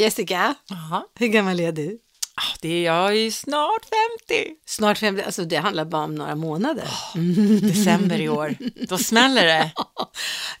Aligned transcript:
Jessica, 0.00 0.54
Jaha. 0.68 1.02
hur 1.18 1.26
gammal 1.26 1.60
är 1.60 1.72
du? 1.72 1.98
Ah, 2.34 2.56
det 2.60 2.68
är 2.68 2.84
jag 2.84 3.16
är 3.16 3.30
snart 3.30 3.84
50. 4.28 4.50
Snart 4.66 4.98
50, 4.98 5.22
alltså 5.22 5.44
det 5.44 5.56
handlar 5.56 5.84
bara 5.84 6.04
om 6.04 6.14
några 6.14 6.34
månader. 6.34 6.84
December 7.60 8.20
i 8.20 8.28
år. 8.28 8.56
Då 8.88 8.98
smäller 8.98 9.46
det. 9.46 9.70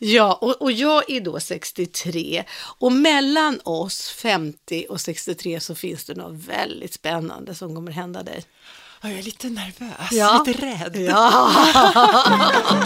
Ja, 0.02 0.38
och, 0.40 0.62
och 0.62 0.72
jag 0.72 1.10
är 1.10 1.20
då 1.20 1.40
63 1.40 2.44
och 2.78 2.92
mellan 2.92 3.60
oss 3.64 4.10
50 4.10 4.86
och 4.88 5.00
63 5.00 5.60
så 5.60 5.74
finns 5.74 6.04
det 6.04 6.14
något 6.14 6.44
väldigt 6.44 6.94
spännande 6.94 7.54
som 7.54 7.74
kommer 7.74 7.92
hända 7.92 8.22
dig. 8.22 8.44
Jag 9.02 9.12
är 9.12 9.22
lite 9.22 9.48
nervös, 9.48 10.12
Ja. 10.12 10.44
lite 10.46 10.66
rädd. 10.66 10.96
Ja! 10.96 11.50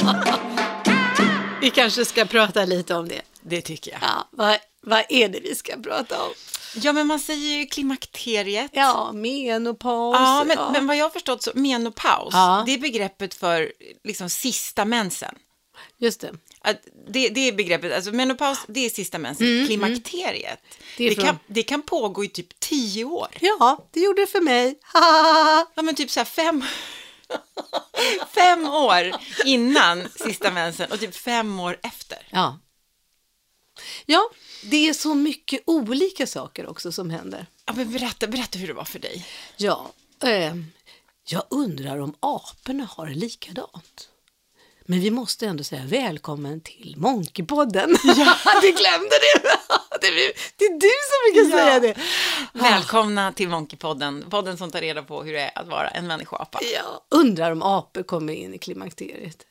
vi 1.61 1.71
kanske 1.71 2.05
ska 2.05 2.25
prata 2.25 2.65
lite 2.65 2.95
om 2.95 3.09
det. 3.09 3.21
Det 3.43 3.61
tycker 3.61 3.91
jag. 3.93 4.01
Ja, 4.03 4.29
vad, 4.31 4.59
vad 4.87 5.05
är 5.09 5.29
det 5.29 5.41
vi 5.41 5.55
ska 5.55 5.77
prata 5.77 6.23
om? 6.23 6.31
Ja, 6.77 6.93
men 6.93 7.07
man 7.07 7.21
säger 7.21 7.59
ju 7.59 7.67
klimakteriet. 7.67 8.71
Ja, 8.75 9.13
menopaus. 9.13 10.17
Ja, 10.19 10.45
men, 10.47 10.57
ja. 10.59 10.71
men 10.73 10.87
vad 10.87 10.97
jag 10.97 11.05
har 11.05 11.11
förstått 11.11 11.43
så 11.43 11.51
menopaus, 11.55 12.31
Ja. 12.33 12.63
det 12.67 12.73
är 12.75 12.79
begreppet 12.79 13.35
för 13.35 13.73
liksom 14.05 14.31
sista 14.31 14.85
mensen. 14.85 15.35
Just 15.99 16.21
det. 16.21 16.33
Det, 17.09 17.29
det 17.29 17.41
är 17.49 17.53
begreppet, 17.53 17.93
alltså 17.95 18.13
menopaus, 18.13 18.59
det 18.69 18.81
är 18.87 18.91
sista 18.91 19.19
mensen. 19.19 19.67
Klimakteriet, 19.67 20.61
Mm, 20.65 20.85
Det 20.97 21.05
är 21.05 21.09
det, 21.11 21.15
från- 21.15 21.25
kan, 21.25 21.39
det 21.47 21.63
kan 21.63 21.83
pågå 21.83 22.25
i 22.25 22.29
typ 22.29 22.61
tio 22.61 23.05
år. 23.05 23.29
Ja, 23.41 23.89
det 23.91 24.01
gjorde 24.01 24.23
det 24.23 24.27
för 24.27 24.41
mig. 24.41 24.75
Ja, 25.75 25.83
men 25.83 25.95
typ 25.95 26.11
så 26.11 26.21
här 26.21 26.25
fem, 26.25 26.65
fem 28.35 28.69
år 28.69 29.13
innan 29.45 30.09
sista 30.17 30.51
mensen 30.51 30.93
och 30.93 31.01
typ 31.01 31.17
fem 31.17 31.61
år 31.61 31.79
efter. 31.83 32.19
ja. 32.31 32.59
Ja, 34.07 34.31
det 34.63 34.89
är 34.89 34.93
så 34.95 35.15
mycket 35.15 35.63
olika 35.67 36.27
saker 36.27 36.67
också 36.67 36.93
som 36.93 37.11
händer. 37.11 37.47
Ja, 37.67 37.73
men 37.77 37.93
berätta, 37.93 38.27
berätta 38.27 38.59
hur 38.59 38.67
det 38.67 38.73
var 38.75 38.85
för 38.85 38.99
dig. 38.99 39.27
Ja, 39.57 39.93
eh, 40.23 40.55
jag 41.27 41.43
undrar 41.51 41.99
om 41.99 42.15
aporna 42.21 42.89
har 42.91 43.07
det 43.07 43.15
likadant. 43.15 44.09
Men 44.87 45.01
vi 45.01 45.11
måste 45.11 45.47
ändå 45.47 45.65
säga 45.65 45.83
välkommen 45.87 46.61
till 46.61 46.95
Monkeypodden. 46.99 47.97
Ja. 48.05 48.37
du 48.63 48.69
glömde 48.73 49.09
det. 49.09 49.43
det, 50.01 50.07
är, 50.07 50.33
det 50.57 50.65
är 50.65 50.81
du 50.81 50.91
som 51.11 51.35
brukar 51.45 51.59
Ja. 51.59 51.65
säga 51.65 51.81
det. 51.81 52.01
Välkomna 52.53 53.33
till 53.33 53.49
Monkeypodden, 53.49 54.25
podden 54.31 54.59
som 54.59 54.71
tar 54.71 54.81
reda 54.81 55.03
på 55.03 55.23
hur 55.23 55.33
det 55.33 55.41
är 55.41 55.59
att 55.59 55.67
vara 55.69 55.89
en 55.89 56.07
människoapa. 56.07 56.61
Ja, 56.75 57.05
undrar 57.09 57.51
om 57.53 57.63
apor 57.63 58.03
kommer 58.03 58.33
in 58.33 58.55
i 58.55 58.59
klimakteriet. 58.59 59.47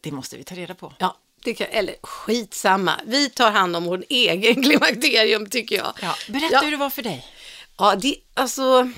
Det 0.00 0.12
måste 0.12 0.36
vi 0.36 0.44
ta 0.44 0.54
reda 0.54 0.74
på. 0.74 0.92
Ja, 0.98 1.16
kan, 1.54 1.66
eller 1.70 1.96
skitsamma. 2.02 3.00
Vi 3.06 3.30
tar 3.30 3.50
hand 3.50 3.76
om 3.76 3.84
vår 3.84 4.04
egen 4.08 4.62
klimakterium 4.62 5.50
tycker 5.50 5.76
jag. 5.76 5.92
Ja, 6.02 6.14
berätta 6.28 6.48
Ja. 6.52 6.60
hur 6.60 6.70
det 6.70 6.76
var 6.76 6.90
för 6.90 7.02
dig. 7.02 7.26
Ja, 7.78 7.96
det, 7.96 8.16
alltså, 8.34 8.90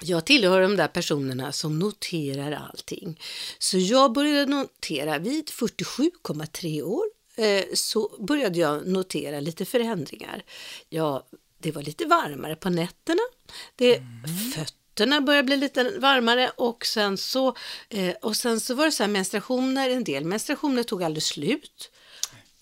jag 0.00 0.24
tillhör 0.26 0.60
de 0.60 0.76
där 0.76 0.88
personerna 0.88 1.52
som 1.52 1.78
noterar 1.78 2.52
allting. 2.72 3.20
Så 3.58 3.78
jag 3.78 4.12
började 4.12 4.46
notera 4.46 5.18
vid 5.18 5.48
47,3 5.48 6.82
år 6.82 7.04
eh, 7.36 7.64
så 7.74 8.16
började 8.20 8.58
jag 8.58 8.86
notera 8.86 9.40
lite 9.40 9.64
förändringar. 9.64 10.42
Ja, 10.88 11.26
det 11.58 11.72
var 11.72 11.82
lite 11.82 12.04
varmare 12.06 12.56
på 12.56 12.70
nätterna. 12.70 13.22
Det, 13.76 14.02
Fötterna 14.94 15.20
började 15.20 15.46
bli 15.46 15.56
lite 15.56 15.98
varmare 15.98 16.50
och 16.56 16.86
sen 16.86 17.18
så, 17.18 17.56
eh, 17.88 18.14
och 18.22 18.36
sen 18.36 18.60
så 18.60 18.74
var 18.74 18.84
det 18.84 18.92
så 18.92 19.02
här 19.02 19.10
menstruationer, 19.10 19.90
en 19.90 20.04
del 20.04 20.24
menstruationer 20.24 20.82
tog 20.82 21.02
aldrig 21.02 21.22
slut. 21.22 21.90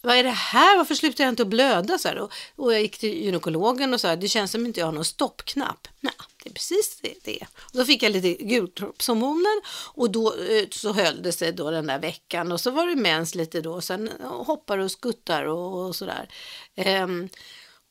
Vad 0.00 0.16
är 0.16 0.22
det 0.24 0.30
här? 0.30 0.76
Varför 0.76 0.94
slutar 0.94 1.24
jag 1.24 1.32
inte 1.32 1.42
att 1.42 1.48
blöda? 1.48 1.98
Så 1.98 2.08
här, 2.08 2.18
och, 2.18 2.32
och 2.56 2.74
jag 2.74 2.80
gick 2.80 2.98
till 2.98 3.22
gynekologen 3.24 3.94
och 3.94 4.00
sa 4.00 4.16
det 4.16 4.28
känns 4.28 4.50
som 4.50 4.66
inte 4.66 4.80
jag 4.80 4.86
har 4.86 4.92
någon 4.92 5.04
stoppknapp. 5.04 5.88
Nej, 6.00 6.12
det 6.42 6.50
är 6.50 6.54
precis 6.54 6.98
det. 7.02 7.14
det. 7.24 7.46
Och 7.56 7.78
då 7.78 7.84
fick 7.84 8.02
jag 8.02 8.12
lite 8.12 8.44
gulkroppshormoner 8.44 9.62
och 9.94 10.10
då 10.10 10.34
eh, 10.34 10.68
så 10.70 10.92
höll 10.92 11.22
det 11.22 11.32
sig 11.32 11.52
då 11.52 11.70
den 11.70 11.86
där 11.86 11.98
veckan 11.98 12.52
och 12.52 12.60
så 12.60 12.70
var 12.70 12.86
det 12.86 12.96
mens 12.96 13.34
lite 13.34 13.60
då. 13.60 13.72
och 13.72 13.84
Sen 13.84 14.10
hoppar 14.22 14.78
och 14.78 14.90
skuttar 14.90 15.44
och, 15.44 15.86
och 15.86 15.96
sådär. 15.96 16.28
Ehm, 16.76 17.28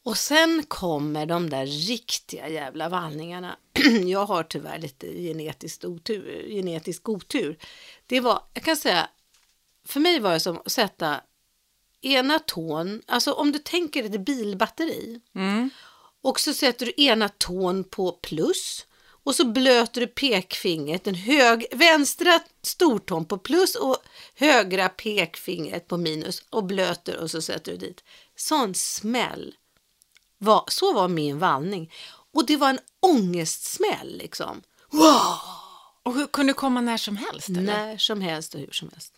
och 0.04 0.18
sen 0.18 0.64
kommer 0.68 1.26
de 1.26 1.50
där 1.50 1.66
riktiga 1.66 2.50
jävla 2.50 2.90
vallningarna. 2.90 3.58
jag 4.06 4.26
har 4.26 4.44
tyvärr 4.44 4.80
lite 4.80 5.08
genetiskt 5.08 5.86
otur, 5.86 6.48
genetisk 6.50 7.10
otur. 7.10 7.58
Det 8.06 8.20
var, 8.20 8.44
jag 8.54 8.64
kan 8.64 8.78
säga, 8.78 9.10
för 9.86 10.00
mig 10.00 10.20
var 10.20 10.34
det 10.34 10.40
som 10.40 10.58
att 10.58 10.72
sätta 10.72 11.22
ena 12.02 12.40
tån, 12.40 13.02
alltså 13.06 13.34
om 13.34 13.52
du 13.52 13.60
tänker 13.60 14.04
ett 14.04 14.26
bilbatteri 14.26 15.22
och 16.22 16.40
så 16.40 16.54
sätter 16.54 16.86
du 16.86 16.94
ena 17.04 17.30
tån 17.30 17.84
på 17.84 18.12
plus 18.12 18.86
och 19.24 19.36
så 19.36 19.46
blöter 19.46 20.02
du 20.02 20.08
pekfingret, 20.08 21.04
den 21.04 21.16
hög, 21.16 21.66
vänstra 21.72 22.40
stortån 22.62 23.26
på 23.26 23.38
plus 23.38 23.76
och 23.76 23.98
högra 24.36 24.90
pekfingret 24.90 25.88
på 25.88 25.98
minus 25.98 26.44
och 26.50 26.64
blöter 26.64 27.18
och 27.18 27.32
så 27.32 27.42
sätter 27.42 27.72
du 27.72 27.78
dit. 27.78 28.04
Sån 28.36 28.74
smäll. 28.74 29.56
Var, 30.44 30.64
så 30.68 30.94
var 30.94 31.08
min 31.08 31.40
vallning. 31.40 31.92
Och 32.34 32.46
det 32.46 32.58
var 32.58 32.70
en 32.70 32.80
ångestsmäll 33.00 34.18
liksom. 34.18 34.62
Wow! 34.92 35.36
Och 36.04 36.14
hur 36.14 36.28
kunde 36.28 36.54
komma 36.54 36.82
när 36.82 36.98
som 36.98 37.18
helst? 37.18 37.50
Eller? 37.50 37.62
När 37.62 37.98
som 37.98 38.22
helst 38.22 38.54
och 38.54 38.60
hur 38.60 38.72
som 38.72 38.90
helst. 38.94 39.14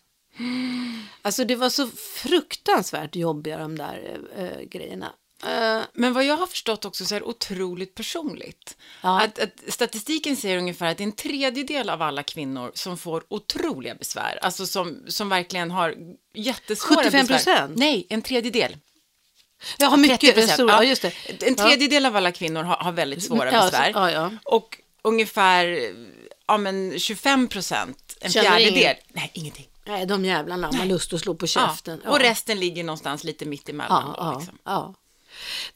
Alltså 1.22 1.44
det 1.44 1.56
var 1.56 1.70
så 1.70 1.88
fruktansvärt 1.96 3.16
jobbiga 3.16 3.58
de 3.58 3.78
där 3.78 4.20
äh, 4.36 4.68
grejerna. 4.68 5.12
Eh, 5.46 5.82
Men 5.92 6.12
vad 6.12 6.24
jag 6.24 6.36
har 6.36 6.46
förstått 6.46 6.84
också 6.84 7.04
så 7.04 7.14
är 7.14 7.20
det 7.20 7.26
otroligt 7.26 7.94
personligt. 7.94 8.76
Ja. 9.02 9.22
Att, 9.22 9.38
att 9.38 9.52
statistiken 9.68 10.36
säger 10.36 10.58
ungefär 10.58 10.86
att 10.86 11.00
en 11.00 11.12
tredjedel 11.12 11.90
av 11.90 12.02
alla 12.02 12.22
kvinnor 12.22 12.70
som 12.74 12.98
får 12.98 13.24
otroliga 13.28 13.94
besvär. 13.94 14.38
Alltså 14.42 14.66
som, 14.66 15.04
som 15.08 15.28
verkligen 15.28 15.70
har 15.70 15.94
jättesvåra 16.34 17.02
75%? 17.02 17.28
besvär. 17.28 17.72
Nej, 17.76 18.06
en 18.08 18.22
tredjedel. 18.22 18.76
Jag 19.78 19.86
har 19.90 19.96
mycket 19.96 20.36
30%. 20.36 20.46
stora, 20.46 20.72
ja. 20.72 20.84
just 20.84 21.02
det. 21.02 21.12
En 21.46 21.54
tredjedel 21.54 22.06
av 22.06 22.16
alla 22.16 22.32
kvinnor 22.32 22.62
har, 22.62 22.76
har 22.76 22.92
väldigt 22.92 23.22
svåra 23.22 23.52
Ja, 23.52 23.60
så- 23.60 23.70
besvär. 23.70 23.90
ja, 23.94 24.10
ja. 24.10 24.30
Och 24.44 24.78
ungefär 25.02 25.78
ja, 26.46 26.56
men 26.58 26.98
25 26.98 27.48
procent, 27.48 28.16
en 28.20 28.30
Känner 28.32 28.48
fjärdedel. 28.50 28.76
inget. 28.78 28.98
Nej, 29.08 29.30
ingenting. 29.34 29.66
Nej, 29.86 30.06
de 30.06 30.24
jävlarna 30.24 30.66
har 30.66 30.74
man 30.74 30.88
lust 30.88 31.12
att 31.12 31.20
slå 31.20 31.34
på 31.34 31.44
Ja. 31.44 31.48
käften. 31.48 32.00
Och 32.00 32.18
resten 32.20 32.60
ligger 32.60 32.84
någonstans 32.84 33.24
lite 33.24 33.44
mitt 33.44 33.68
emellan. 33.68 34.04
Ja, 34.16 34.22
då, 34.22 34.26
ja, 34.32 34.38
liksom. 34.38 34.58
ja. 34.64 34.94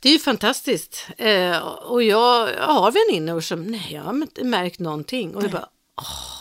Det 0.01 0.09
är 0.09 0.13
ju 0.13 0.19
fantastiskt. 0.19 1.07
Eh, 1.19 1.59
och 1.67 2.03
jag, 2.03 2.51
jag 2.55 2.67
har 2.67 2.91
väninnor 2.93 3.41
som, 3.41 3.63
nej 3.63 3.89
jag 3.91 4.03
har 4.03 4.13
inte 4.15 4.45
märkt 4.45 4.79
någonting. 4.79 5.37
Och 5.37 5.43
jag 5.45 5.51
bara, 5.51 5.69
åh. 6.01 6.35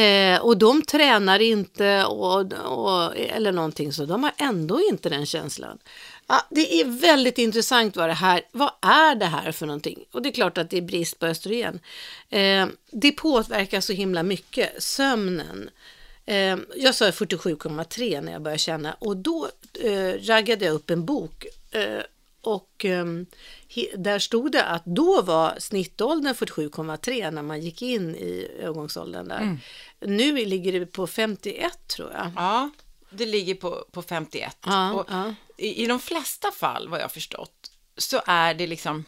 Eh, 0.00 0.40
och 0.40 0.56
de 0.56 0.82
tränar 0.82 1.38
inte 1.42 2.04
och, 2.04 2.52
och, 2.52 3.16
eller 3.16 3.52
någonting 3.52 3.92
så 3.92 4.04
de 4.04 4.22
har 4.22 4.32
ändå 4.38 4.80
inte 4.90 5.08
den 5.08 5.26
känslan. 5.26 5.78
Ja, 6.26 6.46
det 6.50 6.80
är 6.80 6.84
väldigt 6.84 7.38
intressant 7.38 7.96
vad 7.96 8.08
det 8.08 8.14
här, 8.14 8.42
vad 8.52 8.70
är 8.82 9.14
det 9.14 9.26
här 9.26 9.52
för 9.52 9.66
någonting? 9.66 10.04
Och 10.12 10.22
det 10.22 10.28
är 10.28 10.32
klart 10.32 10.58
att 10.58 10.70
det 10.70 10.76
är 10.76 10.82
brist 10.82 11.18
på 11.18 11.26
östrogen. 11.26 11.80
Eh, 12.30 12.66
det 12.90 13.12
påverkar 13.12 13.80
så 13.80 13.92
himla 13.92 14.22
mycket, 14.22 14.82
sömnen. 14.82 15.70
Eh, 16.26 16.56
jag 16.76 16.94
sa 16.94 17.10
47,3 17.10 18.20
när 18.20 18.32
jag 18.32 18.42
började 18.42 18.58
känna 18.58 18.94
och 18.94 19.16
då 19.16 19.48
eh, 19.80 20.12
raggade 20.20 20.64
jag 20.64 20.74
upp 20.74 20.90
en 20.90 21.04
bok 21.04 21.46
eh, 21.70 22.00
och 22.40 22.84
ehm, 22.84 23.26
där 23.96 24.18
stod 24.18 24.52
det 24.52 24.64
att 24.64 24.84
då 24.84 25.22
var 25.22 25.54
snittåldern 25.58 26.34
47,3 26.34 27.30
när 27.30 27.42
man 27.42 27.60
gick 27.60 27.82
in 27.82 28.14
i 28.14 28.48
övergångsåldern 28.60 29.28
där. 29.28 29.58
Nu 30.00 30.44
ligger 30.44 30.80
det 30.80 30.86
på 30.86 31.06
51 31.06 31.88
tror 31.88 32.12
jag. 32.12 32.32
Ja, 32.36 32.70
det 33.16 33.26
ligger 33.26 33.54
på, 33.54 33.84
på 33.92 34.02
51. 34.02 34.56
Ja, 34.66 34.92
och 34.92 35.06
ja. 35.10 35.34
I, 35.56 35.82
I 35.82 35.86
de 35.86 36.00
flesta 36.00 36.52
fall, 36.52 36.88
vad 36.88 37.00
jag 37.00 37.12
förstått, 37.12 37.70
så 37.96 38.22
är 38.26 38.54
det 38.54 38.66
liksom 38.66 39.04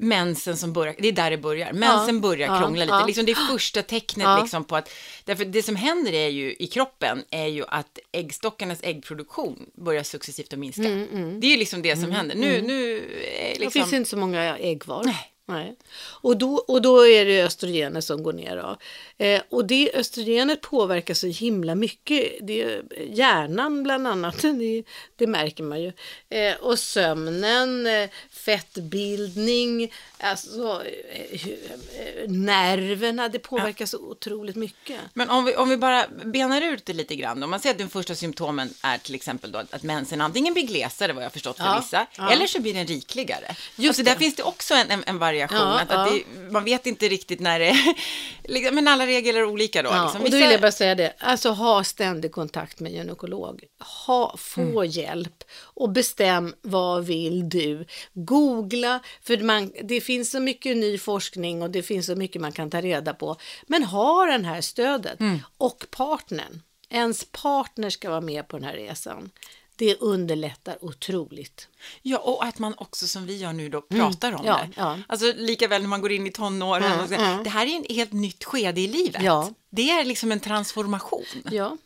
mensen 0.00 0.56
som 0.56 0.72
börjar, 0.72 0.94
det 0.98 1.08
är 1.08 1.12
där 1.12 1.30
det 1.30 1.38
börjar. 1.38 1.72
Mensen 1.72 2.20
börjar 2.20 2.48
ja, 2.54 2.58
krångla 2.60 2.84
lite. 2.84 2.96
ja. 2.96 3.06
Liksom 3.06 3.26
det 3.26 3.32
är 3.32 3.48
första 3.52 3.82
tecknet 3.82 4.24
Ja. 4.24 4.40
liksom 4.42 4.64
på 4.64 4.76
att, 4.76 4.90
därför 5.24 5.44
det 5.44 5.62
som 5.62 5.76
händer 5.76 6.12
är 6.12 6.28
ju 6.28 6.54
i 6.58 6.66
kroppen 6.66 7.24
är 7.30 7.46
ju 7.46 7.64
att 7.68 7.98
äggstockarnas 8.12 8.78
äggproduktion 8.82 9.66
börjar 9.74 10.02
successivt 10.02 10.52
att 10.52 10.58
minska. 10.58 10.82
Det 10.82 11.46
är 11.46 11.50
ju 11.50 11.56
liksom 11.56 11.82
det 11.82 11.96
som 11.96 12.10
händer. 12.12 12.36
Nu, 12.36 12.62
nu 12.62 12.96
är 12.96 13.52
Det 13.54 13.58
liksom... 13.60 13.70
finns 13.82 13.92
inte 13.92 14.10
så 14.10 14.16
många 14.16 14.58
ägg 14.58 14.82
kvar. 14.82 15.04
Nej. 15.04 15.32
Nej. 15.48 15.76
Och, 16.20 16.36
då, 16.36 16.54
och 16.54 16.82
då 16.82 17.06
är 17.06 17.24
det 17.24 17.42
östrogenet 17.42 18.04
som 18.04 18.22
går 18.22 18.32
ner. 18.32 18.56
Då. 18.56 18.76
Eh, 19.24 19.42
och 19.48 19.66
det 19.66 19.90
östrogenet 19.94 20.60
påverkar 20.60 21.14
så 21.14 21.26
himla 21.26 21.74
mycket. 21.74 22.32
Det 22.40 22.62
är 22.62 22.82
hjärnan 23.10 23.82
bland 23.82 24.06
annat, 24.06 24.38
det, 24.42 24.84
det 25.16 25.26
märker 25.26 25.62
man 25.62 25.82
ju. 25.82 25.92
Eh, 26.28 26.56
och 26.56 26.78
sömnen, 26.78 27.86
eh, 27.86 28.08
fettbildning, 28.30 29.92
alltså, 30.18 30.82
eh, 31.10 31.46
eh, 31.48 32.30
nerverna, 32.30 33.28
det 33.28 33.38
påverkar 33.38 33.86
så 33.86 33.98
otroligt 33.98 34.56
mycket. 34.56 35.00
Men 35.14 35.30
om 35.30 35.44
vi, 35.44 35.56
om 35.56 35.68
vi 35.68 35.76
bara 35.76 36.06
benar 36.24 36.62
ut 36.62 36.86
det 36.86 36.92
lite 36.92 37.16
grann. 37.16 37.42
Om 37.42 37.50
man 37.50 37.60
säger 37.60 37.74
att 37.74 37.78
de 37.78 37.88
första 37.88 38.14
symptomen 38.14 38.74
är 38.82 38.98
till 38.98 39.14
exempel 39.14 39.52
då 39.52 39.58
att 39.70 39.82
mensen 39.82 40.20
antingen 40.20 40.54
blir 40.54 40.66
glesare, 40.66 41.12
vad 41.12 41.24
jag 41.24 41.32
förstått 41.32 41.56
för 41.56 41.64
Ja, 41.64 41.80
vissa, 41.82 42.06
ja. 42.16 42.32
eller 42.32 42.46
så 42.46 42.60
blir 42.60 42.74
den 42.74 42.86
rikligare. 42.86 43.56
Just 43.76 43.88
alltså, 43.88 44.02
där 44.02 44.12
det. 44.12 44.18
finns 44.18 44.34
det 44.34 44.42
också 44.42 44.74
en, 44.74 44.90
en, 44.90 45.04
en 45.06 45.18
variation. 45.18 45.37
Ja, 45.38 45.80
att, 45.80 45.90
att 45.90 46.12
ja. 46.12 46.18
det, 46.36 46.50
man 46.52 46.64
vet 46.64 46.86
inte 46.86 47.08
riktigt 47.08 47.40
när 47.40 47.58
det 47.58 47.74
liksom, 48.44 48.74
Men 48.74 48.88
alla 48.88 49.06
regler 49.06 49.34
är 49.40 49.44
olika 49.44 49.82
då. 49.82 49.90
Ja, 49.90 50.02
liksom. 50.04 50.22
och 50.22 50.30
då 50.30 50.36
vill 50.36 50.50
jag 50.50 50.60
bara 50.60 50.72
säga 50.72 50.94
det, 50.94 51.12
alltså 51.18 51.50
ha 51.50 51.84
ständig 51.84 52.32
kontakt 52.32 52.80
med 52.80 52.92
gynekolog. 52.92 53.64
Ha, 54.06 54.36
få 54.38 54.60
Mm. 54.60 54.86
hjälp 54.90 55.44
och 55.62 55.90
bestäm 55.90 56.54
vad 56.62 57.04
vill 57.04 57.48
du. 57.48 57.86
Googla, 58.12 59.00
för 59.22 59.38
man, 59.38 59.72
det 59.84 60.00
finns 60.00 60.30
så 60.30 60.40
mycket 60.40 60.76
ny 60.76 60.98
forskning 60.98 61.62
och 61.62 61.70
det 61.70 61.82
finns 61.82 62.06
så 62.06 62.14
mycket 62.14 62.42
man 62.42 62.52
kan 62.52 62.70
ta 62.70 62.80
reda 62.80 63.14
på. 63.14 63.36
Men 63.66 63.82
ha 63.84 64.26
den 64.26 64.44
här 64.44 64.60
stödet 64.60 65.20
Mm. 65.20 65.38
och 65.58 65.84
partnern. 65.90 66.62
Ens 66.90 67.24
partner 67.32 67.90
ska 67.90 68.10
vara 68.10 68.20
med 68.20 68.48
på 68.48 68.56
den 68.58 68.64
här 68.66 68.74
resan. 68.74 69.30
Det 69.78 69.96
underlättar 70.00 70.84
otroligt. 70.84 71.68
Ja, 72.02 72.18
och 72.18 72.44
att 72.44 72.58
man 72.58 72.74
också 72.76 73.06
som 73.06 73.26
vi 73.26 73.36
gör 73.36 73.52
nu 73.52 73.68
då 73.68 73.80
pratar 73.80 74.32
om 74.32 74.46
ja, 74.46 74.54
det. 74.56 74.70
ja. 74.76 74.98
Alltså 75.06 75.32
lika 75.36 75.68
väl 75.68 75.82
när 75.82 75.88
man 75.88 76.00
går 76.00 76.12
in 76.12 76.26
i 76.26 76.32
tonåren. 76.32 76.92
Mm, 76.92 77.00
och 77.00 77.08
så, 77.08 77.14
mm. 77.14 77.44
Det 77.44 77.50
här 77.50 77.66
är 77.66 77.76
en 77.76 77.96
helt 77.96 78.12
nytt 78.12 78.44
skede 78.44 78.80
i 78.80 78.86
livet. 78.86 79.22
Ja. 79.22 79.50
Det 79.70 79.90
är 79.90 80.04
liksom 80.04 80.32
en 80.32 80.40
transformation. 80.40 81.24
Ja. 81.50 81.76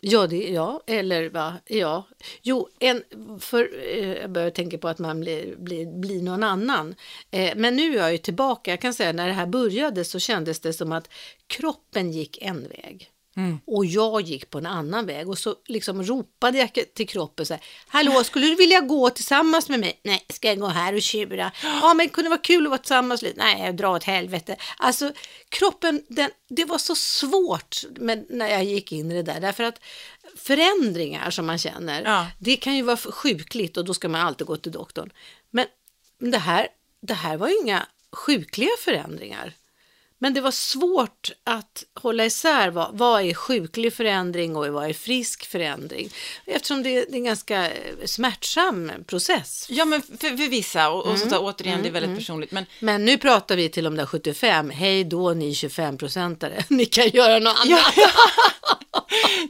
Ja, 0.00 0.26
det, 0.26 0.48
ja, 0.48 0.80
eller 0.86 1.28
va, 1.28 1.54
ja. 1.66 2.04
Jo, 2.42 2.68
en, 2.78 3.02
för 3.40 3.70
eh, 3.88 4.12
jag 4.12 4.30
börjar 4.30 4.50
tänka 4.50 4.78
på 4.78 4.88
att 4.88 4.98
man 4.98 5.20
blir, 5.20 5.56
blir, 5.56 5.86
blir 5.86 6.22
någon 6.22 6.42
annan. 6.42 6.94
Eh, 7.30 7.56
men 7.56 7.76
nu 7.76 7.94
är 7.94 8.02
jag 8.02 8.12
ju 8.12 8.18
tillbaka, 8.18 8.70
jag 8.70 8.80
kan 8.80 8.94
säga 8.94 9.12
när 9.12 9.26
det 9.26 9.32
här 9.32 9.46
började 9.46 10.04
så 10.04 10.18
kändes 10.18 10.60
det 10.60 10.72
som 10.72 10.92
att 10.92 11.08
kroppen 11.46 12.12
gick 12.12 12.42
en 12.42 12.68
väg. 12.68 13.10
Och 13.66 13.86
jag 13.86 14.20
gick 14.20 14.50
på 14.50 14.58
en 14.58 14.66
annan 14.66 15.06
väg 15.06 15.28
och 15.28 15.38
så 15.38 15.54
liksom 15.66 16.02
ropade 16.02 16.58
jag 16.58 16.70
till 16.94 17.08
kroppen 17.08 17.46
så 17.46 17.54
här, 17.54 17.62
Hallå, 17.88 18.24
skulle 18.24 18.46
du 18.46 18.54
vilja 18.54 18.80
gå 18.80 19.10
tillsammans 19.10 19.68
med 19.68 19.80
mig? 19.80 20.00
Nej, 20.04 20.24
ska 20.28 20.48
jag 20.48 20.58
gå 20.58 20.66
här 20.66 20.94
och 20.94 21.02
tjura? 21.02 21.52
Ja, 21.62 21.94
men 21.94 22.08
kunde 22.08 22.26
det 22.26 22.30
vara 22.30 22.40
kul 22.40 22.66
att 22.66 22.70
vara 22.70 22.78
tillsammans? 22.78 23.24
Nej, 23.36 23.72
drar 23.72 23.94
åt 23.96 24.04
helvete. 24.04 24.56
Alltså, 24.76 25.12
kroppen, 25.48 26.02
den, 26.08 26.30
det 26.48 26.64
var 26.64 26.78
så 26.78 26.94
svårt 26.94 27.76
med, 27.90 28.26
när 28.30 28.48
jag 28.48 28.64
gick 28.64 28.92
in 28.92 29.12
i 29.12 29.14
det 29.14 29.32
där, 29.32 29.40
därför 29.40 29.64
att 29.64 29.80
förändringar 30.36 31.30
som 31.30 31.46
man 31.46 31.58
känner, 31.58 32.02
Ja. 32.04 32.26
det 32.38 32.56
kan 32.56 32.76
ju 32.76 32.82
vara 32.82 32.96
sjukligt 32.96 33.76
och 33.76 33.84
då 33.84 33.94
ska 33.94 34.08
man 34.08 34.20
alltid 34.20 34.46
gå 34.46 34.56
till 34.56 34.72
doktorn. 34.72 35.12
Men 35.50 35.66
det 36.18 36.38
här, 36.38 36.68
det 37.02 37.14
här 37.14 37.36
var 37.36 37.48
ju 37.48 37.58
inga 37.62 37.86
sjukliga 38.12 38.70
förändringar. 38.80 39.52
Men 40.18 40.34
det 40.34 40.40
var 40.40 40.50
svårt 40.50 41.30
att 41.44 41.84
hålla 41.94 42.24
isär 42.24 42.70
vad, 42.70 42.98
vad 42.98 43.22
är 43.22 43.34
sjuklig 43.34 43.92
förändring 43.92 44.56
och 44.56 44.66
vad 44.68 44.88
är 44.88 44.92
frisk 44.92 45.46
förändring. 45.46 46.10
Eftersom 46.44 46.82
det, 46.82 46.90
det 46.90 47.12
är 47.12 47.14
en 47.14 47.24
ganska 47.24 47.70
eh, 47.70 48.04
smärtsam 48.04 48.92
process. 49.06 49.66
Ja, 49.70 49.84
men 49.84 50.02
för, 50.02 50.36
för 50.36 50.48
vissa, 50.48 50.90
och, 50.90 51.06
Mm, 51.06 51.14
och 51.14 51.20
så, 51.20 51.28
så, 51.28 51.38
återigen, 51.38 51.82
det 51.82 51.88
är 51.88 51.92
väldigt 51.92 52.16
personligt. 52.16 52.50
Men 52.50 52.66
Men 52.80 53.04
nu 53.04 53.18
pratar 53.18 53.56
vi 53.56 53.68
till 53.68 53.84
de 53.84 53.96
där 53.96 54.06
75. 54.06 54.70
Hej 54.70 55.04
då 55.04 55.34
ni 55.34 55.52
25-procentare. 55.52 56.64
Ni 56.68 56.86
kan 56.86 57.08
göra 57.08 57.38
något 57.38 57.56
annat. 57.64 57.94
Ja, 57.96 58.10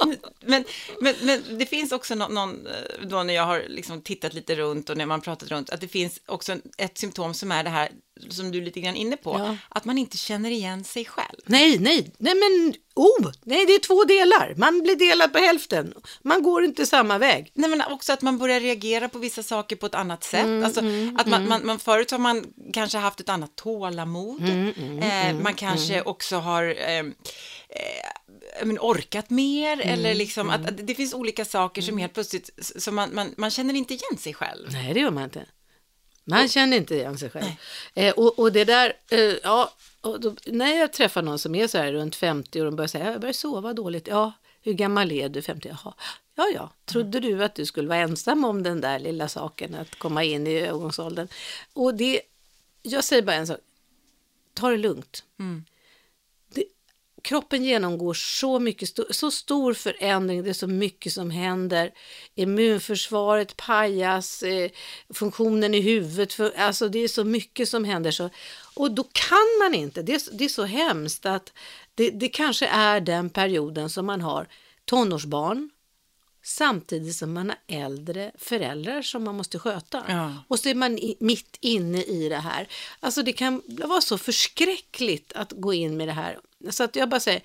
men, 0.41 0.65
men, 1.01 1.15
men 1.21 1.59
det 1.59 1.67
finns 1.67 1.93
också 1.93 2.15
någon, 2.15 2.35
någon, 2.35 2.67
eh, 2.67 2.73
då 3.09 3.23
när 3.23 3.35
jag 3.35 3.47
har 3.47 3.65
liksom 3.69 4.03
tittat 4.03 4.35
lite 4.35 4.55
runt 4.55 4.91
och 4.91 4.97
när 4.97 5.07
man 5.07 5.21
pratat 5.21 5.51
runt, 5.51 5.71
att 5.71 5.81
det 5.81 5.89
finns 5.89 6.21
också 6.27 6.57
ett 6.79 6.99
symptom 6.99 7.35
som 7.35 7.53
är 7.53 7.65
det 7.65 7.71
här 7.71 7.89
som 8.31 8.51
du 8.53 8.59
är 8.59 8.63
lite 8.63 8.81
grann 8.81 8.97
inne 8.97 9.17
på, 9.17 9.31
Ja. 9.39 9.57
att 9.69 9.85
man 9.85 9.99
inte 9.99 10.17
känner 10.17 10.51
igen 10.51 10.85
sig 10.85 11.05
själv. 11.05 11.39
Nej, 11.47 11.79
nej, 11.79 12.13
nej 12.19 12.35
men 12.35 12.75
oh, 12.95 13.33
nej 13.45 13.67
det 13.67 13.73
är 13.75 13.79
två 13.79 14.05
delar. 14.05 14.55
Man 14.57 14.83
blir 14.83 14.97
delad 14.97 15.33
på 15.33 15.39
hälften. 15.39 15.95
Man 16.23 16.43
går 16.43 16.65
inte 16.65 16.87
samma 16.87 17.19
väg. 17.19 17.51
Nej, 17.55 17.71
men 17.71 17.83
också 17.91 18.13
att 18.13 18.23
man 18.23 18.39
börjar 18.39 18.61
reagera 18.61 19.09
på 19.09 19.19
vissa 19.19 19.43
saker 19.43 19.77
på 19.77 19.87
ett 19.87 19.95
annat 19.95 20.25
sätt. 20.25 20.45
Mm, 20.45 20.65
alltså, 20.65 20.81
att 21.19 21.27
man, 21.27 21.49
man, 21.49 21.67
man, 21.67 21.79
förut 21.79 22.11
har 22.11 22.19
man 22.19 22.45
kanske 22.73 22.99
haft 22.99 23.21
ett 23.21 23.29
annat 23.29 23.57
tålamod. 23.57 24.41
Mm, 24.49 24.99
eh, 24.99 25.43
man 25.43 25.55
kanske 25.55 26.03
också 26.03 26.37
har 26.37 26.65
eh, 26.65 26.99
eh, 26.99 28.65
men 28.65 28.79
orkat 28.79 29.31
mer. 29.31 29.73
Mm, 29.73 29.89
Eller 29.89 30.15
liksom 30.15 30.51
att, 30.51 30.69
att 30.69 30.87
det 30.87 30.95
finns 30.95 31.15
olika 31.15 31.45
saker 31.45 31.83
som 31.83 31.99
helt 31.99 32.15
plötsligt, 32.15 32.51
som 32.83 32.95
man, 32.95 33.15
man, 33.15 33.35
man 33.37 33.51
känner 33.51 33.75
inte 33.75 33.95
igen 33.95 34.19
sig 34.19 34.35
själv. 34.35 34.69
Nej, 34.73 34.95
det 34.95 35.01
gör 35.01 35.11
man 35.11 35.25
inte. 35.25 35.47
Man 36.29 36.49
känner 36.49 36.77
inte 36.77 36.95
igen 36.95 37.19
sig 37.19 37.31
själv. 37.31 37.51
Eh, 37.95 38.15
och, 38.15 38.39
och 38.39 38.53
det 38.53 38.65
där, 38.65 38.93
eh, 39.11 39.35
ja, 39.43 39.73
då, 40.03 40.35
när 40.47 40.79
jag 40.79 40.93
träffar 40.93 41.23
någon 41.23 41.39
som 41.39 41.55
är 41.55 41.67
så 41.67 41.79
här 41.79 41.93
runt 41.93 42.17
50 42.17 42.61
och 42.61 42.65
de 42.65 42.77
börjar 42.77 42.89
säga, 42.89 43.13
jag 43.13 43.21
börjar 43.21 43.33
sova 43.33 43.73
dåligt. 43.73 44.07
Ja, 44.07 44.33
hur 44.63 44.73
gammal 44.73 45.13
är 45.13 45.29
du? 45.29 45.43
50? 45.43 45.69
Jaha. 45.69 45.95
Ja, 46.35 46.49
ja, 46.55 46.71
trodde 46.85 47.21
du 47.21 47.45
att 47.45 47.55
du 47.55 47.67
skulle 47.67 47.89
vara 47.89 47.99
ensam 47.99 48.45
om 48.45 48.63
den 48.63 48.81
där 48.81 48.99
lilla 48.99 49.29
saken, 49.29 49.75
att 49.75 49.99
komma 49.99 50.25
in 50.25 50.47
i 50.47 50.61
övergångsåldern? 50.61 51.29
Och 51.73 51.95
det, 51.95 52.21
jag 52.83 53.05
säger 53.05 53.23
bara 53.23 53.37
en 53.37 53.47
sak, 53.47 53.59
ta 54.55 54.71
det 54.71 54.77
lugnt. 54.77 55.25
Det, 55.37 55.65
kroppen 57.27 57.65
genomgår 57.65 58.15
så 58.15 58.59
mycket, 58.59 58.91
så 59.11 59.31
stor 59.31 59.75
förändring, 59.75 60.43
det 60.43 60.49
är 60.51 60.55
så 60.55 60.67
mycket 60.67 61.13
som 61.13 61.31
händer. 61.31 61.91
Immunförsvaret 62.35 63.57
pajas, 63.57 64.43
eh, 64.43 64.71
funktionen 65.15 65.75
i 65.75 65.81
huvudet, 65.81 66.33
för, 66.33 66.53
alltså 66.59 66.89
det 66.89 66.99
är 66.99 67.09
så 67.09 67.25
mycket 67.25 67.69
som 67.69 67.85
händer. 67.85 68.11
Så, 68.11 68.31
och 68.75 68.91
då 68.95 69.03
kan 69.13 69.59
man 69.63 69.75
inte, 69.75 70.03
det 70.03 70.15
är, 70.15 70.19
så- 70.19 70.31
det 70.33 70.45
är 70.45 70.49
så 70.49 70.65
hemskt 70.65 71.27
att 71.27 71.53
det, 71.95 72.11
det 72.11 72.29
kanske 72.29 72.67
är 72.67 73.01
den 73.01 73.31
perioden 73.31 73.91
som 73.91 74.07
man 74.07 74.21
har 74.21 74.47
tonårsbarn, 74.85 75.71
samtidigt 76.47 77.17
som 77.17 77.33
man 77.33 77.49
har 77.49 77.59
äldre 77.77 78.33
föräldrar 78.39 79.03
som 79.03 79.25
man 79.25 79.37
måste 79.37 79.59
sköta. 79.59 80.05
Ja. 80.09 80.35
Och 80.49 80.59
så 80.59 80.69
är 80.69 80.75
man 80.75 80.99
i, 80.99 81.17
mitt 81.21 81.57
inne 81.61 82.03
i 82.03 82.29
det 82.29 82.37
här. 82.37 82.69
Alltså 83.01 83.23
det 83.23 83.33
kan 83.33 83.63
vara 83.67 84.01
så 84.01 84.19
förskräckligt 84.19 85.33
att 85.33 85.53
gå 85.53 85.75
in 85.75 85.97
med 85.97 86.09
det 86.09 86.13
här. 86.13 86.39
Så 86.71 86.85
att 86.85 86.97
jag 86.97 87.09
bara 87.09 87.21
säger, 87.21 87.43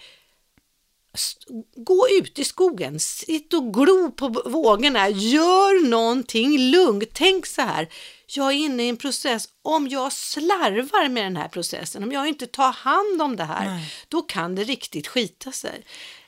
gå 1.75 2.07
ut 2.09 2.39
i 2.39 2.43
skogen, 2.43 2.99
sitt 2.99 3.53
och 3.53 3.73
glo 3.73 4.11
på 4.11 4.27
vågorna, 4.45 5.09
gör 5.09 5.87
någonting 5.89 6.57
lugnt. 6.57 7.09
Tänk 7.13 7.45
så 7.45 7.61
här, 7.61 7.89
jag 8.27 8.47
är 8.47 8.55
inne 8.55 8.83
i 8.83 8.89
en 8.89 8.97
process, 8.97 9.49
om 9.61 9.87
jag 9.87 10.13
slarvar 10.13 11.09
med 11.09 11.23
den 11.23 11.35
här 11.35 11.47
processen, 11.47 12.03
om 12.03 12.11
jag 12.11 12.27
inte 12.27 12.47
tar 12.47 12.71
hand 12.71 13.21
om 13.21 13.35
det 13.35 13.43
här, 13.43 13.65
Nej. 13.65 13.93
då 14.07 14.21
kan 14.21 14.55
det 14.55 14.63
riktigt 14.63 15.07
skita 15.07 15.51
sig. 15.51 15.83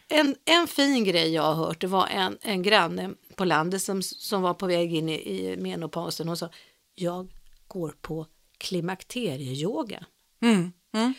En, 0.08 0.36
en 0.46 0.68
fin 0.68 1.04
grej 1.04 1.34
jag 1.34 1.44
har 1.44 1.54
hört, 1.54 1.82
det 1.82 1.88
var 1.88 2.08
en, 2.08 2.38
en 2.42 2.64
granne 2.64 3.14
på 3.36 3.46
landet 3.46 3.82
som, 3.82 4.02
som 4.02 4.42
var 4.42 4.54
på 4.54 4.68
väg 4.68 4.96
in 4.96 5.10
i, 5.10 5.14
i 5.14 5.58
menopausen. 5.58 6.28
Hon 6.28 6.38
sa, 6.38 6.50
jag 6.96 7.28
går 7.68 7.96
på 8.02 8.28
klimakterieyoga. 8.58 10.06
Mm. 10.42 10.72
Mm. 10.94 11.14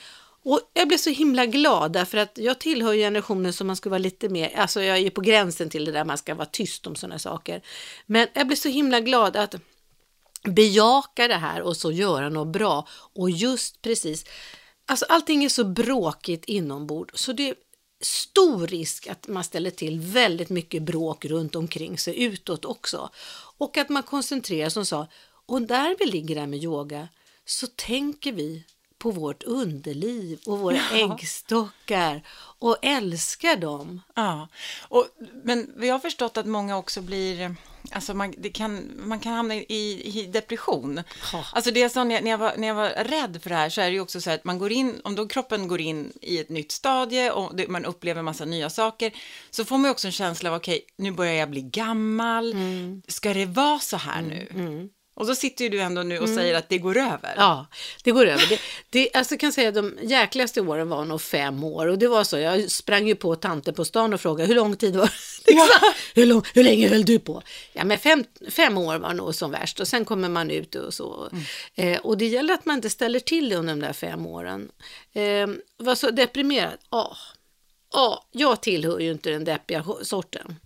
Och 0.45 0.61
jag 0.73 0.89
blev 0.89 0.99
så 0.99 1.11
himla 1.11 1.47
glad 1.47 1.93
därför 1.93 2.19
att 2.19 2.39
jag 2.39 2.61
tillhör 2.61 2.93
ju 2.93 3.01
generationen 3.01 3.53
som 3.53 3.67
man 3.67 3.77
ska 3.77 3.91
vara 3.91 3.99
lite 3.99 4.29
mer, 4.29 4.57
alltså 4.57 4.83
jag 4.83 4.97
är 4.97 5.01
ju 5.01 5.11
på 5.11 5.21
gränsen 5.21 5.71
till 5.71 5.85
det 5.85 5.93
där 5.93 6.05
man 6.05 6.19
ska 6.19 6.35
vara 6.35 6.47
tyst 6.47 6.87
om 6.87 6.97
sådana 6.97 7.19
saker. 7.19 7.63
Men 8.07 8.29
jag 8.35 8.47
blev 8.47 8.57
så 8.57 8.69
himla 8.69 9.01
glad 9.01 9.37
att 9.37 9.55
bejaka 10.43 11.29
det 11.29 11.35
här 11.35 11.63
och 11.63 11.77
så 11.77 11.93
göra 11.93 12.29
något 12.29 12.53
bra. 12.53 12.89
Och 12.91 13.31
just 13.31 13.83
precis, 13.83 14.25
alltså 14.87 15.05
allting 15.09 15.45
är 15.45 15.49
så 15.49 15.65
bråkigt 15.65 16.45
inombord 16.45 17.11
så 17.15 17.33
det 17.33 17.55
stor 18.05 18.67
risk 18.67 19.07
att 19.07 19.29
man 19.29 19.45
ställer 19.45 19.71
till 19.71 20.01
väldigt 20.01 20.51
mycket 20.51 20.83
bråk 20.83 21.25
runt 21.25 21.55
omkring 21.57 21.99
sig 21.99 22.23
utåt 22.23 22.65
också. 22.65 23.11
Och 23.59 23.77
att 23.77 23.89
man 23.89 24.03
koncentrerar 24.03 24.69
som 24.69 24.87
sa, 24.87 25.07
och 25.47 25.63
där 25.63 25.97
vi 25.99 26.07
ligger 26.07 26.35
där 26.35 26.47
med 26.47 26.65
yoga 26.65 27.09
så 27.45 27.67
tänker 27.67 28.33
vi 28.33 28.65
på 28.99 29.11
vårt 29.11 29.43
underliv 29.43 30.39
och 30.47 30.59
våra 30.59 30.81
äggstockar 30.93 32.23
och 32.59 32.79
älskar 32.83 33.57
dem. 33.57 34.01
Ja, 34.15 34.49
och, 34.89 35.07
men 35.45 35.73
vi 35.77 35.89
har 35.89 35.99
förstått 35.99 36.37
att 36.37 36.47
många 36.47 36.77
också 36.77 37.01
blir, 37.03 37.57
alltså 37.91 38.15
man, 38.15 38.33
kan, 38.33 38.91
man 38.97 39.21
kan 39.21 39.33
hamna 39.33 39.55
i, 39.55 40.03
i 40.05 40.27
depression. 40.33 41.03
Ja. 41.33 41.45
Alltså 41.53 41.71
det 41.71 41.83
är 41.83 41.89
så 41.89 42.05
när 42.05 42.15
jag, 42.15 42.25
när, 42.25 42.31
jag 42.31 42.39
var, 42.39 42.53
när 42.57 42.69
jag 42.69 42.75
var 42.75 42.91
rädd 42.91 43.43
för 43.43 43.51
det 43.51 43.57
här 43.57 43.69
så 43.69 43.81
är 43.81 43.87
det 43.87 43.93
ju 43.93 44.01
också 44.01 44.21
så 44.21 44.31
här 44.31 44.37
att 44.37 44.45
man 44.45 44.59
går 44.59 44.73
in, 44.73 45.01
om 45.05 45.15
då 45.15 45.29
kroppen 45.29 45.69
går 45.69 45.81
in 45.81 46.13
i 46.21 46.39
ett 46.39 46.49
nytt 46.49 46.73
stadie 46.73 47.31
och 47.31 47.57
det, 47.57 47.69
man 47.69 47.85
upplever 47.85 48.23
massa 48.23 48.45
nya 48.45 48.71
saker, 48.71 49.13
så 49.51 49.65
får 49.65 49.79
man 49.79 49.91
också 49.91 50.09
en 50.09 50.13
känsla 50.13 50.51
av 50.51 50.57
okej, 50.57 50.81
nu 50.97 51.11
börjar 51.11 51.35
jag 51.35 51.51
bli 51.51 51.63
gammal, 51.63 52.55
ska 53.09 53.35
det 53.35 53.47
vara 53.47 53.79
så 53.79 53.97
här 53.97 54.23
nu? 54.23 54.91
Och 55.17 55.27
så 55.27 55.35
sitter 55.35 55.65
ju 55.65 55.71
du 55.71 55.81
ändå 55.81 56.03
nu 56.03 56.19
och 56.19 56.29
säger 56.29 56.55
att 56.55 56.69
det 56.69 56.79
går 56.79 56.97
över. 56.97 57.33
Mm. 57.33 57.37
Ja, 57.37 57.67
det 58.05 58.11
går 58.11 58.27
över. 58.27 58.49
Det, 58.49 58.61
det, 58.91 59.15
alltså 59.15 59.37
kan 59.37 59.53
säga 59.53 59.69
att 59.69 59.75
de 59.75 59.99
jäkligaste 60.03 60.61
åren 60.61 60.89
var 60.89 61.05
nog 61.05 61.21
fem 61.21 61.65
år. 61.65 61.87
Och 61.87 61.99
det 61.99 62.09
var 62.09 62.25
så, 62.25 62.39
jag 62.39 62.71
sprang 62.71 63.07
ju 63.07 63.15
på 63.15 63.37
tanter 63.37 63.73
på 63.73 63.85
stan 63.85 64.15
och 64.15 64.21
frågade 64.21 64.49
hur 64.49 64.55
lång 64.55 64.77
tid 64.77 64.97
var 64.97 65.07
det? 65.47 65.53
Liksom. 65.53 65.69
hur, 66.15 66.27
lång, 66.27 66.43
hur 66.55 66.65
länge 66.65 66.89
höll 66.89 67.05
du 67.05 67.19
på? 67.19 67.43
Ja, 67.73 67.85
men 67.85 67.99
fem, 67.99 68.25
fem 68.51 68.79
år 68.79 68.99
var 68.99 69.15
nog 69.15 69.35
som 69.35 69.51
värst. 69.51 69.81
Och 69.81 69.89
sen 69.89 70.05
kommer 70.05 70.29
man 70.29 70.51
ut 70.51 70.75
och 70.75 70.95
så. 70.95 71.31
Eh, 71.75 71.99
och 71.99 72.19
det 72.19 72.27
gäller 72.27 72.55
att 72.55 72.67
man 72.67 72.77
inte 72.77 72.91
ställer 72.91 73.21
till 73.21 73.49
det 73.49 73.57
under 73.57 73.73
de 73.75 73.81
där 73.81 73.93
fem 73.93 74.27
åren. 74.27 74.71
Eh, 75.13 75.47
var 75.77 75.95
så 75.95 76.11
deprimerad? 76.11 76.79
Ja, 76.91 77.17
ja, 77.93 78.25
jag 78.33 78.61
tillhör 78.61 78.99
ju 78.99 79.11
inte 79.11 79.31
den 79.31 79.45
deppiga 79.45 79.85
sorten. 80.03 80.57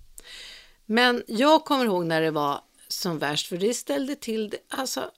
Men 0.86 1.22
jag 1.26 1.64
kommer 1.64 1.84
ihåg 1.84 2.06
när 2.06 2.20
det 2.22 2.30
var 2.30 2.60
som 2.88 3.18
värst, 3.18 3.46
för 3.46 3.56
det 3.56 3.74
ställde 3.74 4.14
till 4.14 4.48
det, 4.48 4.58
alltså 4.68 5.10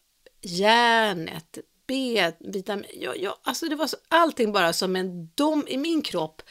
järnet, 0.43 1.59
B-vitamin, 1.87 2.87
ja, 2.95 3.15
ja, 3.17 3.39
alltså 3.43 3.67
det 3.67 3.77
var 3.77 3.87
så, 3.87 3.97
allting 4.09 4.53
bara 4.53 4.73
som 4.73 4.97
en 4.97 5.27
dom 5.35 5.65
i 5.69 5.77
min 5.77 6.03
kropp. 6.03 6.43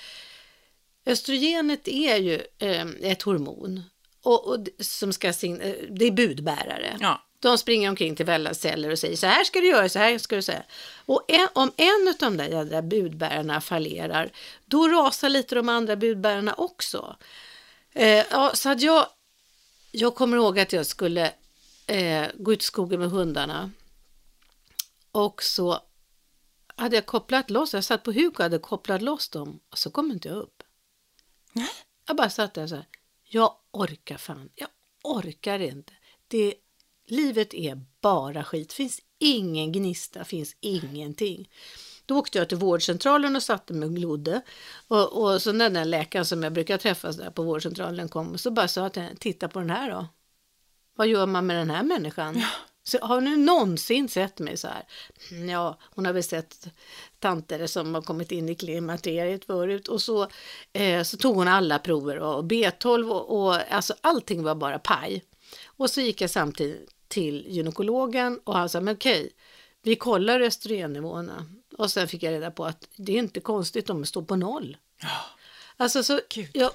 Östrogenet 1.05 1.87
är 1.87 2.17
ju 2.17 2.41
eh, 2.57 2.87
ett 3.01 3.21
hormon 3.21 3.83
och, 4.23 4.47
och 4.47 4.67
som 4.79 5.13
ska 5.13 5.29
sign- 5.33 5.61
eh, 5.61 5.73
det 5.89 6.05
är 6.05 6.11
budbärare. 6.11 6.97
Ja. 6.99 7.25
De 7.39 7.57
springer 7.57 7.89
omkring 7.89 8.15
till 8.15 8.29
alla 8.29 8.53
celler 8.53 8.91
och 8.91 8.99
säger 8.99 9.15
så 9.15 9.27
här 9.27 9.43
ska 9.43 9.59
du 9.59 9.67
göra, 9.67 9.89
så 9.89 9.99
här 9.99 10.17
ska 10.17 10.35
du 10.35 10.41
säga. 10.41 10.63
Och 11.05 11.25
en, 11.27 11.47
om 11.53 11.71
en 11.77 12.07
av 12.07 12.15
de 12.19 12.37
där 12.37 12.47
jädra 12.47 12.81
budbärarna 12.81 13.61
fallerar, 13.61 14.31
då 14.65 14.87
rasar 14.87 15.29
lite 15.29 15.55
de 15.55 15.69
andra 15.69 15.95
budbärarna 15.95 16.53
också. 16.53 17.15
Eh, 17.93 18.25
ja, 18.31 18.51
så 18.53 18.69
att 18.69 18.81
jag, 18.81 19.07
jag 19.91 20.15
kommer 20.15 20.37
ihåg 20.37 20.59
att 20.59 20.73
jag 20.73 20.85
skulle 20.85 21.33
eh, 21.87 22.27
gå 22.37 22.53
ut 22.53 22.61
i 22.61 22.65
skogen 22.65 22.99
med 22.99 23.09
hundarna. 23.09 23.71
Och 25.11 25.43
så 25.43 25.79
hade 26.75 26.95
jag 26.95 27.05
kopplat 27.05 27.49
loss, 27.49 27.73
jag 27.73 27.83
satt 27.83 28.03
på 28.03 28.11
huk 28.11 28.39
och 28.39 28.43
hade 28.43 28.59
kopplat 28.59 29.01
loss 29.01 29.29
dem 29.29 29.59
och 29.69 29.77
så 29.77 29.91
kom 29.91 30.11
inte 30.11 30.27
jag 30.27 30.37
upp. 30.37 30.63
Nej. 31.53 31.69
Jag 32.07 32.15
bara 32.15 32.29
satt 32.29 32.53
där 32.53 32.67
så 32.67 32.75
här, 32.75 32.85
jag 33.23 33.55
orkar 33.71 34.17
fan, 34.17 34.49
jag 34.55 34.69
orkar 35.03 35.59
inte. 35.59 35.93
Det, 36.27 36.55
livet 37.05 37.53
är 37.53 37.85
bara 38.01 38.43
skit, 38.43 38.73
finns 38.73 39.01
ingen 39.17 39.71
gnista, 39.71 40.25
finns 40.25 40.55
ingenting. 40.59 41.49
Då 42.09 42.17
åkte 42.17 42.37
jag 42.37 42.49
till 42.49 42.57
vårdcentralen 42.57 43.35
och 43.35 43.43
satte 43.43 43.73
mig 43.73 43.87
och 43.89 43.95
glodde. 43.95 44.41
Och, 44.87 45.21
och 45.23 45.41
så 45.41 45.51
när 45.51 45.69
den 45.69 45.89
läkaren 45.89 46.25
som 46.25 46.43
jag 46.43 46.53
brukar 46.53 46.77
träffas 46.77 47.17
där 47.17 47.29
på 47.29 47.43
vårdcentralen 47.43 48.09
kom 48.09 48.37
så 48.37 48.51
bara 48.51 48.67
sa 48.67 48.81
jag 48.81 48.93
till 48.93 49.01
henne, 49.01 49.15
titta 49.15 49.47
på 49.47 49.59
den 49.59 49.69
här 49.69 49.91
då. 49.91 50.07
Vad 50.95 51.07
gör 51.07 51.25
man 51.25 51.45
med 51.47 51.55
den 51.57 51.69
här 51.69 51.83
människan? 51.83 52.41
Så 52.83 52.97
har 52.97 53.21
ni 53.21 53.37
någonsin 53.37 54.09
sett 54.09 54.39
mig 54.39 54.57
så 54.57 54.67
här? 54.67 54.83
"Mm, 55.31 55.49
Ja, 55.49 55.77
hon 55.81 56.05
har 56.05 56.13
väl 56.13 56.23
sett 56.23 56.67
tanter 57.19 57.67
som 57.67 57.95
har 57.95 58.01
kommit 58.01 58.31
in 58.31 58.49
i 58.49 58.55
klimakteriet 58.55 59.45
förut 59.45 59.87
och 59.87 60.01
så, 60.01 60.27
eh, 60.73 61.03
så 61.03 61.17
tog 61.17 61.35
hon 61.35 61.47
alla 61.47 61.79
prover 61.79 62.19
och 62.19 62.43
B12 62.43 63.09
och, 63.11 63.39
och 63.47 63.73
alltså 63.73 63.93
allting 64.01 64.43
var 64.43 64.55
bara 64.55 64.79
paj. 64.79 65.23
Och 65.65 65.89
så 65.89 66.01
gick 66.01 66.21
jag 66.21 66.29
samtidigt 66.29 66.89
till 67.07 67.45
gynekologen 67.47 68.39
och 68.43 68.53
han 68.57 68.69
sa, 68.69 68.81
men 68.81 68.95
okej, 68.95 69.31
vi 69.81 69.95
kollar 69.95 70.39
östrogennivåerna. 70.41 71.45
Och 71.79 71.91
sen 71.91 72.07
fick 72.07 72.23
jag 72.23 72.31
reda 72.33 72.51
på 72.51 72.65
att 72.65 72.87
det 72.95 73.11
är 73.13 73.19
inte 73.19 73.39
konstigt 73.39 73.89
om 73.89 74.01
det 74.01 74.07
står 74.07 74.21
på 74.21 74.35
noll. 74.35 74.77
Alltså 75.77 76.03
så, 76.03 76.21
jag, 76.53 76.71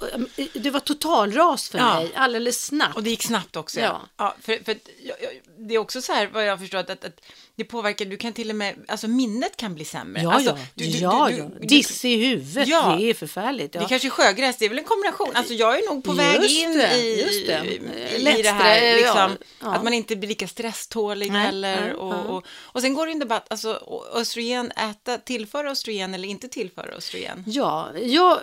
det 0.55 0.71
var 0.71 0.81
totalras 0.81 1.69
för 1.69 1.79
Ja. 1.79 1.95
mig, 1.95 2.13
alldeles 2.15 2.65
snabbt. 2.67 2.97
Och 2.97 3.03
det 3.03 3.11
gick 3.11 3.23
snabbt 3.23 3.57
också. 3.57 3.81
Ja. 3.81 3.87
Ja. 3.87 4.01
Ja, 4.17 4.35
för, 4.41 4.65
för 4.65 4.77
jag, 5.03 5.17
jag, 5.23 5.31
det 5.59 5.75
är 5.75 5.79
också 5.79 6.03
så 6.03 6.13
här 6.13 6.27
vad 6.27 6.45
jag 6.47 6.53
har 6.53 6.59
förstått 6.59 6.91
att, 6.91 7.05
att 7.05 7.21
det 7.57 7.65
påverkar, 7.65 8.05
du 8.05 8.17
kan 8.17 8.33
till 8.33 8.51
och 8.51 8.57
med, 8.57 8.75
alltså 8.89 9.09
minnet 9.09 9.57
kan 9.57 9.75
bli 9.75 9.85
sämre. 9.85 10.23
Ja, 10.23 10.33
alltså, 10.33 10.51
ja. 10.51 10.59
du- 10.75 10.85
du- 10.87 10.99
ja, 10.99 11.29
du- 11.31 11.37
ja. 11.37 11.49
Diss 11.69 12.05
i 12.05 12.17
huvudet, 12.17 12.69
Ja. 12.69 12.97
det 12.99 13.11
är 13.11 13.15
förfärligt. 13.15 13.75
Ja. 13.75 13.81
Det 13.81 13.89
kanske 13.89 14.09
är 14.09 14.11
sjögräs, 14.11 14.57
det 14.59 14.65
är 14.65 14.69
väl 14.69 14.79
en 14.79 14.85
kombination. 14.85 15.31
Alltså 15.35 15.55
jag 15.55 15.79
är 15.79 15.89
nog 15.89 16.05
på 16.05 16.13
väg 16.13 16.43
Just 16.43 16.51
in 16.63 16.79
det, 16.79 16.97
i, 16.97 17.21
just 17.23 17.47
det. 17.47 17.67
i, 18.39 18.43
det 18.43 18.51
här, 18.51 18.97
liksom, 18.97 19.37
ja, 19.61 19.75
att 19.75 19.85
man 19.85 19.95
inte 19.95 20.17
blir 20.17 20.29
lika 20.29 20.49
stresstålig 20.49 21.33
Nej, 21.33 21.47
heller. 21.47 21.81
nej, 21.81 21.95
och, 21.95 22.27
och, 22.37 22.45
och 22.63 22.81
sen 22.81 22.95
går 22.95 23.07
det 23.07 23.13
en 23.13 23.19
debatt, 23.19 23.47
alltså 23.51 24.03
östrogen, 24.15 24.71
äta, 24.91 25.19
tillföra 25.19 25.71
östrogen 25.71 26.15
eller 26.15 26.29
inte 26.29 26.49
tillföra 26.49 26.87
östrogen? 26.95 27.45
Ja, 27.47 27.89
jag, 28.03 28.39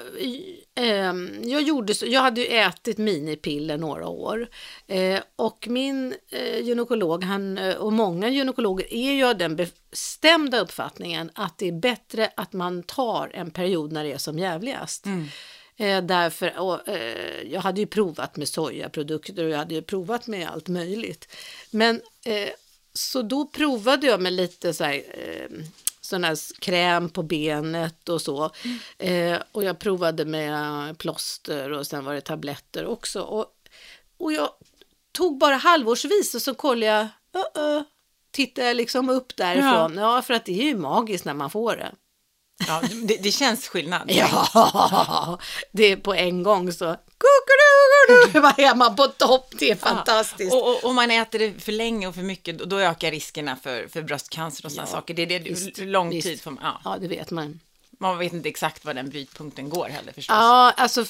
jag, 1.43 1.61
gjorde 1.61 1.93
så, 1.93 2.05
jag 2.05 2.21
hade 2.21 2.41
ju 2.41 2.47
ätit 2.47 2.97
minipiller 2.97 3.77
några 3.77 4.07
år 4.07 4.47
eh, 4.88 5.19
och 5.35 5.67
min 5.69 6.15
eh, 6.29 6.59
gynekolog 6.59 7.23
han, 7.23 7.57
eh, 7.57 7.75
och 7.75 7.93
många 7.93 8.29
gynekologer 8.29 8.93
är 8.93 9.11
ju 9.11 9.25
av 9.25 9.38
den 9.38 9.55
bestämda 9.55 10.59
uppfattningen 10.59 11.31
att 11.35 11.57
det 11.57 11.67
är 11.67 11.71
bättre 11.71 12.29
att 12.35 12.53
man 12.53 12.83
tar 12.83 13.31
en 13.33 13.51
period 13.51 13.91
när 13.91 14.03
det 14.03 14.11
är 14.11 14.17
som 14.17 14.39
jävligast. 14.39 15.05
Eh, 15.77 16.01
därför, 16.03 16.59
och, 16.59 16.88
eh, 16.88 17.41
jag 17.51 17.61
hade 17.61 17.81
ju 17.81 17.88
provat 17.88 18.38
med 18.38 18.47
sojaprodukter 18.47 19.43
och 19.43 19.50
jag 19.50 19.57
hade 19.57 19.75
ju 19.75 19.81
provat 19.81 20.27
med 20.27 20.50
allt 20.50 20.67
möjligt. 20.67 21.35
Men 21.71 22.01
eh, 22.25 22.50
så 22.93 23.21
då 23.21 23.45
provade 23.45 24.07
jag 24.07 24.21
med 24.21 24.33
lite 24.33 24.73
så 24.73 24.83
här, 24.83 25.03
eh, 25.09 25.57
sån 26.12 26.24
här 26.24 26.60
kräm 26.60 27.10
på 27.10 27.24
benet 27.24 28.10
och 28.10 28.22
så. 28.22 28.51
Eh, 28.98 29.38
och 29.51 29.63
jag 29.63 29.80
provade 29.80 30.25
med 30.25 30.98
plåster 30.98 31.72
och 31.72 31.88
sen 31.88 32.06
var 32.06 32.13
det 32.13 32.22
tabletter 32.22 32.86
också. 32.86 33.22
Och, 33.22 33.46
och 34.18 34.34
jag 34.34 34.50
tog 35.12 35.38
bara 35.38 35.56
halvårsvis 35.56 36.36
och 36.36 36.41
så 36.41 36.53
kollade 36.53 36.86
jag, 36.86 37.03
uh 37.03 37.10
-uh, 37.56 37.84
tittade 38.32 38.68
jag 38.68 38.75
liksom 38.75 39.10
upp 39.10 39.36
därifrån. 39.36 39.98
Ja. 39.98 40.22
för 40.22 40.34
att 40.34 40.46
det 40.46 40.60
är 40.62 40.65
ju 40.65 40.77
magiskt 40.77 41.25
när 41.25 41.34
man 41.34 41.50
får 41.50 41.75
det. 41.75 41.91
Ja, 42.68 42.82
det, 43.03 43.18
det 43.24 43.32
känns 43.32 43.68
skillnad. 43.68 44.01
Ja, 44.12 45.39
det 45.72 45.84
är 45.91 45.96
på 45.98 46.13
en 46.13 46.44
gång 46.44 46.72
så. 46.74 46.96
Kuckudu, 47.18 48.39
Vad 48.39 48.60
är 48.60 48.75
man 48.75 48.96
på 48.96 49.08
topp? 49.08 49.53
Det 49.60 49.72
är 49.72 49.75
fantastiskt. 49.75 50.53
Och, 50.53 50.70
och 50.75 50.86
om 50.86 50.96
man 50.96 51.12
äter 51.12 51.39
det 51.39 51.53
för 51.63 51.72
länge 51.72 52.08
och 52.08 52.15
för 52.15 52.22
mycket, 52.22 52.60
då, 52.60 52.80
ökar 52.80 53.12
riskerna 53.12 53.56
för, 53.63 53.88
för 53.88 54.01
bröstcancer 54.01 54.65
och 54.65 54.72
sådana 54.72 54.89
Ja, 54.91 54.96
saker. 54.96 55.13
Det 55.13 55.22
är 55.22 55.27
det, 55.27 55.39
visst, 55.39 55.77
lång 55.77 56.10
visst. 56.10 56.27
tid 56.27 56.41
För, 56.41 56.51
man, 56.51 56.63
ja. 56.63 56.82
Ja, 56.84 56.98
det 57.01 57.08
vet 57.08 57.32
man. 57.32 57.60
Man 58.00 58.18
vet 58.18 58.34
inte 58.34 58.50
exakt 58.50 58.86
var 58.86 58.94
den 58.94 59.10
brytpunkten 59.10 59.70
går 59.70 59.89
heller 59.89 60.12
förstås. 60.13 60.36
Ja, 60.36 60.72
alltså 60.77 61.06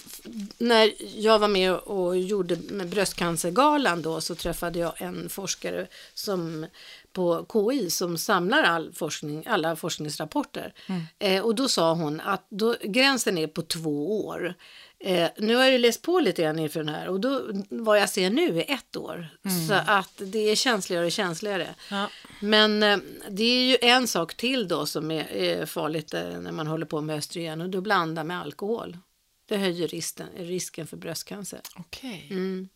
när 0.57 0.91
jag 1.21 1.39
var 1.39 1.47
med 1.47 1.73
och 1.73 2.17
gjorde 2.17 2.57
med 2.69 2.87
bröstcancergalan 2.89 4.01
då 4.01 4.21
så 4.21 4.35
träffade 4.35 4.79
jag 4.79 4.93
en 5.01 5.29
forskare 5.29 5.87
som 6.13 6.65
på 7.13 7.45
KI 7.53 7.89
som 7.89 8.17
samlar 8.17 8.63
all 8.63 8.93
forskning, 8.93 9.43
alla 9.47 9.75
forskningsrapporter. 9.75 10.73
Eh, 11.19 11.41
och 11.41 11.55
då 11.55 11.67
sa 11.67 11.93
hon 11.93 12.21
att 12.21 12.45
då, 12.49 12.75
gränsen 12.83 13.37
är 13.37 13.47
på 13.47 13.61
två 13.61 14.25
år. 14.25 14.55
Eh, 15.03 15.29
nu 15.37 15.55
har 15.55 15.63
jag 15.63 15.71
ju 15.71 15.77
läst 15.77 16.01
på 16.01 16.19
lite 16.19 16.41
grann 16.41 16.59
inför 16.59 16.79
den 16.79 16.95
här 16.95 17.07
och 17.07 17.19
då, 17.19 17.41
vad 17.69 17.99
jag 17.99 18.09
ser 18.09 18.29
nu 18.29 18.59
är 18.59 18.71
ett 18.71 18.95
år. 18.95 19.27
Så 19.67 19.73
att 19.73 20.13
det 20.17 20.39
är 20.39 20.55
känsligare 20.55 21.05
och 21.05 21.11
känsligare. 21.11 21.75
Ja. 21.91 22.09
Men 22.39 22.83
eh, 22.83 22.97
det 23.29 23.43
är 23.43 23.63
ju 23.63 23.77
en 23.81 24.07
sak 24.07 24.33
till 24.33 24.67
då 24.67 24.85
som 24.85 25.11
är, 25.11 25.31
är 25.31 25.65
farligt 25.65 26.13
eh, 26.13 26.39
när 26.39 26.51
man 26.51 26.67
håller 26.67 26.85
på 26.85 27.01
med 27.01 27.17
östrogen 27.17 27.61
och 27.61 27.69
då 27.69 27.81
blanda 27.81 28.23
med 28.23 28.39
alkohol. 28.39 28.97
Det 29.45 29.57
höjer 29.57 29.87
risken, 29.87 30.27
risken 30.37 30.87
för 30.87 30.97
bröstcancer. 30.97 31.61
Okej. 31.75 32.27
Mm. 32.29 32.69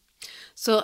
Så 0.54 0.84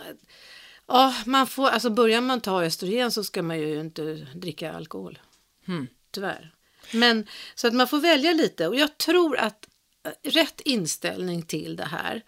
ja, 0.91 1.13
man 1.25 1.47
får, 1.47 1.67
alltså 1.67 1.89
börjar 1.89 2.21
man 2.21 2.41
ta 2.41 2.63
östrogen 2.63 3.11
så 3.11 3.23
ska 3.23 3.43
man 3.43 3.59
ju 3.59 3.79
inte 3.79 4.27
dricka 4.35 4.73
alkohol. 4.73 5.19
Hmm. 5.65 5.87
Tyvärr. 6.11 6.55
Men 6.91 7.27
så 7.55 7.67
att 7.67 7.73
man 7.73 7.87
får 7.87 7.99
välja 7.99 8.33
lite 8.33 8.67
och 8.67 8.75
jag 8.75 8.97
tror 8.97 9.37
att 9.37 9.67
eh, 10.05 10.29
rätt 10.29 10.61
inställning 10.61 11.41
till 11.41 11.75
det 11.75 11.85
här. 11.85 12.23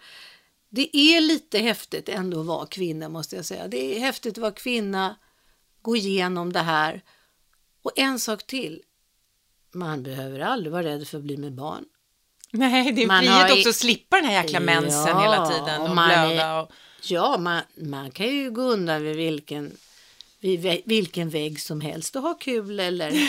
Det 0.68 0.96
är 0.96 1.20
lite 1.20 1.58
häftigt 1.58 2.08
ändå 2.08 2.40
att 2.40 2.46
vara 2.46 2.66
kvinna 2.66 3.08
måste 3.08 3.36
jag 3.36 3.44
säga. 3.44 3.68
Det 3.68 3.96
är 3.96 4.00
häftigt 4.00 4.32
att 4.32 4.38
vara 4.38 4.52
kvinna, 4.52 5.16
gå 5.82 5.96
igenom 5.96 6.52
det 6.52 6.60
här. 6.60 7.02
Och 7.82 7.92
en 7.96 8.18
sak 8.18 8.46
till. 8.46 8.82
Man 9.72 10.02
behöver 10.02 10.40
aldrig 10.40 10.72
vara 10.72 10.82
rädd 10.82 11.08
för 11.08 11.18
att 11.18 11.24
bli 11.24 11.36
med 11.36 11.52
barn. 11.52 11.84
Nej, 12.50 12.92
det 12.92 13.02
är 13.02 13.06
Man 13.06 13.18
frihet 13.18 13.50
har 13.50 13.56
också 13.56 13.68
att 13.68 13.74
slippa 13.74 14.16
den 14.16 14.24
här 14.24 14.42
jäkla 14.42 14.60
mensen 14.60 15.08
Ja, 15.08 15.20
hela 15.20 15.50
tiden 15.50 15.80
och 15.80 15.88
och 15.88 15.94
blöda. 15.94 16.62
Och... 16.62 16.72
Ja, 17.10 17.38
man, 17.38 17.62
man 17.74 18.10
kan 18.10 18.26
ju 18.26 18.50
gå 18.50 18.62
undan 18.62 19.02
vid 19.02 19.16
vilken, 19.16 19.76
vid 20.40 20.82
vilken 20.84 21.28
vägg 21.28 21.60
som 21.60 21.80
helst 21.80 22.16
och 22.16 22.22
ha 22.22 22.34
kul 22.34 22.80
eller, 22.80 23.08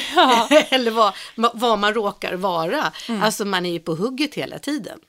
eller 0.74 0.92
vad, 0.92 1.14
vad 1.54 1.80
man 1.80 1.94
råkar 1.94 2.34
vara. 2.34 2.94
Alltså 3.22 3.46
man 3.46 3.66
är 3.66 3.72
ju 3.72 3.80
på 3.80 3.96
hugget 3.96 4.36
hela 4.36 4.60
tiden. 4.60 5.00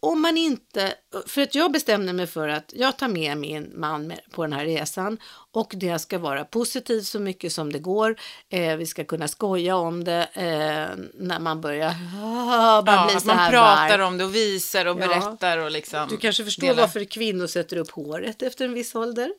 Om 0.00 0.22
man 0.22 0.36
inte, 0.36 0.94
för 1.26 1.42
att 1.42 1.54
jag 1.54 1.72
bestämde 1.72 2.12
mig 2.12 2.26
för 2.26 2.48
att 2.48 2.72
jag 2.76 2.96
tar 2.98 3.08
med 3.08 3.36
min 3.36 3.72
man 3.74 4.12
på 4.30 4.42
den 4.42 4.52
här 4.52 4.64
resan 4.64 5.18
och 5.52 5.72
det 5.76 5.98
ska 5.98 6.18
vara 6.18 6.44
positivt 6.44 7.06
så 7.06 7.18
mycket 7.20 7.52
som 7.52 7.72
det 7.72 7.78
går. 7.78 8.16
Eh, 8.52 8.76
vi 8.76 8.86
ska 8.86 9.04
kunna 9.04 9.28
skoja 9.28 9.76
om 9.76 10.04
det 10.04 10.28
eh, 10.32 11.04
när 11.14 11.38
man 11.40 11.60
börjar 11.60 11.88
ah, 12.22 12.82
man 12.86 12.94
Ja, 12.94 13.06
blir 13.10 13.20
så 13.20 13.26
man 13.26 13.36
här 13.38 13.50
pratar 13.50 13.98
varm. 13.98 14.06
om 14.08 14.18
det 14.18 14.24
och 14.24 14.34
visar 14.34 14.86
och 14.86 15.00
Ja. 15.00 15.06
berättar 15.08 15.58
och 15.58 15.70
liksom... 15.70 16.08
Du 16.08 16.16
kanske 16.16 16.44
förstår 16.44 16.66
delar. 16.66 16.82
varför 16.82 17.04
kvinnor 17.04 17.46
sätter 17.46 17.76
upp 17.76 17.90
håret 17.90 18.42
efter 18.42 18.64
en 18.64 18.74
viss 18.74 18.94
ålder? 18.94 19.32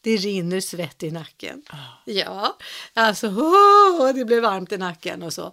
Det 0.00 0.16
rinner 0.16 0.60
svett 0.60 1.02
i 1.02 1.10
nacken. 1.10 1.62
Ja, 2.04 2.56
alltså 2.94 3.26
åh, 3.28 4.12
det 4.14 4.24
blir 4.24 4.40
varmt 4.40 4.72
i 4.72 4.78
nacken 4.78 5.22
och 5.22 5.32
så. 5.32 5.52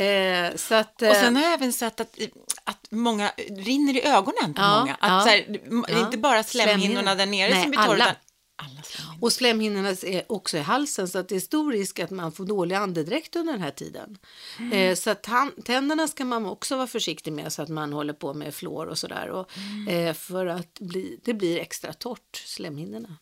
Eh, 0.00 0.56
så 0.56 0.74
att, 0.74 1.02
Och 1.02 1.14
sen 1.16 1.36
eh, 1.36 1.42
har 1.42 1.42
jag 1.42 1.54
även 1.54 1.72
sett 1.72 2.00
att, 2.00 2.18
att 2.64 2.86
många 2.90 3.32
rinner 3.50 3.96
i 3.96 4.02
ögonen 4.06 4.54
på 4.54 4.62
Ja, 4.62 4.78
många. 4.80 4.94
Att 4.94 5.10
ja, 5.10 5.20
så 5.20 5.28
här, 5.28 5.44
det 5.48 5.92
är 5.92 5.98
ja. 5.98 6.04
inte 6.06 6.18
bara 6.18 6.42
slemhinnorna 6.42 6.82
Slemhinnor. 6.82 7.14
där 7.14 7.26
nere 7.26 7.50
Nej, 7.50 7.62
som 7.62 7.70
blir 7.70 7.80
torra, 7.80 7.94
utan 7.96 8.14
alla 8.56 8.82
slemhinnor. 8.82 9.24
och 9.24 9.32
slemhinnorna 9.32 9.88
är 9.88 10.32
också 10.32 10.56
i 10.56 10.60
halsen 10.60 11.08
så 11.08 11.18
att 11.18 11.28
det 11.28 11.36
är 11.36 11.40
stor 11.40 11.72
risk 11.72 11.98
att 11.98 12.10
man 12.10 12.32
får 12.32 12.44
dålig 12.44 12.76
andedräkt 12.76 13.36
under 13.36 13.52
den 13.52 13.62
här 13.62 13.70
tiden. 13.70 14.18
Mm. 14.58 14.72
Eh, 14.72 14.94
så 14.94 15.10
att 15.10 15.26
tänderna 15.64 16.08
ska 16.08 16.24
man 16.24 16.46
också 16.46 16.76
vara 16.76 16.86
försiktig 16.86 17.32
med 17.32 17.52
så 17.52 17.62
att 17.62 17.68
man 17.68 17.92
håller 17.92 18.12
på 18.12 18.34
med 18.34 18.54
fluor 18.54 18.86
och 18.86 18.98
sådär. 18.98 19.46
Mm. 19.56 19.88
eh, 20.08 20.14
för 20.14 20.46
att 20.46 20.78
bli, 20.80 21.20
det 21.24 21.34
blir 21.34 21.58
extra 21.58 21.92
torrt, 21.92 22.36
slemhinnorna. 22.46 23.16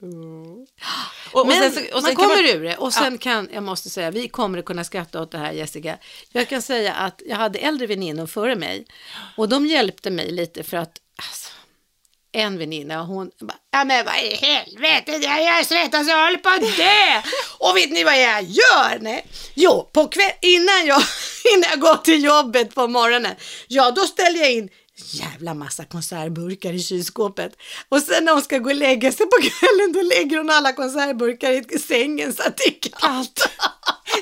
Och, 0.00 1.40
och 1.40 1.46
Men 1.46 1.72
sen 1.72 1.84
och 1.84 1.92
man 1.92 2.02
sen 2.02 2.16
kan 2.16 2.28
kommer 2.28 2.54
ur 2.54 2.62
det 2.64 2.76
och 2.76 2.92
sen 2.92 3.18
kan, 3.18 3.48
jag 3.52 3.62
måste 3.62 3.90
säga, 3.90 4.10
vi 4.10 4.28
kommer 4.28 4.58
att 4.58 4.64
kunna 4.64 4.84
skratta 4.84 5.22
åt 5.22 5.30
det 5.30 5.38
här 5.38 5.52
Jessica. 5.52 5.98
Jag 6.32 6.48
kan 6.48 6.62
säga 6.62 6.94
att 6.94 7.22
jag 7.26 7.36
hade 7.36 7.58
äldre 7.58 7.86
väninnor 7.86 8.26
före 8.26 8.56
mig 8.56 8.86
och 9.36 9.48
de 9.48 9.66
hjälpte 9.66 10.10
mig 10.10 10.30
lite 10.30 10.62
för 10.62 10.76
att, 10.76 11.00
alltså, 11.16 11.52
en 12.32 12.58
väninna, 12.58 13.02
hon 13.02 13.30
bara, 13.40 13.58
ja 13.70 13.84
men 13.84 14.04
vad 14.04 14.14
i 14.14 14.34
helvete, 14.34 15.12
jag 15.12 15.42
jag 15.42 15.66
svettas, 15.66 16.08
jag 16.08 16.24
håller 16.24 16.38
på 16.38 16.48
att 16.48 16.76
dö. 16.76 17.22
Och 17.68 17.76
vet 17.76 17.90
ni 17.90 18.04
vad 18.04 18.22
jag 18.22 18.42
gör? 18.42 18.98
Nej. 19.00 19.26
Jo, 19.54 19.90
på 19.92 20.08
kväll, 20.08 20.32
innan, 20.42 20.86
jag, 20.86 21.02
innan 21.54 21.70
jag 21.70 21.80
går 21.80 21.96
till 21.96 22.24
jobbet 22.24 22.74
på 22.74 22.88
morgonen, 22.88 23.34
ja 23.68 23.90
då 23.90 24.06
ställer 24.06 24.40
jag 24.40 24.52
in 24.52 24.68
jävla 24.98 25.54
massa 25.54 25.84
konservburkar 25.84 26.72
i 26.72 26.82
kylskåpet. 26.82 27.52
Och 27.88 28.00
sen 28.02 28.24
när 28.24 28.32
hon 28.32 28.42
ska 28.42 28.58
gå 28.58 28.70
och 28.70 28.76
lägga 28.76 29.12
sig 29.12 29.26
på 29.26 29.36
kvällen, 29.42 29.92
då 29.92 30.02
lägger 30.02 30.38
hon 30.38 30.50
alla 30.50 30.72
konservburkar 30.72 31.74
i 31.74 31.78
sängen 31.78 32.32
så 32.34 32.42
att 32.42 32.56
det 32.56 32.64
är 32.64 32.90
kallt. 33.00 33.48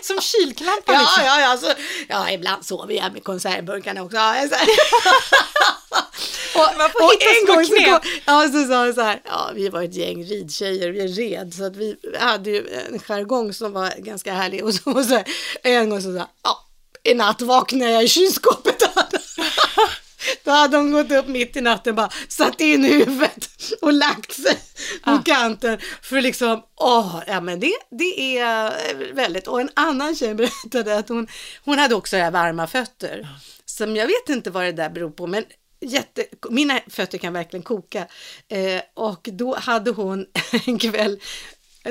Som 0.02 0.20
kylklampar 0.20 0.92
Ja, 0.94 1.00
liksom. 1.00 1.24
ja, 1.24 1.40
ja, 1.40 1.56
så, 1.56 1.72
ja, 2.08 2.30
ibland 2.30 2.66
sover 2.66 2.94
jag 2.94 3.12
med 3.12 3.24
konservburkarna 3.24 4.02
också. 4.02 4.16
Ja, 4.16 4.46
och, 6.54 6.78
Man 6.78 6.90
får 6.90 7.04
och 7.04 7.12
hitta 7.12 7.24
en 7.40 7.46
gång 7.46 7.64
så, 7.64 7.74
kom, 7.74 8.00
ja, 8.26 8.48
så 8.52 8.68
sa 8.68 8.84
hon 8.84 8.94
så 8.94 9.00
här, 9.00 9.22
ja, 9.24 9.50
vi 9.54 9.68
var 9.68 9.82
ett 9.82 9.94
gäng 9.94 10.24
ridtjejer, 10.24 10.90
vi 10.90 11.06
red, 11.06 11.54
så 11.54 11.64
att 11.64 11.76
vi 11.76 11.96
hade 12.18 12.50
ju 12.50 12.68
en 12.68 12.98
jargong 12.98 13.52
som 13.52 13.72
var 13.72 13.94
ganska 13.98 14.32
härlig. 14.32 14.64
Och 14.64 14.74
så, 14.74 14.90
och 14.90 15.04
så 15.04 15.14
här, 15.14 15.24
en 15.62 15.90
gång 15.90 16.02
så 16.02 16.18
sa 16.18 16.28
ja, 16.42 16.66
i 17.02 17.14
natt 17.14 17.42
vaknade 17.42 17.90
jag 17.90 18.04
i 18.04 18.08
kylskåpet. 18.08 18.82
Då 20.46 20.52
hade 20.52 20.76
hon 20.76 20.92
gått 20.92 21.12
upp 21.12 21.28
mitt 21.28 21.56
i 21.56 21.60
natten 21.60 21.94
bara 21.94 22.10
satt 22.28 22.60
in 22.60 22.84
huvudet 22.84 23.48
och 23.80 23.92
lagt 23.92 24.32
sig 24.32 24.58
på 25.04 25.22
kanten 25.24 25.78
för 26.02 26.20
liksom, 26.20 26.62
åh, 26.76 27.22
ja 27.26 27.40
men 27.40 27.60
det, 27.60 27.72
det 27.90 28.38
är 28.38 28.66
eh, 28.66 29.14
väldigt, 29.14 29.46
och 29.46 29.60
en 29.60 29.70
annan 29.74 30.16
tjej 30.16 30.34
berättade 30.34 30.98
att 30.98 31.08
hon, 31.08 31.26
hon 31.64 31.78
hade 31.78 31.94
också 31.94 32.16
varma 32.16 32.66
fötter, 32.66 33.28
som 33.64 33.96
jag 33.96 34.06
vet 34.06 34.28
inte 34.28 34.50
vad 34.50 34.64
det 34.64 34.72
där 34.72 34.90
beror 34.90 35.10
på, 35.10 35.26
men 35.26 35.44
jätte, 35.80 36.26
mina 36.50 36.80
fötter 36.88 37.18
kan 37.18 37.32
verkligen 37.32 37.62
koka. 37.62 38.06
Eh, 38.48 38.82
och 38.94 39.28
då 39.32 39.56
hade 39.56 39.90
hon 39.90 40.26
en 40.66 40.78
kväll 40.78 41.20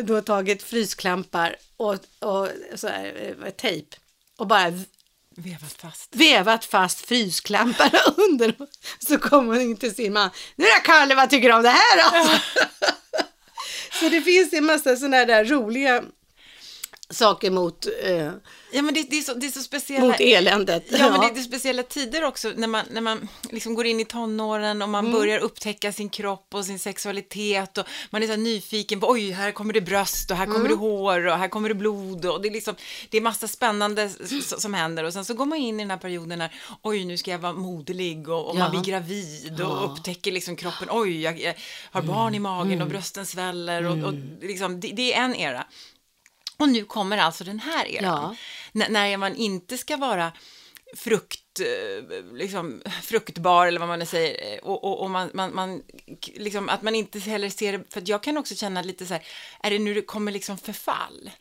då 0.04 0.22
tagit 0.22 0.64
frysklampar 0.64 1.56
och, 1.78 1.94
och 2.20 2.50
så 2.76 2.88
här, 2.88 3.36
eh, 3.46 3.50
tejp 3.50 3.98
och 4.38 4.48
bara 4.48 4.74
Vevat 5.38 5.82
fast. 5.82 6.15
vevat 6.15 6.65
fast 6.65 7.06
frysklamparna 7.06 8.00
under. 8.18 8.56
Så 9.00 9.18
kom 9.18 9.48
hon 9.48 9.62
in 9.62 9.77
till 9.77 9.96
sin 9.96 10.13
man. 10.13 10.30
Nu 10.56 10.65
då 10.65 10.80
Kalle, 10.84 11.15
vad 11.15 11.30
tycker 11.30 11.50
du 11.50 11.56
om 11.56 11.63
det 11.63 11.70
här 11.70 11.98
då? 12.04 12.39
så 14.00 14.10
det 14.10 14.22
finns 14.22 14.54
en 14.54 14.65
massa 14.65 14.96
sådana 14.96 15.25
där 15.25 15.46
roliga 15.46 16.04
saker 17.15 17.51
mot, 17.51 17.88
eh, 18.03 18.31
Ja, 18.72 18.81
men 18.81 18.93
det, 18.93 19.03
det, 19.10 19.17
är 19.17 19.22
så, 19.22 19.34
det 19.34 19.45
är 19.45 19.51
så 19.51 19.60
speciella... 19.60 20.05
mot 20.07 20.15
eländet. 20.19 20.84
Ja, 20.91 21.10
men 21.12 21.22
det, 21.22 21.31
det 21.34 21.39
är 21.39 21.43
speciella 21.43 21.84
tider 21.84 22.24
också 22.24 22.51
när 22.55 22.67
man, 22.67 22.86
när 22.91 23.01
man 23.01 23.27
liksom 23.51 23.75
går 23.75 23.86
in 23.86 24.00
i 24.00 24.05
tonåren 24.05 24.81
och 24.81 24.89
man 24.89 25.12
börjar 25.12 25.39
upptäcka 25.39 25.91
sin 25.91 26.10
kropp 26.10 26.48
och 26.53 26.65
sin 26.65 26.79
sexualitet 26.79 27.77
och 27.77 27.86
man 28.10 28.24
är 28.24 28.27
så 28.27 28.36
nyfiken 28.36 29.00
på 29.00 29.10
oj, 29.10 29.31
här 29.31 29.51
kommer 29.51 29.74
det 29.74 29.81
bröst 29.81 30.31
och 30.31 30.38
här 30.38 30.45
kommer 30.45 30.69
det 30.69 30.75
hår 30.75 31.27
och 31.27 31.38
här 31.38 31.48
kommer 31.48 31.69
det 31.69 31.75
blod 31.75 32.25
och 32.25 32.41
det 32.41 32.48
är 32.48 32.51
liksom, 32.51 32.75
det 33.10 33.17
är 33.17 33.22
massa 33.22 33.48
spännande 33.48 34.10
som 34.57 34.74
händer 34.74 35.03
och 35.03 35.13
sen 35.13 35.25
så 35.25 35.34
går 35.34 35.45
man 35.45 35.57
in 35.57 35.79
i 35.79 35.84
den 35.84 35.91
här 35.91 35.98
perioden 35.98 36.39
när 36.39 36.53
oj, 36.81 37.05
nu 37.05 37.17
ska 37.17 37.31
jag 37.31 37.39
vara 37.39 37.53
moderlig 37.53 38.29
och, 38.29 38.50
och 38.50 38.55
man 38.55 38.74
Ja. 38.74 38.81
blir 38.81 38.91
gravid 38.93 39.62
och 39.62 39.91
upptäcker 39.91 40.31
liksom 40.31 40.55
kroppen, 40.55 40.88
oj, 40.91 41.22
jag, 41.22 41.39
jag 41.41 41.53
har 41.91 42.01
barn 42.01 42.36
i 42.36 42.39
magen 42.39 42.81
och 42.81 42.88
brösten 42.88 43.25
sväller 43.25 43.86
och, 43.86 44.07
och 44.07 44.13
liksom, 44.41 44.79
det, 44.79 44.88
det 44.88 45.13
är 45.13 45.22
en 45.22 45.36
era. 45.36 45.65
Och 46.58 46.70
nu 46.70 46.86
kommer 46.86 47.18
alltså 47.18 47.44
den 47.44 47.60
här 47.60 47.86
eran. 47.86 48.36
Ja. 48.74 48.86
När 48.90 49.18
man 49.18 49.36
inte 49.36 49.78
ska 49.78 49.98
vara 49.98 50.32
frukt, 50.96 51.60
eh, 51.60 52.36
liksom, 52.36 52.82
fruktbar 53.04 53.68
eller 53.68 53.80
vad 53.80 53.88
man 53.89 54.00
nu 54.00 54.06
säger. 54.06 54.54
eh, 54.54 54.60
Och, 54.60 54.84
och, 54.84 55.02
och 55.02 55.10
man, 55.12 55.30
man, 55.34 55.56
man, 55.56 55.82
liksom, 56.36 56.70
att 56.70 56.82
man 56.82 56.96
inte 56.96 57.20
heller 57.20 57.50
ser 57.50 57.78
det, 57.78 57.94
för 57.94 58.04
jag 58.06 58.24
kan 58.24 58.38
också 58.38 58.56
känna 58.56 58.82
lite 58.82 59.06
så 59.06 59.13
här, 59.13 59.24
är 59.63 59.70
det 59.72 59.80
nu 59.80 59.94
det 59.94 60.02
kommer 60.02 60.32
liksom 60.32 60.58
förfall? 60.58 61.32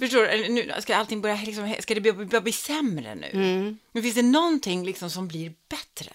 Förstår 0.00 0.26
du? 0.26 0.48
Nu, 0.48 0.72
ska 0.80 0.96
allting 0.96 1.20
börja, 1.20 1.36
liksom, 1.36 1.74
ska 1.80 1.94
det 1.94 2.00
börja, 2.00 2.14
börja 2.24 2.40
bli 2.40 2.52
sämre 2.52 3.14
nu? 3.14 3.30
Men 3.92 4.02
finns 4.02 4.14
det 4.14 4.22
någonting 4.22 4.84
liksom 4.86 5.10
som 5.10 5.28
blir 5.28 5.52
bättre? 5.68 6.12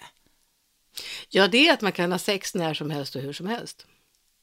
Ja, 1.28 1.48
det 1.48 1.68
är 1.68 1.72
att 1.72 1.80
man 1.80 1.92
kan 1.92 2.12
ha 2.12 2.18
sex 2.18 2.54
när 2.54 2.74
som 2.74 2.90
helst 2.90 3.16
och 3.16 3.22
hur 3.22 3.32
som 3.32 3.46
helst. 3.46 3.86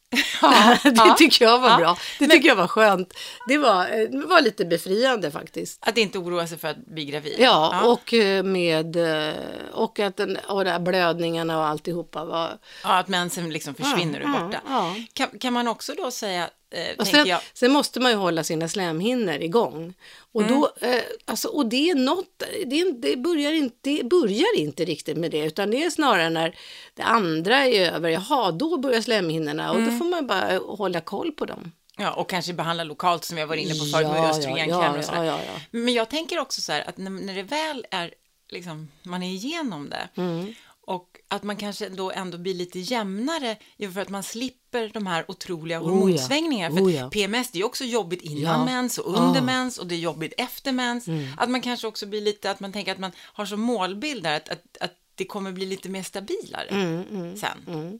Ja, 0.41 0.77
det 0.83 0.93
ja, 0.95 1.15
tycker 1.17 1.45
jag 1.45 1.59
var 1.59 1.69
ja. 1.69 1.77
bra. 1.77 1.97
Det 2.19 2.27
tycker 2.27 2.47
jag 2.47 2.55
var 2.55 2.67
skönt. 2.67 3.13
Det 3.47 3.57
var, 3.57 3.81
eh, 3.85 4.27
var 4.27 4.41
lite 4.41 4.65
befriande 4.65 5.31
faktiskt. 5.31 5.79
Att 5.87 5.97
inte 5.97 6.17
oroa 6.17 6.47
sig 6.47 6.57
för 6.57 6.67
att 6.67 6.85
bli 6.85 7.05
gravid. 7.05 7.35
Ja, 7.39 7.81
och 7.83 8.13
eh, 8.13 8.43
med 8.43 8.95
eh, 8.95 9.33
och 9.73 9.99
att 9.99 10.17
den, 10.17 10.37
och 10.47 10.65
de 10.65 10.71
här 10.71 10.79
blödningarna 10.79 11.57
och 11.57 11.65
alltihopa 11.65 12.25
var... 12.25 12.57
Ja, 12.83 12.97
att 12.97 13.07
mensen 13.07 13.49
liksom 13.49 13.75
försvinner 13.75 14.19
Ja, 14.19 14.29
ur 14.29 14.33
ja, 14.33 14.39
borta. 14.43 14.61
ja. 14.67 14.95
Kan, 15.13 15.39
kan 15.39 15.53
man 15.53 15.67
också 15.67 15.93
då 15.93 16.11
säga, 16.11 16.49
eh, 16.69 17.06
sen, 17.06 17.38
sen 17.53 17.71
måste 17.71 17.99
man 17.99 18.12
ju 18.12 18.17
hålla 18.17 18.43
sina 18.43 18.67
slemhinnor 18.67 19.36
igång. 19.36 19.93
Och, 20.32 20.43
då, 20.43 20.71
eh, 20.82 21.01
alltså, 21.25 21.47
och 21.47 21.65
det 21.65 21.89
är 21.89 21.95
något, 21.95 22.43
det, 22.65 22.91
det, 22.91 23.15
börjar 23.17 23.51
inte, 23.51 23.77
det 23.89 24.03
börjar 24.03 24.58
inte 24.60 24.86
riktigt 24.86 25.17
med 25.17 25.32
det, 25.32 25.45
utan 25.45 25.71
det 25.71 25.84
är 25.84 25.89
snarare 25.89 26.30
när 26.30 26.56
det 26.93 27.03
andra 27.03 27.65
är 27.65 27.91
över, 27.91 28.10
jaha, 28.10 28.51
då 28.51 28.77
börjar 28.77 29.01
slemhinnorna 29.01 29.71
och 29.71 29.82
då 29.82 29.91
får 29.91 30.06
man 30.06 30.27
bara 30.27 30.58
hålla 30.58 31.01
koll 31.01 31.32
på 31.32 31.45
dem. 31.45 31.71
Ja, 31.99 32.12
och 32.13 32.30
kanske 32.30 32.53
behandla 32.53 32.84
lokalt 32.84 33.25
som 33.25 33.38
jag 33.38 33.47
var 33.47 33.56
inne 33.56 33.73
på 33.73 33.86
förut 33.86 34.08
med 34.08 34.17
Ja, 34.23 34.30
östrogenkräm 34.30 34.80
ja, 34.93 34.97
och 34.97 35.03
sådär. 35.06 35.23
ja, 35.23 35.25
ja, 35.25 35.39
ja. 35.53 35.60
Men 35.71 35.93
jag 35.93 36.10
tänker 36.10 36.39
också 36.39 36.62
så 36.62 36.71
här 36.71 36.89
att 36.89 36.97
när, 36.97 37.10
när 37.10 37.36
det 37.36 37.43
väl 37.43 37.86
är, 37.91 38.13
liksom, 38.49 38.88
man 39.03 39.23
är 39.23 39.30
igenom 39.30 39.89
det 39.89 40.10
Mm. 40.21 40.53
och 40.88 41.08
att 41.27 41.43
man 41.43 41.56
kanske 41.58 41.89
då 41.89 42.12
ändå 42.12 42.38
blir 42.38 42.53
lite 42.53 42.80
jämnare 42.80 43.56
för 43.93 44.01
att 44.01 44.10
man 44.10 44.23
slipper 44.23 44.58
de 44.93 45.07
här 45.07 45.25
otroliga 45.31 45.77
ja. 45.77 45.83
hormonsvängningarna. 45.83 46.75
För 46.75 46.83
Oh 46.83 46.93
ja. 46.93 47.09
PMS, 47.09 47.51
det 47.51 47.59
är 47.59 47.63
också 47.63 47.83
jobbigt 47.83 48.21
innan 48.21 48.59
Ja. 48.59 48.65
mens 48.65 48.97
och 48.97 49.17
under 49.17 49.39
Ah. 49.39 49.43
mens 49.43 49.77
och 49.77 49.87
det 49.87 49.95
är 49.95 49.99
jobbigt 49.99 50.33
efter 50.37 50.71
mens. 50.71 51.07
Mm. 51.07 51.27
Att 51.37 51.49
man 51.49 51.61
kanske 51.61 51.87
också 51.87 52.05
blir 52.05 52.21
lite, 52.21 52.51
att 52.51 52.59
man 52.59 52.73
tänker 52.73 52.91
att 52.91 52.99
man 52.99 53.11
har 53.17 53.45
som 53.45 53.61
målbild 53.61 54.23
där 54.23 54.37
att, 54.37 54.49
att, 54.49 54.77
att 54.79 54.93
det 55.15 55.25
kommer 55.25 55.51
bli 55.51 55.65
lite 55.65 55.89
mer 55.89 56.03
stabilare 56.03 56.67
Mm, 56.69 57.35
sen. 57.37 57.99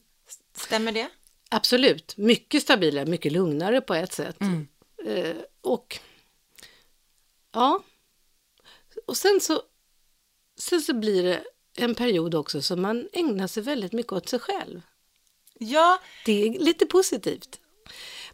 Stämmer 0.56 0.92
det? 0.92 1.10
Absolut, 1.50 2.18
mycket 2.18 2.62
stabilare, 2.64 3.06
mycket 3.06 3.32
lugnare 3.32 3.82
på 3.82 3.94
ett 3.94 4.14
sätt. 4.14 4.42
Mm. 4.42 4.68
Eh, 5.06 5.36
och 5.62 6.00
ja, 7.54 7.84
och 9.08 9.18
sen 9.18 9.40
så, 9.42 9.62
sen 10.60 10.82
så 10.82 10.94
blir 10.94 11.24
det 11.24 11.44
en 11.78 11.96
period 11.96 12.36
också 12.36 12.62
som 12.62 12.82
man 12.82 13.08
ägnar 13.14 13.48
sig 13.48 13.64
väldigt 13.64 13.94
mycket 13.94 14.12
åt 14.14 14.30
sig 14.30 14.40
själv. 14.40 14.82
Ja, 15.60 16.00
Det 16.26 16.48
är 16.48 16.60
lite 16.60 16.86
positivt. 16.86 17.60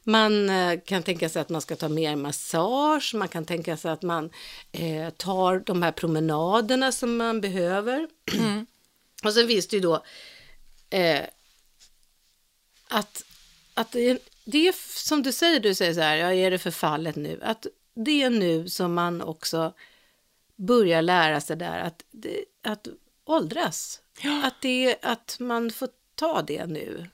Man 0.03 0.49
eh, 0.49 0.79
kan 0.86 1.03
tänka 1.03 1.29
sig 1.29 1.41
att 1.41 1.49
man 1.49 1.62
ska 1.62 1.75
ta 1.75 1.89
mer 1.89 2.15
massage, 2.15 3.15
man 3.15 3.27
kan 3.27 3.45
tänka 3.45 3.77
sig 3.77 3.91
att 3.91 4.01
man 4.01 4.29
eh, 4.71 5.09
tar 5.09 5.59
de 5.59 5.83
här 5.83 5.91
promenaderna 5.91 6.91
som 6.91 7.17
man 7.17 7.41
behöver. 7.41 8.07
Och 9.23 9.33
sen 9.33 9.47
finns 9.47 9.67
det 9.67 9.75
ju 9.75 9.81
då 9.81 10.03
eh, 10.89 11.21
att, 12.88 13.23
att 13.73 13.91
det, 13.91 14.09
är, 14.09 14.19
det 14.45 14.67
är 14.67 14.75
som 14.99 15.23
du 15.23 15.31
säger, 15.31 15.59
du 15.59 15.75
säger 15.75 15.93
så 15.93 16.01
här, 16.01 16.15
ja, 16.15 16.33
är 16.33 16.51
det 16.51 16.59
förfallet 16.59 17.15
nu? 17.15 17.39
Att 17.43 17.67
det 17.95 18.23
är 18.23 18.29
nu 18.29 18.69
som 18.69 18.93
man 18.93 19.21
också 19.21 19.73
börjar 20.55 21.01
lära 21.01 21.41
sig 21.41 21.57
där 21.57 21.79
att, 21.79 22.03
att 22.63 22.88
åldras. 23.25 24.01
Att, 24.43 24.62
det, 24.62 24.97
att 25.01 25.38
man 25.39 25.71
får 25.71 25.89
ta 26.15 26.41
det 26.41 26.65
nu. 26.65 27.08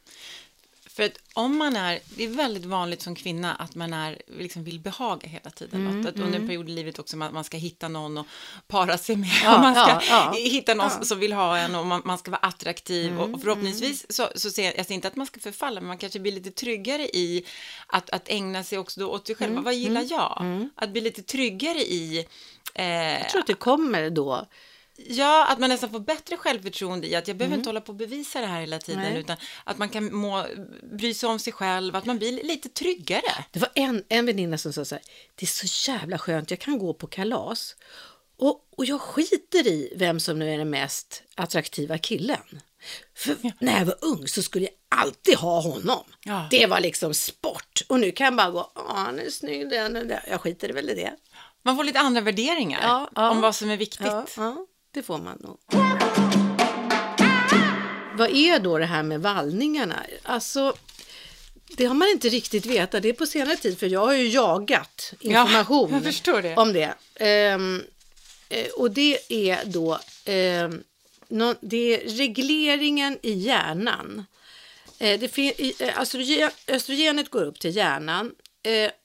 För 0.99 1.03
att 1.03 1.19
om 1.33 1.57
man 1.57 1.75
är, 1.75 1.99
det 2.15 2.23
är 2.23 2.27
väldigt 2.27 2.65
vanligt 2.65 3.01
som 3.01 3.15
kvinna 3.15 3.55
att 3.55 3.75
man 3.75 3.93
är, 3.93 4.21
liksom 4.27 4.63
vill 4.63 4.79
behaga 4.79 5.27
hela 5.27 5.49
tiden. 5.49 5.87
Mm, 5.87 6.07
att, 6.07 6.19
under 6.19 6.39
en 6.39 6.47
period 6.47 6.69
i 6.69 6.71
livet 6.71 6.99
också 6.99 7.17
man, 7.17 7.33
man 7.33 7.43
ska 7.43 7.57
hitta 7.57 7.87
någon 7.87 8.17
och 8.17 8.25
para 8.67 8.97
sig 8.97 9.15
med. 9.15 9.29
Ja, 9.43 9.57
man 9.61 9.73
ska 9.75 9.89
ja, 9.89 10.01
ja. 10.33 10.39
hitta 10.39 10.73
någon 10.73 10.89
Ja. 10.99 11.05
som 11.05 11.19
vill 11.19 11.33
ha 11.33 11.57
en 11.57 11.75
och 11.75 11.85
man, 11.85 12.01
man 12.05 12.17
ska 12.17 12.31
vara 12.31 12.41
attraktiv. 12.41 13.11
Mm, 13.11 13.33
och 13.33 13.41
förhoppningsvis 13.41 14.05
så, 14.09 14.29
så 14.35 14.51
ser 14.51 14.63
jag, 14.65 14.77
jag 14.77 14.85
ser 14.85 14.93
inte 14.95 15.07
att 15.07 15.15
man 15.15 15.27
ska 15.27 15.39
förfalla, 15.39 15.81
men 15.81 15.87
man 15.87 15.97
kanske 15.97 16.19
blir 16.19 16.31
lite 16.31 16.51
tryggare 16.51 17.03
i 17.03 17.45
att, 17.87 18.09
att 18.09 18.29
ägna 18.29 18.63
sig 18.63 18.77
också 18.77 19.05
åt 19.05 19.27
sig 19.27 19.35
Mm, 19.39 19.53
själv. 19.55 19.65
Vad 19.65 19.73
gillar 19.73 20.05
jag? 20.09 20.67
Att 20.75 20.89
bli 20.89 21.01
lite 21.01 21.21
tryggare 21.23 21.79
i 21.79 22.25
eh, 22.73 22.85
Jag 22.85 23.29
tror 23.29 23.41
att 23.41 23.47
det 23.47 23.53
kommer 23.53 24.09
då. 24.09 24.45
Ja, 25.07 25.47
att 25.47 25.59
man 25.59 25.69
nästan 25.69 25.89
får 25.89 25.99
bättre 25.99 26.37
självförtroende 26.37 27.07
i 27.07 27.15
att 27.15 27.27
jag 27.27 27.37
behöver 27.37 27.57
inte 27.57 27.69
hålla 27.69 27.81
på 27.81 27.91
och 27.91 27.95
bevisa 27.95 28.41
det 28.41 28.45
här 28.47 28.59
hela 28.59 28.79
tiden, 28.79 29.01
Nej. 29.01 29.19
utan 29.19 29.37
att 29.63 29.77
man 29.77 29.89
kan 29.89 30.15
må, 30.15 30.45
bry 30.91 31.13
sig 31.13 31.29
om 31.29 31.39
sig 31.39 31.53
själv, 31.53 31.95
att 31.95 32.05
man 32.05 32.17
blir 32.17 32.43
lite 32.43 32.69
tryggare. 32.69 33.45
Det 33.51 33.59
var 33.59 33.69
en, 33.75 34.03
en 34.09 34.25
väninna 34.25 34.57
som 34.57 34.73
sa 34.73 34.85
så 34.85 34.95
här, 34.95 35.03
det 35.35 35.45
är 35.45 35.67
så 35.67 35.91
jävla 35.91 36.17
skönt, 36.17 36.51
jag 36.51 36.59
kan 36.59 36.79
gå 36.79 36.93
på 36.93 37.07
kalas 37.07 37.75
och, 38.37 38.67
och 38.77 38.85
jag 38.85 39.01
skiter 39.01 39.67
i 39.67 39.93
vem 39.95 40.19
som 40.19 40.39
nu 40.39 40.53
är 40.53 40.57
den 40.57 40.69
mest 40.69 41.23
attraktiva 41.35 41.97
killen. 41.97 42.61
För 43.15 43.35
när 43.59 43.79
jag 43.79 43.85
var 43.85 43.95
ung 44.01 44.27
så 44.27 44.43
skulle 44.43 44.65
jag 44.65 44.99
alltid 44.99 45.35
ha 45.35 45.61
honom. 45.61 46.03
Ja. 46.23 46.47
Det 46.51 46.65
var 46.65 46.79
liksom 46.79 47.13
sport. 47.13 47.81
Och 47.87 47.99
nu 47.99 48.11
kan 48.11 48.25
jag 48.25 48.35
bara 48.35 48.51
gå, 48.51 48.71
ja 48.75 48.93
han 48.95 49.19
är 49.19 49.29
snygg 49.29 49.69
den 49.69 49.95
och 49.95 50.05
den. 50.05 50.19
Jag 50.29 50.41
skiter 50.41 50.73
väl 50.73 50.89
i 50.89 50.93
det. 50.95 51.15
Man 51.63 51.75
får 51.75 51.83
lite 51.83 51.99
andra 51.99 52.21
värderingar 52.21 52.79
Ja, 52.83 53.09
ja. 53.15 53.29
om 53.29 53.41
vad 53.41 53.55
som 53.55 53.69
är 53.69 53.77
viktigt. 53.77 54.37
Ja, 54.99 54.99
ja, 54.99 55.01
det 55.01 55.03
får 55.03 55.17
man 55.17 55.37
nog. 55.39 55.57
Vad 58.17 58.29
är 58.29 58.59
då 58.59 58.77
det 58.77 58.85
här 58.85 59.03
med 59.03 59.21
vallningarna? 59.21 59.95
Alltså, 60.23 60.73
det 61.77 61.85
har 61.85 61.95
man 61.95 62.07
inte 62.07 62.29
riktigt 62.29 62.65
vetat. 62.65 63.01
Det 63.03 63.09
är 63.09 63.13
på 63.13 63.25
senare 63.25 63.55
tid, 63.57 63.79
för 63.79 63.87
jag 63.87 64.05
har 64.05 64.13
ju 64.13 64.27
jagat 64.27 65.13
information 65.19 65.93
jag 65.93 66.03
förstår 66.03 66.41
det. 66.41 66.55
om 66.55 66.73
det. 66.73 66.93
Ehm, 67.15 67.81
eh, 68.49 68.67
och 68.77 68.91
det 68.91 69.19
är 69.29 69.65
då 69.65 69.99
ehm, 70.25 70.83
det 71.61 71.93
är 71.93 72.17
regleringen 72.17 73.17
i 73.21 73.31
hjärnan. 73.33 74.25
Eh, 74.99 75.19
det 75.19 75.27
fin- 75.27 75.73
östrogen, 75.97 76.51
östrogenet 76.67 77.29
går 77.29 77.43
upp 77.43 77.59
till 77.59 77.75
hjärnan 77.75 78.31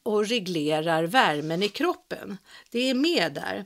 och 0.02 0.26
reglerar 0.26 1.04
värmen 1.04 1.62
i 1.62 1.68
kroppen. 1.68 2.38
Det 2.70 2.90
är 2.90 2.94
med 2.94 3.32
där. 3.32 3.64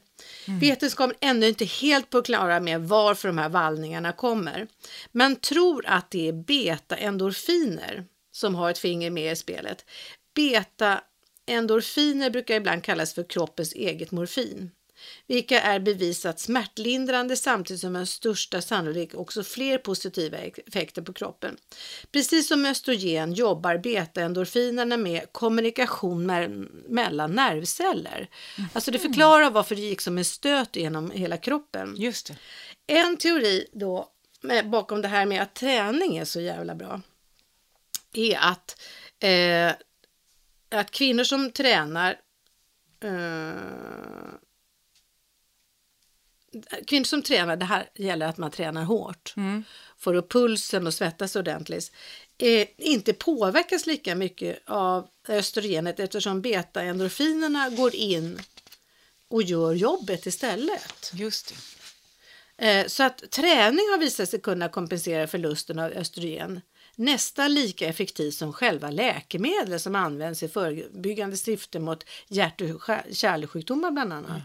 Vetenskapen 0.60 1.16
är 1.20 1.30
ännu 1.30 1.48
inte 1.48 1.64
helt 1.64 2.10
på 2.10 2.22
klara 2.22 2.60
med 2.60 2.80
varför 2.80 3.28
de 3.28 3.38
här 3.38 3.48
vallningarna 3.48 4.12
kommer. 4.12 4.66
Man 5.12 5.36
tror 5.36 5.86
att 5.86 6.10
det 6.10 6.28
är 6.28 6.32
beta-endorfiner 6.32 8.04
som 8.32 8.54
har 8.54 8.70
ett 8.70 8.78
finger 8.78 9.10
med 9.10 9.32
i 9.32 9.36
spelet. 9.36 9.84
Beta-endorfiner 10.34 12.30
brukar 12.30 12.54
ibland 12.54 12.84
kallas 12.84 13.14
för 13.14 13.22
kroppens 13.22 13.72
eget 13.72 14.10
morfin 14.10 14.70
vilka 15.26 15.60
är 15.60 15.80
bevisat 15.80 16.40
smärtlindrande 16.40 17.36
samtidigt 17.36 17.80
som 17.80 17.92
med 17.92 18.08
största 18.08 18.62
sannolikhet 18.62 19.14
också 19.14 19.42
fler 19.42 19.78
positiva 19.78 20.38
effekter 20.38 21.02
på 21.02 21.12
kroppen. 21.12 21.56
Precis 22.12 22.48
som 22.48 22.66
östrogen 22.66 23.32
jobbar 23.32 23.78
beta-endorfinerna 23.78 24.96
med 24.96 25.32
kommunikation 25.32 26.30
me- 26.30 26.68
mellan 26.88 27.32
nervceller. 27.32 28.28
Alltså 28.72 28.90
det 28.90 28.98
förklarar 28.98 29.50
varför 29.50 29.74
det 29.74 29.80
gick 29.80 30.00
som 30.00 30.18
en 30.18 30.24
stöt 30.24 30.76
genom 30.76 31.10
hela 31.10 31.36
kroppen. 31.36 31.94
Just 31.96 32.26
det. 32.26 32.36
En 32.86 33.16
teori 33.16 33.66
då 33.72 34.08
med, 34.40 34.70
bakom 34.70 35.02
det 35.02 35.08
här 35.08 35.26
med 35.26 35.42
att 35.42 35.54
träning 35.54 36.16
är 36.16 36.24
så 36.24 36.40
jävla 36.40 36.74
bra 36.74 37.00
är 38.12 38.38
att, 38.40 38.80
eh, 39.20 39.72
att 40.80 40.90
kvinnor 40.90 41.24
som 41.24 41.50
tränar 41.50 42.16
eh, 43.00 43.52
kvinnor 46.86 47.04
som 47.04 47.22
tränar, 47.22 47.56
det 47.56 47.64
här 47.64 47.88
gäller 47.94 48.26
att 48.26 48.38
man 48.38 48.50
tränar 48.50 48.84
hårt, 48.84 49.34
får 49.98 50.14
upp 50.14 50.32
pulsen 50.32 50.86
och 50.86 50.94
svettas 50.94 51.36
ordentligt, 51.36 51.92
eh, 52.38 52.68
inte 52.78 53.12
påverkas 53.12 53.86
lika 53.86 54.14
mycket 54.14 54.58
av 54.66 55.08
östrogenet 55.28 56.00
eftersom 56.00 56.42
beta-endorfinerna 56.42 57.70
går 57.70 57.94
in 57.94 58.38
och 59.30 59.42
gör 59.42 59.72
jobbet 59.72 60.26
istället. 60.26 61.10
Just 61.14 61.48
det. 61.48 61.54
Eh, 62.66 62.86
Så 62.86 63.02
att 63.02 63.30
träning 63.30 63.90
har 63.90 63.98
visat 63.98 64.28
sig 64.28 64.40
kunna 64.40 64.68
kompensera 64.68 65.26
förlusten 65.26 65.78
av 65.78 65.90
östrogen 65.90 66.60
nästan 66.94 67.54
lika 67.54 67.86
effektivt 67.88 68.34
som 68.34 68.52
själva 68.52 68.90
läkemedel 68.90 69.80
som 69.80 69.94
används 69.94 70.42
i 70.42 70.48
förebyggande 70.48 71.36
syfte 71.36 71.78
mot 71.78 72.04
hjärt 72.28 72.60
och 72.60 72.66
kär- 72.66 73.14
kärlsjukdomar 73.14 73.90
bland 73.90 74.12
annat. 74.12 74.42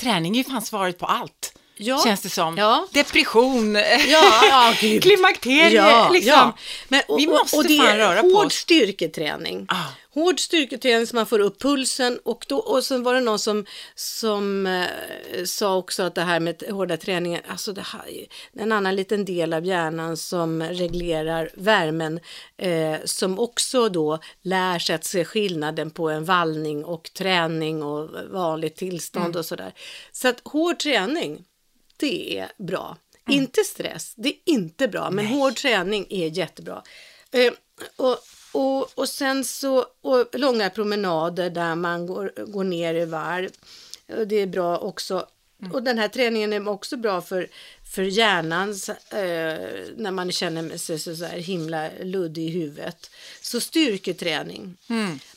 Träning 0.00 0.34
är 0.34 0.38
ju 0.38 0.44
fan 0.50 0.62
svaret 0.62 0.98
på 0.98 1.06
allt. 1.06 1.52
Ja. 1.76 2.00
Känns 2.04 2.20
det 2.20 2.30
som. 2.30 2.56
Ja. 2.58 2.86
Depression, 2.92 3.74
Ja, 3.74 4.32
ja, 4.50 4.74
gud. 4.80 5.02
klimakterie, 5.02 5.72
Ja, 5.74 6.08
liksom. 6.08 6.52
Men, 6.88 7.02
och, 7.08 7.18
Vi 7.18 7.26
måste 7.26 7.56
och, 7.56 7.62
och 7.62 7.68
det 7.68 7.78
fan 7.78 7.96
röra 7.96 8.22
på 8.22 8.28
hård 8.28 8.46
oss. 8.46 8.52
styrketräning. 8.54 9.66
Ah. 9.68 9.74
Hård 10.14 10.40
styrketräning 10.40 11.06
så 11.06 11.16
man 11.16 11.26
får 11.26 11.38
upp 11.38 11.60
pulsen 11.60 12.18
och, 12.24 12.46
då, 12.48 12.58
och 12.58 12.84
sen 12.84 13.02
var 13.02 13.14
det 13.14 13.20
någon 13.20 13.38
som, 13.38 13.66
som 13.94 14.66
eh, 14.66 15.44
sa 15.44 15.76
också 15.76 16.02
att 16.02 16.14
det 16.14 16.22
här 16.22 16.40
med 16.40 16.62
hårda 16.70 16.96
träningen, 16.96 17.40
alltså 17.46 17.72
det 17.72 17.80
här 17.80 18.08
är 18.08 18.26
en 18.52 18.72
annan 18.72 18.96
liten 18.96 19.24
del 19.24 19.52
av 19.52 19.64
hjärnan 19.64 20.16
som 20.16 20.62
reglerar 20.62 21.50
värmen 21.54 22.20
eh, 22.56 22.96
som 23.04 23.38
också 23.38 23.88
då 23.88 24.18
lär 24.42 24.78
sig 24.78 24.94
att 24.94 25.04
se 25.04 25.24
skillnaden 25.24 25.90
på 25.90 26.10
en 26.10 26.24
vallning 26.24 26.84
och 26.84 27.10
träning 27.12 27.82
och 27.82 28.10
vanligt 28.30 28.76
tillstånd 28.76 29.26
Mm. 29.26 29.38
och 29.38 29.46
sådär. 29.46 29.74
Så 30.12 30.28
att 30.28 30.40
hård 30.44 30.78
träning, 30.78 31.44
det 31.96 32.38
är 32.38 32.52
bra. 32.58 32.96
Inte 33.28 33.64
stress, 33.64 34.14
det 34.16 34.28
är 34.28 34.36
inte 34.44 34.88
bra, 34.88 35.10
men 35.10 35.26
hård 35.26 35.56
träning 35.56 36.06
är 36.10 36.26
jättebra. 36.28 36.82
Eh, 37.30 37.52
och, 37.96 38.18
och, 38.52 38.98
och 38.98 39.08
sen 39.08 39.44
så, 39.44 39.86
och 40.00 40.26
långa 40.32 40.70
promenader 40.70 41.50
där 41.50 41.74
man 41.74 42.06
går, 42.06 42.32
går 42.46 42.64
ner 42.64 42.94
i 42.94 43.04
varv. 43.04 43.50
Det 44.26 44.36
är 44.36 44.46
bra 44.46 44.78
också. 44.78 45.26
Och 45.72 45.82
den 45.82 45.98
här 45.98 46.08
träningen 46.08 46.52
är 46.52 46.68
också 46.68 46.96
bra 46.96 47.20
för, 47.20 47.48
för 47.94 48.02
hjärnan 48.02 48.68
eh, 49.10 49.58
när 49.96 50.10
man 50.10 50.32
känner 50.32 50.76
sig 50.76 50.98
så, 50.98 51.16
så 51.16 51.24
här 51.24 51.38
himla 51.38 51.90
luddig 52.02 52.48
i 52.48 52.50
huvudet. 52.50 53.10
Så 53.42 53.60
styrketräning. 53.60 54.76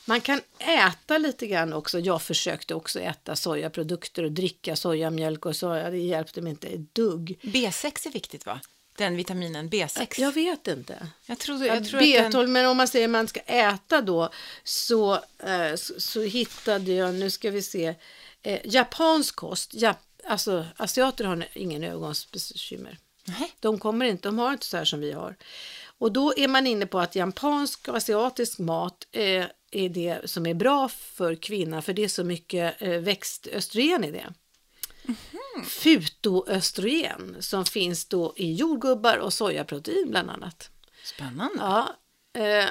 Man 0.04 0.20
kan 0.20 0.40
äta 0.58 1.18
lite 1.18 1.46
grann 1.46 1.72
också. 1.72 1.98
Jag 1.98 2.22
försökte 2.22 2.74
också 2.74 3.00
äta 3.00 3.36
sojaprodukter 3.36 4.22
och 4.22 4.32
dricka 4.32 4.76
sojamjölk 4.76 5.46
och 5.46 5.56
soja. 5.56 5.90
Det 5.90 5.98
hjälpte 5.98 6.40
mig 6.40 6.50
inte 6.50 6.68
ett 6.68 6.94
dugg. 6.94 7.38
B6 7.42 8.06
är 8.06 8.10
viktigt 8.10 8.46
va? 8.46 8.60
Den 8.96 9.16
vitaminen 9.16 9.70
B6. 9.70 10.20
Jag 10.20 10.32
vet 10.32 10.68
inte. 10.68 11.06
Jag 11.26 11.38
tror, 11.38 11.64
jag 11.64 11.84
tror 11.84 12.00
B12, 12.00 12.26
att 12.26 12.32
den... 12.32 12.52
men 12.52 12.66
om 12.66 12.76
man 12.76 12.88
säger 12.88 13.08
man 13.08 13.28
ska 13.28 13.40
äta 13.40 14.00
då 14.00 14.28
så, 14.64 15.14
eh, 15.38 15.74
så, 15.76 16.00
så 16.00 16.20
hittade 16.20 16.92
jag, 16.92 17.14
nu 17.14 17.30
ska 17.30 17.50
vi 17.50 17.62
se, 17.62 17.94
eh, 18.42 18.60
japansk 18.64 19.36
kost. 19.36 19.70
Ja, 19.74 19.94
alltså 20.24 20.66
asiater 20.76 21.24
har 21.24 21.46
ingen 21.52 21.84
ögonbekymmer. 21.84 22.98
De 23.60 23.78
kommer 23.78 24.06
inte, 24.06 24.28
de 24.28 24.38
har 24.38 24.52
inte 24.52 24.66
så 24.66 24.76
här 24.76 24.84
som 24.84 25.00
vi 25.00 25.12
har. 25.12 25.36
Och 25.98 26.12
då 26.12 26.34
är 26.36 26.48
man 26.48 26.66
inne 26.66 26.86
på 26.86 27.00
att 27.00 27.14
japansk 27.14 27.88
och 27.88 27.96
asiatisk 27.96 28.58
mat 28.58 29.06
eh, 29.12 29.44
är 29.70 29.88
det 29.88 30.30
som 30.30 30.46
är 30.46 30.54
bra 30.54 30.88
för 30.88 31.34
kvinnan, 31.34 31.82
för 31.82 31.92
det 31.92 32.04
är 32.04 32.08
så 32.08 32.24
mycket 32.24 32.82
eh, 32.82 32.90
växtöstrogen 32.90 34.04
i 34.04 34.10
det. 34.10 34.34
Fytoöstrogen 35.64 37.36
som 37.40 37.64
finns 37.64 38.08
då 38.08 38.32
i 38.36 38.54
jordgubbar 38.54 39.16
och 39.18 39.32
sojaprotein 39.32 40.10
bland 40.10 40.30
annat. 40.30 40.70
Spännande. 41.04 41.54
Ja, 41.58 41.96
eh, 42.40 42.68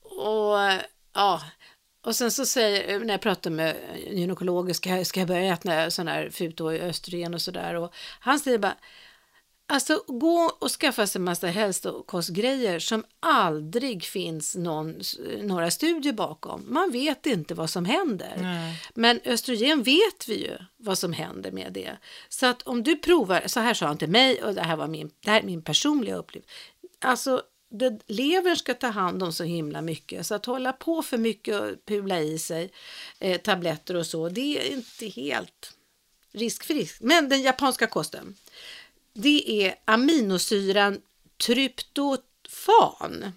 och 0.00 0.82
ja, 1.12 1.42
och 2.04 2.16
sen 2.16 2.30
så 2.30 2.46
säger, 2.46 3.00
när 3.00 3.14
jag 3.14 3.20
pratar 3.20 3.50
med 3.50 3.76
gynekologer, 4.10 4.74
ska 4.74 4.90
jag, 4.90 5.06
ska 5.06 5.20
jag 5.20 5.28
börja 5.28 5.54
äta 5.54 5.90
sån 5.90 6.08
här 6.08 6.30
fytoöstrogen 6.30 7.34
och 7.34 7.42
sådär? 7.42 7.74
Och 7.74 7.94
han 8.20 8.38
säger 8.38 8.58
bara, 8.58 8.76
alltså 9.66 10.04
gå 10.06 10.50
och 10.58 10.70
skaffa 10.70 11.06
sig 11.06 11.20
massa 11.20 11.46
hälsokostgrejer 11.46 12.78
som 12.78 13.04
aldrig 13.20 14.04
finns 14.04 14.56
någon, 14.56 15.00
några 15.42 15.70
studier 15.70 16.12
bakom. 16.12 16.64
Man 16.68 16.90
vet 16.90 17.26
inte 17.26 17.54
vad 17.54 17.70
som 17.70 17.84
händer. 17.84 18.38
Nej. 18.40 18.82
Men 18.94 19.20
östrogen 19.24 19.82
vet 19.82 20.28
vi 20.28 20.34
ju 20.34 20.56
vad 20.76 20.98
som 20.98 21.12
händer 21.12 21.52
med 21.52 21.72
det. 21.72 21.96
Så 22.28 22.46
att 22.46 22.62
om 22.62 22.82
du 22.82 22.96
provar, 22.96 23.42
så 23.46 23.60
här 23.60 23.74
sa 23.74 23.86
han 23.86 23.98
till 23.98 24.10
mig 24.10 24.42
och 24.42 24.54
det 24.54 24.62
här 24.62 24.76
var 24.76 24.88
min, 24.88 25.10
det 25.20 25.30
här 25.30 25.40
är 25.40 25.44
min 25.44 25.62
personliga 25.62 26.16
upplevelse. 26.16 26.50
Alltså 27.00 27.42
det, 27.70 27.98
levern 28.06 28.56
ska 28.56 28.74
ta 28.74 28.86
hand 28.86 29.22
om 29.22 29.32
så 29.32 29.44
himla 29.44 29.82
mycket 29.82 30.26
så 30.26 30.34
att 30.34 30.46
hålla 30.46 30.72
på 30.72 31.02
för 31.02 31.18
mycket 31.18 31.60
och 31.60 31.84
pula 31.84 32.20
i 32.20 32.38
sig 32.38 32.70
eh, 33.18 33.40
tabletter 33.40 33.96
och 33.96 34.06
så, 34.06 34.28
det 34.28 34.58
är 34.58 34.72
inte 34.72 35.06
helt 35.06 35.76
riskfritt. 36.32 36.96
Men 37.00 37.28
den 37.28 37.42
japanska 37.42 37.86
kosten, 37.86 38.34
det 39.14 39.64
är 39.64 39.74
aminosyran 39.84 41.00
tryptofan 41.46 43.32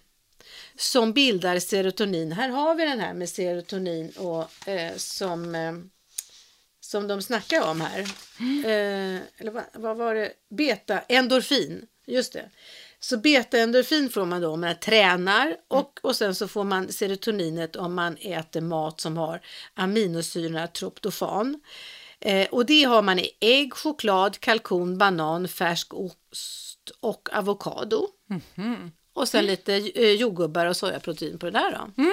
som 0.75 1.13
bildar 1.13 1.59
serotonin. 1.59 2.31
Här 2.31 2.49
har 2.49 2.75
vi 2.75 2.85
den 2.85 2.99
här 2.99 3.13
med 3.13 3.29
serotonin 3.29 4.09
och 4.17 4.67
eh, 4.67 4.95
som, 4.95 5.55
eh, 5.55 5.73
som 6.79 7.07
de 7.07 7.21
snackar 7.21 7.61
om 7.69 7.81
här. 7.81 7.99
Eh, 8.39 9.21
eller 9.37 9.51
vad, 9.51 9.63
vad 9.73 9.97
var 9.97 10.15
det? 10.15 10.33
Beta, 10.49 10.99
endorfin, 10.99 11.87
just 12.05 12.33
det. 12.33 12.49
Så 12.99 13.17
betaendorfin 13.17 14.09
får 14.09 14.25
man 14.25 14.41
då 14.41 14.49
om 14.49 14.61
man 14.61 14.75
tränar 14.75 15.57
och, 15.67 15.99
och 16.03 16.15
sen 16.15 16.35
så 16.35 16.47
får 16.47 16.63
man 16.63 16.91
serotoninet 16.91 17.75
om 17.75 17.93
man 17.93 18.17
äter 18.17 18.61
mat 18.61 19.01
som 19.01 19.17
har 19.17 19.41
aminosyrorna 19.73 20.67
tryptofan. 20.67 21.61
Eh, 22.19 22.47
och 22.49 22.65
det 22.65 22.83
har 22.83 23.01
man 23.01 23.19
i 23.19 23.31
ägg, 23.39 23.73
choklad, 23.73 24.39
kalkon, 24.39 24.97
banan, 24.97 25.47
färsk 25.47 25.93
ost 25.93 26.91
och 26.99 27.29
avokado. 27.33 28.07
Och 29.13 29.27
sen 29.27 29.45
lite 29.45 29.73
eh, 29.75 30.11
jordgubbar 30.11 30.65
och 30.65 30.77
sojaprotein 30.77 31.39
på 31.39 31.45
det 31.45 31.51
där 31.51 31.71
då. 31.71 32.03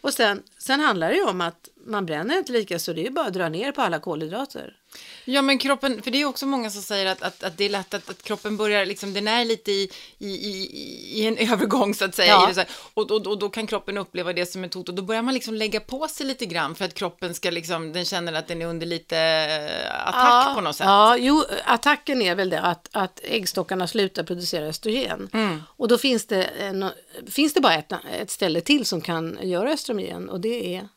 Och 0.00 0.14
sen, 0.14 0.42
sen 0.58 0.80
handlar 0.80 1.08
det 1.10 1.16
ju 1.16 1.24
om 1.24 1.40
att 1.40 1.68
man 1.86 2.06
bränner 2.06 2.38
inte 2.38 2.52
lika 2.52 2.78
så 2.78 2.92
det 2.92 3.00
är 3.00 3.04
ju 3.04 3.10
bara 3.10 3.26
att 3.26 3.32
dra 3.34 3.48
ner 3.48 3.72
på 3.72 3.82
alla 3.82 3.98
kolhydrater. 3.98 4.76
Ja, 5.24 5.42
men 5.42 5.58
kroppen, 5.58 6.02
för 6.02 6.10
det 6.10 6.20
är 6.20 6.24
också 6.24 6.46
många 6.46 6.70
som 6.70 6.82
säger 6.82 7.06
att, 7.06 7.22
att, 7.22 7.42
att 7.42 7.58
det 7.58 7.64
är 7.64 7.68
lätt 7.68 7.94
att, 7.94 8.10
att 8.10 8.22
kroppen 8.22 8.56
börjar, 8.56 8.86
liksom, 8.86 9.12
den 9.12 9.28
är 9.28 9.44
lite 9.44 9.70
i, 9.70 9.90
i, 10.18 10.28
i, 10.28 11.20
i 11.20 11.26
en 11.26 11.36
övergång 11.52 11.94
så 11.94 12.04
att 12.04 12.14
säga. 12.14 12.32
Ja. 12.32 12.54
så 12.54 12.64
och, 12.94 13.10
och, 13.10 13.26
och 13.26 13.38
då 13.38 13.48
kan 13.48 13.66
kroppen 13.66 13.98
uppleva 13.98 14.32
det 14.32 14.46
som 14.46 14.64
ett 14.64 14.74
hot 14.74 14.88
och 14.88 14.94
då 14.94 15.02
börjar 15.02 15.22
man 15.22 15.34
liksom 15.34 15.54
lägga 15.54 15.80
på 15.80 16.08
sig 16.08 16.26
lite 16.26 16.46
grann 16.46 16.74
för 16.74 16.84
att 16.84 16.94
kroppen 16.94 17.34
ska 17.34 17.50
liksom, 17.50 17.92
den 17.92 18.04
känner 18.04 18.32
att 18.32 18.48
den 18.48 18.62
är 18.62 18.66
under 18.66 18.86
lite 18.86 19.18
eh, 19.18 20.08
attack 20.08 20.54
på 20.54 20.60
något 20.60 20.76
sätt. 20.76 20.84
Ja, 20.86 21.16
jo, 21.16 21.44
attacken 21.64 22.22
är 22.22 22.34
väl 22.34 22.50
det 22.50 22.60
att, 22.60 22.88
att 22.92 23.20
äggstockarna 23.22 23.86
slutar 23.86 24.22
producera 24.24 24.66
östrogen. 24.66 25.30
Mm. 25.32 25.62
Och 25.76 25.88
då 25.88 25.98
finns 25.98 26.26
det, 26.26 26.72
nå- 26.72 26.94
finns 27.30 27.54
det 27.54 27.60
bara 27.60 27.74
ett, 27.74 27.92
ett 28.20 28.30
ställe 28.30 28.60
till 28.60 28.86
som 28.86 29.00
kan 29.00 29.38
göra 29.42 29.72
östrogen 29.72 30.28
och 30.28 30.40
det 30.40 30.76
är 30.76 30.88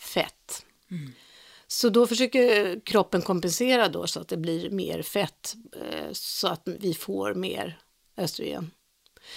fett. 0.00 0.64
Mm. 0.90 1.12
Så 1.72 1.88
då 1.88 2.06
försöker 2.06 2.80
kroppen 2.80 3.22
kompensera 3.22 3.88
då 3.88 4.06
så 4.06 4.20
att 4.20 4.28
det 4.28 4.36
blir 4.36 4.70
mer 4.70 5.02
fett 5.02 5.54
eh, 5.76 6.12
så 6.12 6.48
att 6.48 6.62
vi 6.64 6.94
får 6.94 7.34
mer 7.34 7.78
östrogen. 8.16 8.70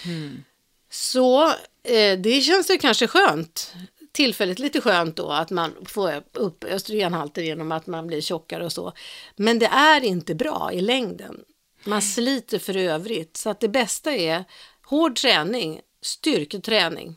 Mm. 0.05 0.43
Så 0.89 1.47
eh, 1.83 2.19
det 2.19 2.41
känns 2.41 2.71
ju 2.71 2.77
kanske 2.77 3.07
skönt, 3.07 3.73
tillfälligt 4.11 4.59
lite 4.59 4.81
skönt 4.81 5.15
då 5.15 5.29
att 5.29 5.49
man 5.49 5.71
får 5.85 6.23
upp 6.33 6.63
östrogenhalter 6.63 7.41
genom 7.41 7.71
att 7.71 7.87
man 7.87 8.07
blir 8.07 8.21
tjockare 8.21 8.65
och 8.65 8.73
så. 8.73 8.93
Men 9.35 9.59
det 9.59 9.65
är 9.65 10.03
inte 10.03 10.35
bra 10.35 10.69
i 10.73 10.81
längden. 10.81 11.39
Man 11.83 12.01
sliter 12.01 12.59
för 12.59 12.77
övrigt. 12.77 13.37
Så 13.37 13.49
att 13.49 13.59
det 13.59 13.69
bästa 13.69 14.11
är 14.11 14.43
hård 14.85 15.15
träning, 15.15 15.81
styrketräning. 16.01 17.15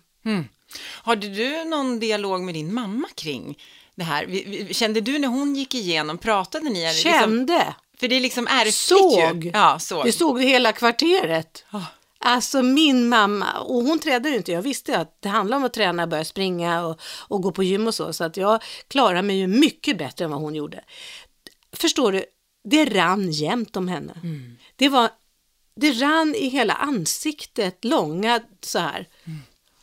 Hade 1.03 1.29
du 1.29 1.65
någon 1.65 2.01
dialog 2.01 2.41
med 2.41 2.55
din 2.55 2.75
mamma 2.75 3.09
kring 3.15 3.59
det 3.97 4.05
här? 4.05 4.73
Kände 4.73 5.01
du 5.01 5.19
när 5.19 5.29
hon 5.29 5.55
gick 5.55 5.75
igenom, 5.75 6.19
pratade 6.19 6.65
ni? 6.65 6.81
Liksom, 6.81 7.11
Kände, 7.13 7.75
för 8.01 8.09
det 8.09 8.17
är 8.17 8.21
liksom 8.21 8.47
ärftligt 8.47 8.75
såg. 8.75 9.45
ju. 9.45 9.51
Ja, 9.55 9.79
såg. 9.79 10.05
det 10.05 10.13
såg 10.13 10.43
hela 10.43 10.73
kvarteret. 10.73 11.65
Ah. 11.71 11.81
Alltså 12.19 12.63
min 12.63 13.09
mamma, 13.09 13.61
och 13.61 13.83
hon 13.83 13.99
tränade 13.99 14.29
ju 14.29 14.37
inte, 14.37 14.53
jag 14.53 14.63
visste 14.63 14.99
att 14.99 15.23
det 15.23 15.29
handlar 15.29 15.57
om 15.57 15.65
att 15.65 15.73
träna, 15.73 16.07
börja 16.07 16.25
springa 16.25 16.87
och, 16.87 17.01
och 17.29 17.43
gå 17.43 17.53
på 17.53 17.63
gym 17.63 17.87
och 17.87 17.95
så, 17.95 18.13
så 18.13 18.25
att 18.25 18.37
jag 18.37 18.63
klarar 18.89 19.23
mig 19.23 19.37
ju 19.37 19.47
mycket 19.47 19.99
bättre 19.99 20.25
än 20.25 20.31
vad 20.31 20.41
hon 20.41 20.55
gjorde. 20.55 20.85
Förstår 21.73 22.13
du, 22.13 22.25
det 22.65 22.85
rann 22.85 23.31
jämt 23.31 23.77
om 23.77 23.89
henne. 23.89 24.13
Det 24.77 24.89
var, 24.89 25.11
det 25.77 25.91
rann 25.91 26.35
i 26.35 26.49
hela 26.49 26.75
ansiktet, 26.75 27.85
långa 27.85 28.41
så 28.61 28.79
här. 28.79 29.09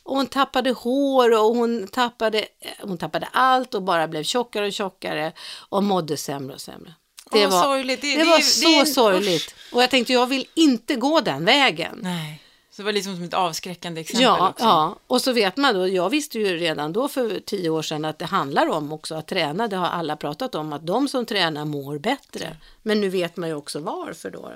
Och 0.04 0.16
hon 0.16 0.26
tappade 0.26 0.70
hår 0.70 1.30
och 1.32 1.56
hon 1.56 1.88
tappade, 1.88 2.44
hon 2.82 2.98
tappade 2.98 3.28
allt 3.32 3.74
och 3.74 3.82
bara 3.82 4.08
blev 4.08 4.22
tjockare 4.22 4.66
och 4.66 4.72
tjockare 4.72 5.32
och 5.68 5.82
mådde 5.82 6.16
sämre 6.16 6.54
och 6.54 6.60
sämre. 6.60 6.94
Det 7.30 7.46
Åh, 7.46 7.52
var, 7.52 7.62
sorgligt. 7.62 8.00
Det- 8.00 8.16
det, 8.16 8.22
det- 8.22 8.28
var 8.30 8.36
det 8.38 8.42
så 8.44 8.80
en- 8.80 8.86
sorgligt. 8.86 9.54
Och 9.72 9.82
jag 9.82 9.90
tänkte, 9.90 10.12
jag 10.12 10.26
vill 10.26 10.46
inte 10.54 10.94
gå 10.94 11.20
den 11.20 11.44
vägen. 11.44 11.98
Nej. 12.02 12.40
Så 12.70 12.82
det 12.82 12.86
var 12.86 12.92
liksom 12.92 13.14
som 13.16 13.24
ett 13.24 13.34
avskräckande 13.34 14.00
exempel 14.00 14.22
Ja, 14.22 14.48
också. 14.48 14.64
ja, 14.64 14.98
och 15.06 15.20
så 15.22 15.32
vet 15.32 15.56
man 15.56 15.74
då, 15.74 15.88
jag 15.88 16.10
visste 16.10 16.38
ju 16.38 16.56
redan 16.56 16.92
då 16.92 17.08
för 17.08 17.40
tio 17.46 17.70
år 17.70 17.82
sedan 17.82 18.04
att 18.04 18.18
det 18.18 18.24
handlar 18.24 18.66
om 18.68 18.92
också 18.92 19.14
att 19.14 19.26
träna, 19.28 19.68
det 19.68 19.76
har 19.76 19.86
alla 19.86 20.16
pratat 20.16 20.54
om, 20.54 20.72
att 20.72 20.86
de 20.86 21.08
som 21.08 21.26
tränar 21.26 21.64
mår 21.64 21.98
bättre. 21.98 22.56
Men 22.82 23.00
nu 23.00 23.08
vet 23.08 23.36
man 23.36 23.48
ju 23.48 23.54
också 23.54 23.78
varför 23.78 24.30
då. 24.30 24.52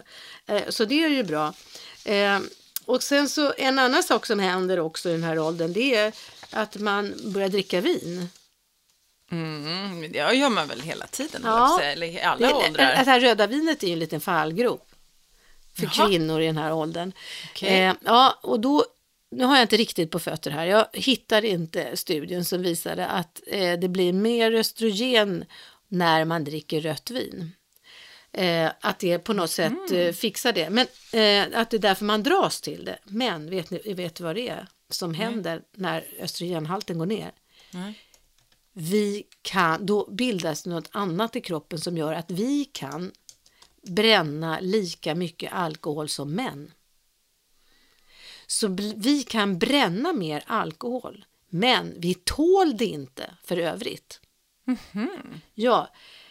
Eh, 0.47 0.63
så 0.69 0.85
det 0.85 1.05
är 1.05 1.09
ju 1.09 1.23
bra. 1.25 1.53
Och 2.89 3.03
sen 3.03 3.29
så 3.29 3.53
en 3.59 3.79
annan 3.79 4.03
sak 4.03 4.27
som 4.27 4.39
händer 4.39 4.81
också 4.81 5.09
i 5.09 5.13
den 5.13 5.23
här 5.25 5.39
åldern, 5.39 5.73
det 5.73 5.95
är 5.95 6.13
att 6.53 6.77
man 6.77 7.15
börjar 7.33 7.49
dricka 7.49 7.81
vin. 7.81 8.29
Mm, 9.31 10.13
det 10.13 10.19
gör 10.19 10.49
man 10.51 10.69
väl 10.69 10.81
hela 10.81 11.07
tiden, 11.07 11.41
Ja. 11.45 11.81
eller 11.83 12.07
i 12.07 12.21
alla 12.21 12.47
Det, 12.49 12.55
åldrar. 12.55 12.97
det 13.05 13.11
här 13.11 13.21
röda 13.21 13.47
vinet 13.47 13.83
är 13.83 13.87
ju 13.87 13.93
en 13.93 13.99
liten 13.99 14.21
fallgrop 14.21 14.89
för 15.77 15.83
Jaha. 15.95 16.09
kvinnor 16.09 16.41
i 16.41 16.47
den 16.47 16.57
här 16.57 16.73
åldern. 16.73 17.13
Okej. 17.51 17.85
Eh, 17.85 17.95
ja, 18.05 18.39
och 18.43 18.61
då, 18.61 18.85
nu 19.31 19.45
har 19.45 19.55
jag 19.57 19.65
inte 19.65 19.77
riktigt 19.77 20.11
på 20.11 20.19
fötter 20.19 20.51
här. 20.51 20.67
Jag 20.67 20.87
hittar 20.93 21.45
inte 21.45 21.97
studien 21.97 22.45
som 22.45 22.63
visade 22.63 23.07
att 23.07 23.41
eh, 23.47 23.79
det 23.79 23.89
blir 23.89 24.13
mer 24.13 24.53
östrogen 24.53 25.45
när 25.89 26.25
man 26.25 26.45
dricker 26.45 26.81
rött 26.81 27.11
vin. 27.11 27.53
Eh, 28.39 28.73
att 28.81 28.99
det 28.99 29.19
på 29.19 29.33
något 29.33 29.51
sätt 29.51 29.91
Mm. 29.91 30.07
eh, 30.09 30.13
fixar 30.13 30.53
det. 30.53 30.71
Men 30.71 30.87
eh, 31.13 31.61
att 31.61 31.71
det 31.71 31.77
är 31.77 31.79
därför 31.79 32.05
man 32.05 32.23
dras 32.23 32.61
till 32.61 32.85
det. 32.85 32.99
Men 33.05 33.51
vet 33.51 33.71
ni 33.71 33.95
vet 33.95 34.15
du 34.15 34.25
vad 34.25 34.35
det 34.37 34.49
är 34.49 34.67
som 34.91 35.15
händer 35.15 35.63
när 35.77 36.07
östrogenhalten 36.21 36.99
går 36.99 37.07
ner? 37.07 37.33
Nej. 37.71 37.95
vi 38.73 39.25
kan, 39.43 39.87
då 39.87 40.11
bildas 40.11 40.67
något 40.67 40.89
annat 40.93 41.37
i 41.37 41.41
kroppen 41.41 41.81
som 41.81 41.97
gör 41.99 42.13
att 42.13 42.31
vi 42.31 42.65
kan 42.65 43.13
bränna 43.83 44.61
lika 44.61 45.15
mycket 45.15 45.53
alkohol 45.53 46.09
som 46.09 46.35
män. 46.35 46.73
Så 48.47 48.69
vi 48.97 49.23
kan 49.23 49.59
bränna 49.59 50.13
mer 50.13 50.45
alkohol, 50.47 51.25
men 51.49 51.95
vi 51.97 52.15
tål 52.15 52.77
det 52.77 52.87
inte 52.87 53.35
för 53.45 53.57
övrigt. 53.57 54.21
Ja, 55.55 55.89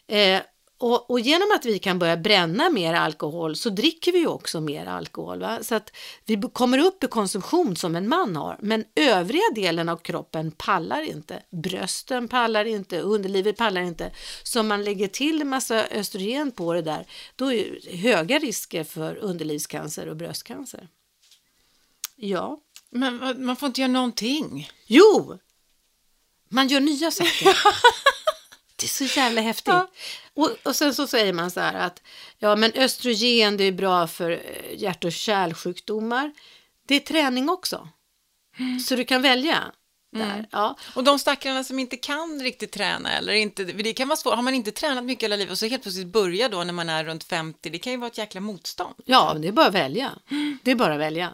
eh, 0.07 0.41
och, 0.79 1.09
och 1.09 1.19
genom 1.19 1.47
att 1.55 1.65
vi 1.65 1.79
kan 1.79 1.99
börja 1.99 2.17
bränna 2.17 2.69
mer 2.69 2.93
alkohol 2.93 3.55
så 3.55 3.69
dricker 3.69 4.11
vi 4.11 4.27
också 4.27 4.61
mer 4.61 4.85
alkohol. 4.85 5.39
Va? 5.39 5.63
Så 5.63 5.75
att 5.75 5.91
vi 6.25 6.41
kommer 6.53 6.77
upp 6.77 7.03
i 7.03 7.07
konsumtion 7.07 7.75
som 7.75 7.95
en 7.95 8.09
man 8.09 8.35
har. 8.35 8.57
Men 8.61 8.85
övriga 8.95 9.43
delen 9.55 9.89
av 9.89 9.97
kroppen 9.97 10.51
pallar 10.51 11.01
inte. 11.01 11.43
Brösten 11.49 12.27
pallar 12.27 12.65
inte, 12.65 12.99
underlivet 12.99 13.57
pallar 13.57 13.81
inte. 13.81 14.11
Så 14.43 14.59
om 14.59 14.67
man 14.67 14.83
lägger 14.83 15.07
till 15.07 15.41
en 15.41 15.49
massa 15.49 15.85
östrogen 15.85 16.51
på 16.51 16.73
det 16.73 16.81
där, 16.81 17.05
då 17.35 17.53
är 17.53 17.79
det 17.83 17.97
höga 17.97 18.39
risker 18.39 18.83
för 18.83 19.15
underlivscancer 19.15 20.07
och 20.07 20.15
bröstcancer. 20.15 20.87
Ja. 22.15 22.59
Men 22.89 23.45
man 23.45 23.55
får 23.55 23.67
inte 23.67 23.81
göra 23.81 23.91
någonting. 23.91 24.69
Jo! 24.85 25.37
Man 26.49 26.67
gör 26.67 26.79
nya 26.79 27.11
saker. 27.11 27.57
Det 28.79 28.85
är 28.85 29.07
så 29.07 29.19
jävla 29.19 29.41
häftigt. 29.41 29.67
Ja. 29.73 29.87
Och, 30.33 30.49
och 30.63 30.75
sen 30.75 30.95
så 30.95 31.07
säger 31.07 31.33
man 31.33 31.51
så 31.51 31.59
här 31.59 31.73
att 31.73 32.01
ja, 32.37 32.55
men 32.55 32.71
östrogen 32.75 33.57
det 33.57 33.63
är 33.63 33.71
bra 33.71 34.07
för 34.07 34.31
eh, 34.31 34.81
hjärt 34.81 35.03
och 35.03 35.11
kärlsjukdomar. 35.11 36.33
Det 36.87 36.95
är 36.95 36.99
träning 36.99 37.49
också. 37.49 37.89
Så 38.87 38.95
du 38.95 39.03
kan 39.05 39.21
välja. 39.21 39.63
Där. 40.11 40.47
Ja. 40.51 40.75
Och 40.95 41.03
de 41.03 41.19
stackarna 41.19 41.63
som 41.63 41.79
inte 41.79 41.97
kan 41.97 42.41
riktigt 42.43 42.71
träna 42.71 43.11
eller 43.11 43.33
inte, 43.33 43.63
det 43.63 43.93
kan 43.93 44.07
vara 44.07 44.17
svårt, 44.17 44.35
har 44.35 44.41
man 44.41 44.53
inte 44.53 44.71
tränat 44.71 45.03
mycket 45.03 45.23
hela 45.23 45.35
livet 45.35 45.51
och 45.51 45.57
så 45.57 45.65
helt 45.65 45.83
plötsligt 45.83 46.07
börja 46.07 46.49
då 46.49 46.63
när 46.63 46.73
man 46.73 46.89
är 46.89 47.03
runt 47.03 47.23
50, 47.23 47.69
det 47.69 47.79
kan 47.79 47.91
ju 47.93 47.97
vara 47.97 48.07
ett 48.11 48.17
jäkla 48.17 48.41
motstånd. 48.41 48.95
ja, 49.05 49.33
det 49.33 49.47
är 49.47 49.51
bara 49.51 49.65
att 49.67 49.73
välja. 49.73 50.11
Det 50.63 50.71
är 50.71 50.75
bara 50.75 50.93
att 50.93 50.99
välja. 50.99 51.33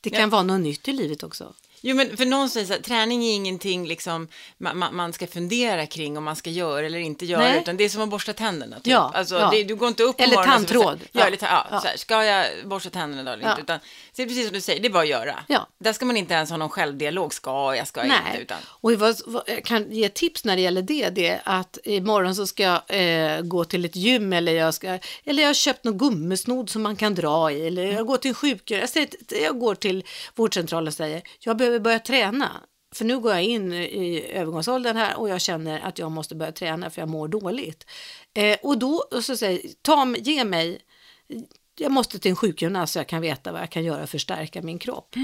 Det 0.00 0.10
kan 0.10 0.20
Ja. 0.20 0.26
vara 0.26 0.42
något 0.42 0.60
nytt 0.60 0.88
i 0.88 0.92
livet 0.92 1.22
också. 1.22 1.54
Jo, 1.80 1.96
men 1.96 2.16
för 2.16 2.24
någon 2.26 2.50
säger 2.50 2.66
så 2.66 2.72
här, 2.72 2.80
träning 2.80 3.24
är 3.24 3.34
ingenting 3.34 3.86
liksom 3.86 4.28
man, 4.58 4.94
man, 4.96 5.12
ska 5.12 5.26
fundera 5.26 5.86
kring 5.86 6.18
om 6.18 6.24
man 6.24 6.36
ska 6.36 6.50
göra 6.50 6.86
eller 6.86 6.98
inte 6.98 7.26
göra, 7.26 7.40
Nej. 7.42 7.60
utan 7.60 7.76
det 7.76 7.84
är 7.84 7.88
som 7.88 8.02
att 8.02 8.08
borsta 8.08 8.32
tänderna. 8.32 8.76
Typ. 8.76 8.86
Ja, 8.86 9.12
alltså, 9.14 9.38
ja. 9.38 9.50
Det, 9.50 9.64
du 9.64 9.74
går 9.76 9.88
inte 9.88 10.02
upp 10.02 10.16
på 10.16 10.22
Eller 10.22 10.38
och 10.38 10.44
så- 10.44 10.50
tandtråd. 10.50 11.00
Ja, 11.12 11.20
Ja, 11.20 11.26
eller 11.26 11.36
ta, 11.36 11.46
ja, 11.46 11.80
här, 11.84 11.96
ska 11.96 12.24
jag 12.24 12.46
borsta 12.64 12.90
tänderna 12.90 13.22
idag 13.22 13.34
eller 13.34 13.50
inte? 13.50 13.62
Utan, 13.62 13.78
så 13.78 13.86
det 14.16 14.22
är 14.22 14.26
precis 14.26 14.46
som 14.46 14.54
du 14.54 14.60
säger, 14.60 14.80
det 14.80 14.88
är 14.88 14.92
bara 14.92 15.02
att 15.02 15.08
göra. 15.08 15.44
Ja. 15.46 15.68
Där 15.78 15.92
ska 15.92 16.04
man 16.04 16.16
inte 16.16 16.34
ens 16.34 16.50
ha 16.50 16.56
någon 16.56 16.68
självdialog, 16.68 17.34
ska 17.34 17.74
jag, 17.76 17.88
ska 17.88 18.00
jag 18.00 18.06
inte, 18.06 18.42
utan 18.42 18.58
och 18.66 18.92
vad, 18.92 19.16
vad, 19.26 19.42
jag 19.46 19.64
kan 19.64 19.92
ge 19.92 20.08
tips 20.08 20.44
när 20.44 20.56
det 20.56 20.62
gäller 20.62 20.82
det, 20.82 21.08
det 21.10 21.28
är 21.28 21.40
att 21.44 21.78
imorgon 21.84 22.34
så 22.34 22.46
ska 22.46 22.62
jag 22.62 22.82
eh, 22.88 23.40
gå 23.40 23.64
till 23.64 23.84
ett 23.84 23.96
gym 23.96 24.32
eller 24.32 24.52
jag, 24.52 24.74
ska, 24.74 24.98
eller 25.24 25.42
jag 25.42 25.48
har 25.48 25.54
köpt 25.54 25.84
någon 25.84 25.98
gummisnodd 25.98 26.70
som 26.70 26.82
man 26.82 26.96
kan 26.96 27.14
dra 27.14 27.50
i 27.50 27.66
eller 27.66 27.92
jag 27.92 28.06
går 28.06 28.16
till 28.16 28.28
en 28.28 28.34
sjukhus, 28.34 28.96
jag, 28.96 29.08
jag 29.42 29.58
går 29.58 29.74
till 29.74 30.04
vårdcentralen 30.34 30.88
och 30.88 30.94
säger 30.94 31.22
jag 31.38 31.56
behöver 31.70 31.84
börja 31.84 31.98
träna. 31.98 32.50
För 32.94 33.04
nu 33.04 33.18
går 33.18 33.32
jag 33.32 33.44
in 33.44 33.72
i 33.72 34.26
övergångsåldern 34.32 34.96
här 34.96 35.18
och 35.18 35.28
jag 35.28 35.40
känner 35.40 35.80
att 35.80 35.98
jag 35.98 36.10
måste 36.10 36.34
börja 36.34 36.52
träna 36.52 36.90
för 36.90 37.02
jag 37.02 37.08
mår 37.08 37.28
dåligt. 37.28 37.86
Eh, 38.34 38.58
och 38.62 38.78
då 38.78 39.04
och 39.10 39.24
så 39.24 39.36
säger 39.36 39.60
ta, 39.82 40.14
ge 40.16 40.44
mig 40.44 40.80
jag 41.78 41.92
måste 41.92 42.18
till 42.18 42.30
en 42.30 42.36
sjukgymnast 42.36 42.92
så 42.92 42.98
jag 42.98 43.06
kan 43.06 43.20
veta 43.20 43.52
vad 43.52 43.60
jag 43.60 43.70
kan 43.70 43.84
göra 43.84 44.06
för 44.06 44.18
att 44.18 44.22
stärka 44.22 44.62
min 44.62 44.78
kropp. 44.78 45.14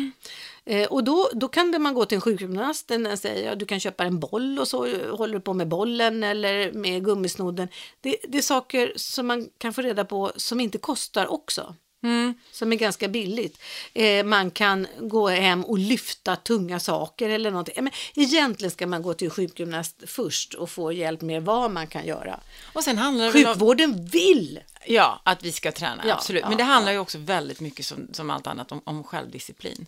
Eh, 0.64 0.88
och 0.88 1.05
då, 1.05 1.31
då 1.35 1.48
kan 1.48 1.83
man 1.83 1.94
gå 1.94 2.05
till 2.05 2.16
en 2.16 2.20
sjukgymnast, 2.20 2.88
den 2.88 3.18
säger 3.18 3.48
ja, 3.48 3.55
du 3.55 3.66
kan 3.66 3.81
köpa 3.81 4.05
en 4.05 4.20
boll 4.20 4.59
och 4.59 4.68
så 4.68 4.78
håller 5.16 5.35
du 5.35 5.40
på 5.40 5.55
med 5.55 5.68
bollen 5.68 6.22
eller 6.22 6.72
med 6.72 7.05
gummisnodden. 7.05 7.68
Det, 8.00 8.16
det 8.28 8.38
är 8.38 8.42
saker 8.42 8.92
som 8.96 9.26
man 9.26 9.48
kan 9.59 9.72
få 9.72 9.83
reda 9.83 10.05
på 10.05 10.33
som 10.37 10.61
inte 10.61 10.78
kostar 10.78 11.26
också. 11.26 11.74
Mm. 12.02 12.34
Som 12.52 12.72
är 12.72 12.76
ganska 12.76 13.08
billigt. 13.08 13.62
Eh, 13.94 14.24
man 14.24 14.50
kan 14.50 14.86
gå 15.00 15.28
hem 15.28 15.64
och 15.64 15.78
lyfta 15.78 16.36
tunga 16.36 16.80
saker 16.80 17.28
eller 17.28 17.50
någonting. 17.50 17.74
Men 17.76 17.92
egentligen 18.14 18.70
ska 18.70 18.86
man 18.86 19.02
gå 19.02 19.14
till 19.14 19.30
sjukgymnast 19.30 20.02
först 20.06 20.54
och 20.54 20.70
få 20.70 20.92
hjälp 20.92 21.20
med 21.20 21.42
vad 21.42 21.70
man 21.70 21.86
kan 21.86 22.06
göra. 22.06 22.40
Och 22.72 22.84
sen 22.84 22.98
handlar 22.98 23.24
det 23.24 23.30
väl 23.30 23.46
om, 23.46 23.52
Sjukvården 23.52 24.06
vill 24.06 24.60
ja, 24.87 25.21
att 25.25 25.42
vi 25.42 25.53
ska 25.53 25.73
träna, 25.73 26.03
Ja, 26.07 26.14
absolut. 26.14 26.42
ja, 26.42 26.49
Men 26.49 26.59
det 26.59 26.64
handlar 26.64 26.92
ju 26.92 26.99
också 26.99 27.18
väldigt 27.18 27.61
mycket 27.61 27.87
som, 27.87 28.09
som 28.12 28.31
allt 28.31 28.47
annat 28.47 28.73
om, 28.73 28.81
om 28.85 29.05
självdisciplin. 29.05 29.87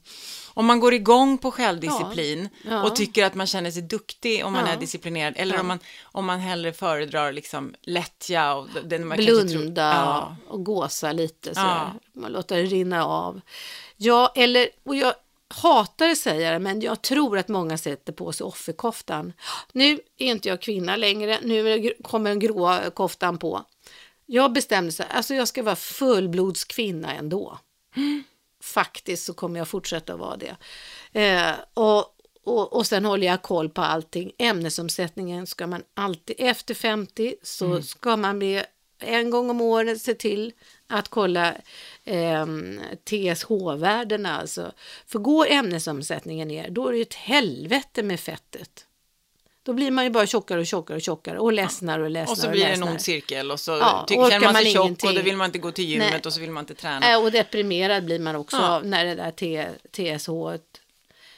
Om 0.55 0.67
man 0.67 0.81
går 0.81 0.95
igång 0.95 1.39
på 1.39 1.51
självdisciplin 1.51 2.49
och 2.85 2.97
tycker 2.97 3.25
att 3.25 3.35
man 3.35 3.47
känner 3.47 3.71
sig 3.71 3.83
duktig 3.83 4.45
om 4.45 4.53
man 4.53 4.67
är 4.67 4.77
disciplinerad, 4.77 5.35
eller 5.37 5.61
om, 5.61 5.67
man, 5.67 5.79
om 6.03 6.25
man 6.25 6.41
hellre 6.41 6.73
föredrar 6.73 7.33
liksom 7.33 7.75
lättja 7.83 8.55
och 8.55 8.69
den 8.85 9.07
man 9.07 9.19
tror- 9.19 9.45
blunda 9.45 9.83
Ja. 9.95 10.37
och 10.49 10.65
gåsa 10.65 11.13
lite 11.13 11.55
så 11.55 11.61
man 12.13 12.33
låter 12.33 12.57
det 12.57 12.63
rinna 12.63 13.05
av. 13.07 13.41
Ja, 13.97 14.33
eller, 14.37 14.69
och 14.85 14.97
jag 14.97 15.15
hatar 15.49 16.09
att 16.09 16.19
säga 16.19 16.53
det, 16.53 16.59
men 16.59 16.81
jag 16.81 17.03
tror 17.03 17.39
att 17.39 17.49
många 17.49 17.79
sätter 17.79 18.13
på 18.13 18.33
sig 18.33 18.45
offerkoftan. 18.45 19.33
Nu 19.73 19.93
är 20.19 20.27
inte 20.27 20.49
jag 20.49 20.61
kvinna 20.63 20.97
längre, 20.97 21.39
nu 21.43 21.93
kommer 22.05 22.31
den 22.31 22.39
gråa 22.39 22.91
koftan 22.91 23.39
på. 23.39 23.65
Jag 24.27 24.53
bestämde 24.53 24.93
sig, 24.93 25.07
alltså 25.11 25.35
jag 25.35 25.49
ska 25.49 25.63
vara 25.63 25.77
fullblodskvinna 25.77 27.15
ändå. 27.15 27.59
Faktiskt 28.63 29.25
så 29.25 29.35
kommer 29.35 29.61
jag 29.61 29.69
fortsätta 29.69 30.17
vara 30.17 30.37
det. 30.37 30.57
Eh, 31.21 31.55
och, 31.75 32.05
och, 32.45 32.73
och 32.73 32.87
sen 32.87 33.05
håller 33.05 33.27
jag 33.27 33.43
koll 33.43 33.69
på 33.69 33.83
allting. 33.83 34.33
Ämnesomsättningen 34.39 35.47
ska 35.47 35.67
man 35.67 35.83
alltid, 35.95 36.37
efter 36.39 36.75
50 36.75 37.35
så 37.43 37.83
ska 37.83 38.17
man 38.17 38.39
bli 38.39 38.63
en 38.99 39.31
gång 39.31 39.51
om 39.51 39.61
året 39.61 40.03
se 40.03 40.15
till 40.15 40.53
att 40.87 41.09
kolla 41.09 41.55
eh, 42.05 42.47
TSH-värdena. 43.05 44.41
Alltså. 44.41 44.73
För 45.07 45.19
går 45.19 45.47
ämnesomsättningen 45.51 46.49
ner, 46.49 46.71
då 46.71 46.89
är 46.89 46.93
det 46.93 46.99
ju 46.99 47.03
ett 47.03 47.15
helvete 47.15 48.03
med 48.03 48.21
fettet. 48.21 48.87
Då 49.67 49.73
blir 49.73 49.91
man 49.91 50.05
ju 50.05 50.11
bara 50.11 50.27
tjockare 50.27 50.61
och 50.61 50.67
tjockare 50.67 50.97
och 50.97 51.03
tjockare 51.03 51.39
och 51.39 51.53
ledsnar 51.53 51.99
och 51.99 52.11
ledsnar 52.11 52.33
Och 52.35 52.39
så 52.39 52.49
blir 52.51 52.65
det 52.67 52.73
en 52.73 52.83
ond 52.83 53.01
cirkel 53.01 53.51
och 53.51 53.61
så 53.61 53.71
Ja, 53.71 54.05
tycker, 54.09 54.31
känner 54.31 54.47
man 54.53 54.55
sig 54.63 54.73
tjock 54.73 54.81
och 54.81 54.87
ingenting. 54.87 55.15
då 55.15 55.23
vill 55.23 55.37
man 55.37 55.47
inte 55.47 55.59
gå 55.59 55.71
till 55.71 55.85
gymmet 55.85 56.09
Nej. 56.11 56.21
och 56.25 56.33
så 56.33 56.41
vill 56.41 56.51
man 56.51 56.63
inte 56.63 56.75
träna. 56.75 57.13
Äh, 57.13 57.23
och 57.23 57.33
deprimerad 57.33 58.05
blir 58.05 58.19
man 58.19 58.37
också 58.37 58.57
Ja. 58.57 58.81
när 58.85 59.05
det 59.05 59.15
där 59.15 59.31
T- 59.31 59.67
TSH 59.91 60.27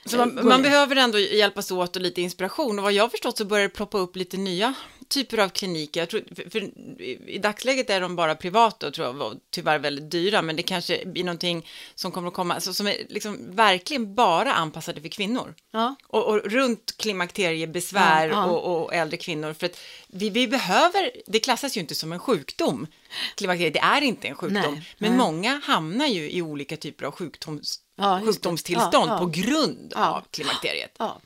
Så 0.04 0.16
man, 0.16 0.38
man 0.48 0.62
behöver 0.62 0.96
ändå 0.96 1.18
hjälpas 1.18 1.70
åt 1.70 1.96
och 1.96 2.02
lite 2.02 2.20
inspiration. 2.22 2.78
Och 2.78 2.82
vad 2.82 2.92
jag 2.92 3.10
förstått 3.10 3.38
så 3.38 3.44
börjar 3.44 3.62
det 3.62 3.74
ploppa 3.74 3.98
upp 3.98 4.16
lite 4.16 4.36
nya 4.36 4.74
typer 5.08 5.38
av 5.38 5.48
kliniker. 5.48 6.00
Jag 6.00 6.08
tror, 6.08 6.22
för, 6.34 6.50
för 6.50 6.60
i- 7.02 7.38
dagsläget 7.42 7.90
är 7.90 8.00
de 8.00 8.16
bara 8.16 8.34
privata 8.34 8.86
och 8.86 8.94
tror 8.94 9.06
jag, 9.06 9.20
och 9.22 9.34
tyvärr 9.50 9.78
väldigt 9.78 10.10
dyra, 10.10 10.42
men 10.42 10.56
det 10.56 10.62
kanske 10.62 11.06
blir 11.06 11.24
någonting 11.24 11.66
som 11.94 12.12
kommer 12.12 12.28
att 12.28 12.34
komma, 12.34 12.54
alltså, 12.54 12.74
som 12.74 12.86
är 12.86 12.96
liksom 13.08 13.56
verkligen 13.56 14.14
bara 14.14 14.52
anpassade 14.54 15.00
för 15.00 15.08
kvinnor. 15.08 15.54
Ja. 15.72 15.94
Och, 16.06 16.24
och 16.24 16.36
runt 16.44 16.94
klimakteriebesvär 16.96 18.28
Ja, 18.28 18.34
ja. 18.34 18.44
Och, 18.44 18.82
och 18.82 18.94
äldre 18.94 19.16
kvinnor. 19.16 19.52
För 19.52 19.66
att 19.66 19.78
vi, 20.08 20.30
vi 20.30 20.48
behöver, 20.48 21.10
det 21.26 21.40
klassas 21.40 21.76
ju 21.76 21.80
inte 21.80 21.94
som 21.94 22.12
en 22.12 22.18
sjukdom. 22.18 22.86
Klimakteriet, 23.34 23.74
det 23.74 23.80
är 23.80 24.00
inte 24.02 24.28
en 24.28 24.34
sjukdom. 24.34 24.62
Nej, 24.74 24.82
men 24.98 25.10
nej. 25.10 25.18
många 25.18 25.60
hamnar 25.64 26.06
ju 26.06 26.30
i 26.30 26.42
olika 26.42 26.76
typer 26.76 27.06
av 27.06 27.12
sjukdoms, 27.12 27.80
Ja, 27.98 28.20
sjukdomstillstånd 28.24 29.18
på 29.18 29.26
grund 29.26 29.92
av 29.96 30.22
klimakteriet. 30.30 30.94
Ja. 30.98 31.20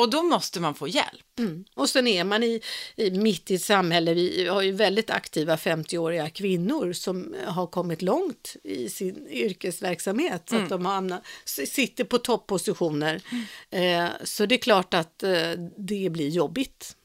Och 0.00 0.10
då 0.10 0.22
måste 0.22 0.60
man 0.60 0.74
få 0.74 0.88
hjälp. 0.88 1.38
Mm. 1.38 1.64
Och 1.74 1.88
sen 1.88 2.06
är 2.06 2.24
man 2.24 2.42
i, 2.42 2.60
i, 2.96 3.10
mitt 3.10 3.50
i 3.50 3.54
ett 3.54 3.62
samhälle, 3.62 4.14
vi 4.14 4.46
har 4.46 4.62
ju 4.62 4.72
väldigt 4.72 5.10
aktiva 5.10 5.56
50-åriga 5.56 6.30
kvinnor 6.30 6.92
som 6.92 7.34
har 7.46 7.66
kommit 7.66 8.02
långt 8.02 8.56
i 8.62 8.88
sin 8.88 9.28
yrkesverksamhet. 9.28 10.48
Så 10.48 10.56
att 10.56 10.68
de 10.68 10.86
har 10.86 10.92
hamnat, 10.92 11.22
sitter 11.44 12.04
på 12.04 12.18
toppositioner. 12.18 13.22
Eh, 13.70 14.08
så 14.24 14.46
det 14.46 14.54
är 14.54 14.58
klart 14.58 14.94
att 14.94 15.22
eh, 15.22 15.52
det 15.76 16.10
blir 16.10 16.28
jobbigt. 16.28 16.96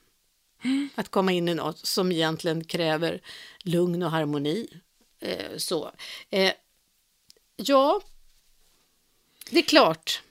Att 0.96 1.10
komma 1.10 1.32
in 1.32 1.50
i 1.50 1.56
något 1.56 1.86
som 1.86 2.12
egentligen 2.12 2.64
kräver 2.64 3.22
lugn 3.64 4.04
och 4.04 4.12
harmoni. 4.12 4.68
Eh, 5.20 5.58
så. 5.58 5.92
Eh, 6.30 6.52
ja, 7.56 8.02
det 9.50 9.60
är 9.60 9.64
klart 9.64 10.22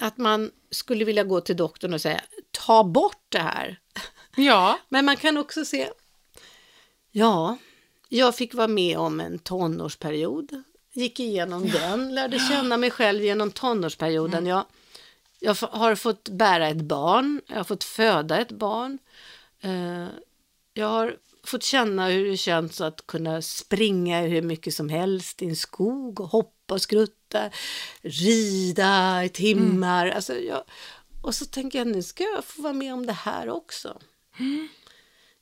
att 0.00 0.18
man 0.18 0.50
skulle 0.74 1.04
vilja 1.04 1.24
gå 1.24 1.40
till 1.40 1.56
doktorn 1.56 1.94
och 1.94 2.00
säga 2.00 2.20
ta 2.50 2.84
bort 2.84 3.22
det 3.28 3.38
här. 3.38 3.80
Ja. 4.36 4.78
Men 4.88 5.04
man 5.04 5.16
kan 5.16 5.36
också 5.36 5.64
se, 5.64 5.90
ja, 7.10 7.56
jag 8.08 8.36
fick 8.36 8.54
vara 8.54 8.68
med 8.68 8.98
om 8.98 9.20
en 9.20 9.38
tonårsperiod, 9.38 10.62
gick 10.92 11.20
igenom 11.20 11.70
den, 11.70 12.14
lärde 12.14 12.38
känna 12.38 12.76
mig 12.76 12.90
själv 12.90 13.22
genom 13.24 13.50
tonårsperioden. 13.50 14.46
Jag, 14.46 14.64
jag 15.40 15.52
f- 15.52 15.68
har 15.70 15.94
fått 15.94 16.28
bära 16.28 16.68
ett 16.68 16.80
barn, 16.82 17.40
jag 17.46 17.56
har 17.56 17.64
fått 17.64 17.84
föda 17.84 18.40
ett 18.40 18.52
barn. 18.52 18.98
Eh, 19.60 20.06
jag 20.74 20.86
har 20.86 21.16
fått 21.46 21.62
känna 21.62 22.08
hur 22.08 22.30
det 22.30 22.36
känns 22.36 22.80
att 22.80 23.06
kunna 23.06 23.42
springa 23.42 24.20
hur 24.20 24.42
mycket 24.42 24.74
som 24.74 24.88
helst 24.88 25.42
i 25.42 25.46
en 25.46 25.56
skog 25.56 26.20
och 26.20 26.28
hoppa 26.28 26.74
och 26.74 26.82
skrutta, 26.82 27.23
rida 28.02 29.24
i 29.24 29.28
timmar. 29.28 30.06
Alltså 30.06 30.34
jag, 30.34 30.62
och 31.22 31.34
så 31.34 31.44
tänker 31.44 31.78
jag 31.78 31.88
nu 31.88 32.02
ska 32.02 32.24
jag 32.24 32.44
få 32.44 32.62
vara 32.62 32.72
med 32.72 32.94
om 32.94 33.06
det 33.06 33.12
här 33.12 33.48
också. 33.48 34.00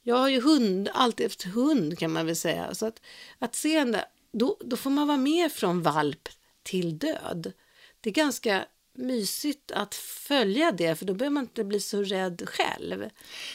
Jag 0.02 0.16
har 0.16 0.28
ju 0.28 0.40
hund, 0.40 0.88
alltid 0.94 1.26
efter 1.26 1.48
hund 1.48 1.98
kan 1.98 2.12
man 2.12 2.26
väl 2.26 2.36
säga. 2.36 2.74
Så 2.74 2.86
att, 2.86 3.00
att 3.38 3.54
se 3.54 3.76
en 3.76 3.92
där, 3.92 4.04
då, 4.32 4.56
då 4.60 4.76
får 4.76 4.90
man 4.90 5.06
vara 5.06 5.18
med 5.18 5.52
från 5.52 5.82
valp 5.82 6.28
till 6.62 6.98
död. 6.98 7.52
Det 8.00 8.10
är 8.10 8.14
ganska 8.14 8.64
mysigt 8.94 9.70
att 9.70 9.94
följa 9.94 10.72
det, 10.72 10.94
för 10.94 11.04
då 11.06 11.14
behöver 11.14 11.34
man 11.34 11.42
inte 11.44 11.64
bli 11.64 11.80
så 11.80 12.02
rädd 12.02 12.42
själv. 12.46 12.98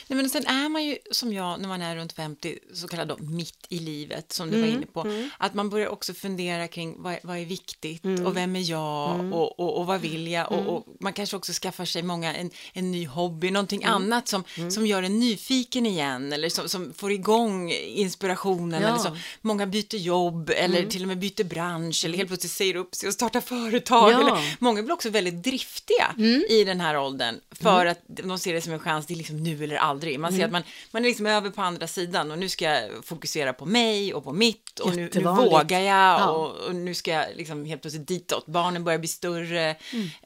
Nej, 0.08 0.18
men 0.18 0.30
sen 0.30 0.46
är 0.46 0.70
man 0.70 0.86
ju 0.86 0.98
som 1.12 1.34
jag 1.34 1.62
när 1.62 1.68
man 1.68 1.82
är 1.82 1.96
runt 1.96 2.14
50, 2.14 2.60
så 2.74 2.88
kallad 2.88 3.08
då, 3.08 3.18
mitt 3.20 3.66
i 3.70 3.80
livet 3.80 4.32
som 4.32 4.52
du 4.52 4.62
var 4.62 4.68
inne 4.68 4.86
på, 4.86 5.06
att 5.38 5.54
man 5.54 5.70
börjar 5.70 5.88
också 5.88 6.14
fundera 6.14 6.68
kring 6.68 7.02
vad, 7.02 7.18
vad 7.24 7.38
är 7.38 7.46
viktigt 7.46 8.06
och 8.26 8.38
vem 8.38 8.56
är 8.56 8.70
jag 8.70 9.34
och, 9.34 9.60
och, 9.60 9.78
och 9.78 9.86
vad 9.86 10.02
vill 10.02 10.28
jag 10.28 10.52
och, 10.52 10.68
och 10.76 10.86
man 11.00 11.14
kanske 11.14 11.36
också 11.38 11.54
skaffar 11.54 11.86
sig 11.86 12.04
många 12.04 12.36
en, 12.36 12.52
en 12.74 12.92
ny 12.92 13.08
hobby, 13.08 13.52
någonting 13.52 13.84
annat 13.84 14.28
som, 14.28 14.44
som 14.70 14.88
gör 14.88 15.04
en 15.04 15.20
nyfiken 15.20 15.86
igen 15.86 16.34
eller 16.34 16.50
som, 16.50 16.70
som 16.70 16.94
får 16.94 17.12
igång 17.12 17.72
inspirationen 17.72 18.82
Ja. 18.82 18.88
eller 18.88 18.98
så. 18.98 19.18
Många 19.42 19.66
byter 19.68 19.96
jobb 19.96 20.50
eller 20.56 20.86
till 20.86 21.02
och 21.02 21.08
med 21.08 21.20
byter 21.20 21.44
bransch 21.44 22.06
eller 22.06 22.18
helt 22.18 22.30
plötsligt 22.30 22.52
säger 22.52 22.76
upp 22.76 22.96
sig 22.96 23.08
och 23.08 23.14
startar 23.14 23.42
företag. 23.42 24.12
Ja. 24.12 24.22
Eller, 24.22 24.56
många 24.60 24.84
blir 24.84 24.94
också 24.94 25.10
väldigt 25.10 25.27
driftiga 25.32 26.16
i 26.50 26.64
den 26.64 26.82
här 26.82 26.98
åldern 26.98 27.40
för 27.52 27.86
att 27.86 28.00
de 28.08 28.40
ser 28.40 28.54
det 28.54 28.62
som 28.62 28.74
en 28.74 28.80
chans, 28.80 29.06
det 29.06 29.14
är 29.14 29.16
liksom 29.16 29.44
nu 29.44 29.64
eller 29.64 29.76
aldrig. 29.76 30.20
Man 30.20 30.34
ser 30.34 30.46
att 30.46 30.52
man, 30.52 30.64
man 30.92 31.04
är 31.06 31.08
liksom 31.08 31.26
över 31.26 31.50
på 31.50 31.62
andra 31.62 31.88
sidan 31.88 32.32
och 32.32 32.38
nu 32.40 32.50
ska 32.50 32.66
jag 32.66 33.06
fokusera 33.06 33.54
på 33.54 33.66
mig 33.66 34.14
och 34.14 34.24
på 34.24 34.34
mitt 34.34 34.80
och 34.80 34.96
nu, 34.96 35.10
nu 35.14 35.22
vågar 35.22 35.80
jag 35.80 36.20
Ja. 36.20 36.30
och, 36.30 36.56
och 36.68 36.76
nu 36.76 36.94
ska 36.96 37.12
jag 37.12 37.26
liksom 37.36 37.66
helt 37.66 37.82
plötsligt 37.82 38.08
ditåt. 38.08 38.46
Barnen 38.46 38.84
börjar 38.84 39.00
bli 39.00 39.08
större 39.08 39.76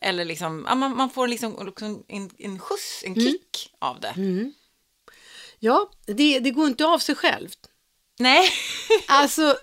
eller 0.01 0.25
liksom, 0.25 0.65
ja, 0.69 0.75
man, 0.75 0.97
man 0.97 1.09
får 1.09 1.27
liksom 1.27 1.67
också 1.67 1.85
en, 1.85 2.03
en, 2.07 2.29
en 2.37 2.59
skjuts, 2.59 3.03
en 3.05 3.15
kick 3.15 3.73
av 3.79 3.99
det. 3.99 4.13
Ja, 5.59 5.89
det, 6.05 6.39
det 6.39 6.51
går 6.51 6.67
inte 6.67 6.85
av 6.85 6.99
sig 6.99 7.15
självt. 7.15 7.59
Nej, 8.19 8.49
Alltså, 9.07 9.55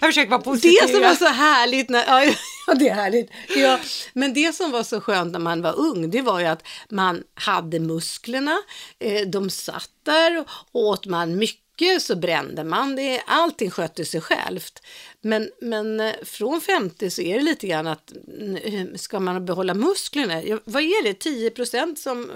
jag 0.00 0.08
försöker 0.08 0.30
vara 0.30 0.40
positiv. 0.40 0.74
det 0.82 0.92
som 0.92 1.00
var 1.02 1.14
så 1.14 1.26
härligt, 1.26 1.90
när, 1.90 2.04
ja, 2.06 2.34
ja 2.66 2.74
det 2.74 2.88
är 2.88 2.94
härligt. 2.94 3.30
Ja, 3.56 3.78
men 4.12 4.34
det 4.34 4.54
som 4.54 4.70
var 4.70 4.82
så 4.82 5.00
skönt 5.00 5.32
när 5.32 5.38
man 5.38 5.62
var 5.62 5.78
ung, 5.78 6.10
det 6.10 6.22
var 6.22 6.40
ju 6.40 6.46
att 6.46 6.66
man 6.90 7.22
hade 7.34 7.78
musklerna, 7.78 8.58
eh, 8.98 9.28
de 9.28 9.50
satt 9.50 9.90
där, 10.04 10.44
och 10.72 10.80
åt 10.80 11.06
man 11.06 11.38
mycket 11.38 11.61
så 12.00 12.16
brände 12.16 12.64
man 12.64 12.96
det, 12.96 13.22
allting 13.26 13.70
skötte 13.70 14.04
sig 14.04 14.20
självt. 14.20 14.82
Men, 15.20 15.50
men 15.60 16.00
eh, 16.00 16.12
från 16.24 16.60
50 16.60 17.10
så 17.10 17.22
är 17.22 17.34
det 17.38 17.42
lite 17.44 17.66
grann 17.66 17.86
att 17.86 18.12
ska 18.96 19.20
man 19.20 19.46
behålla 19.46 19.74
musklerna, 19.74 20.60
vad 20.64 20.82
är 20.82 21.04
det, 21.04 21.14
10 21.14 21.50
procent 21.50 21.98
som 21.98 22.30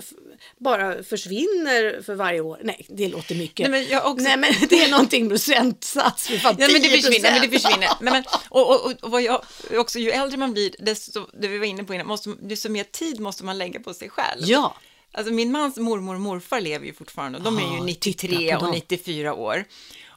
bara 0.59 1.03
försvinner 1.03 2.03
för 2.03 2.15
varje 2.15 2.41
år? 2.41 2.61
Nej, 2.63 2.87
det 2.89 3.09
låter 3.09 3.35
mycket. 3.35 3.71
Nej, 3.71 3.89
men 3.91 4.03
också- 4.03 4.25
Nej, 4.25 4.37
men 4.37 4.53
det 4.69 4.83
är 4.85 4.91
någonting 4.91 5.29
procentsats. 5.29 6.31
Vi 6.31 6.39
fan 6.39 6.57
Ja, 6.59 6.69
men 6.73 6.83
det 6.83 6.89
10%. 6.89 7.03
försvinner. 7.03 7.31
Men 7.41 7.51
det 7.51 7.59
försvinner. 7.59 7.89
Men, 8.01 8.13
men, 8.13 8.25
och, 8.49 8.71
och, 8.87 8.93
och 9.03 9.11
vad 9.11 9.23
jag, 9.23 9.45
också, 9.73 9.99
ju 9.99 10.11
äldre 10.11 10.37
man 10.39 10.53
blir, 10.53 10.75
desto, 10.79 11.27
det 11.41 11.49
vi 11.49 11.59
var 11.59 11.67
inne 11.67 11.85
på 11.85 11.95
innan, 11.95 12.07
måste, 12.07 12.31
desto 12.43 12.69
mer 12.69 12.85
tid 12.85 13.21
måste 13.21 13.45
man 13.45 13.59
lägga 13.59 13.81
på 13.81 13.95
sig 13.95 14.11
själv. 14.11 14.43
Ja. 14.45 14.77
Alltså 15.17 15.33
min 15.33 15.53
mans 15.53 15.77
mormor 15.77 16.15
och 16.15 16.21
morfar 16.21 16.61
lever 16.61 16.87
ju 16.87 16.95
fortfarande 16.95 17.39
och 17.39 17.45
de 17.45 17.59
är 17.59 17.63
ju 17.63 17.69
titta 17.95 18.27
93 18.27 18.51
på 18.53 18.57
och 18.57 18.63
dem. 18.63 18.71
94 18.75 19.35
år. 19.35 19.65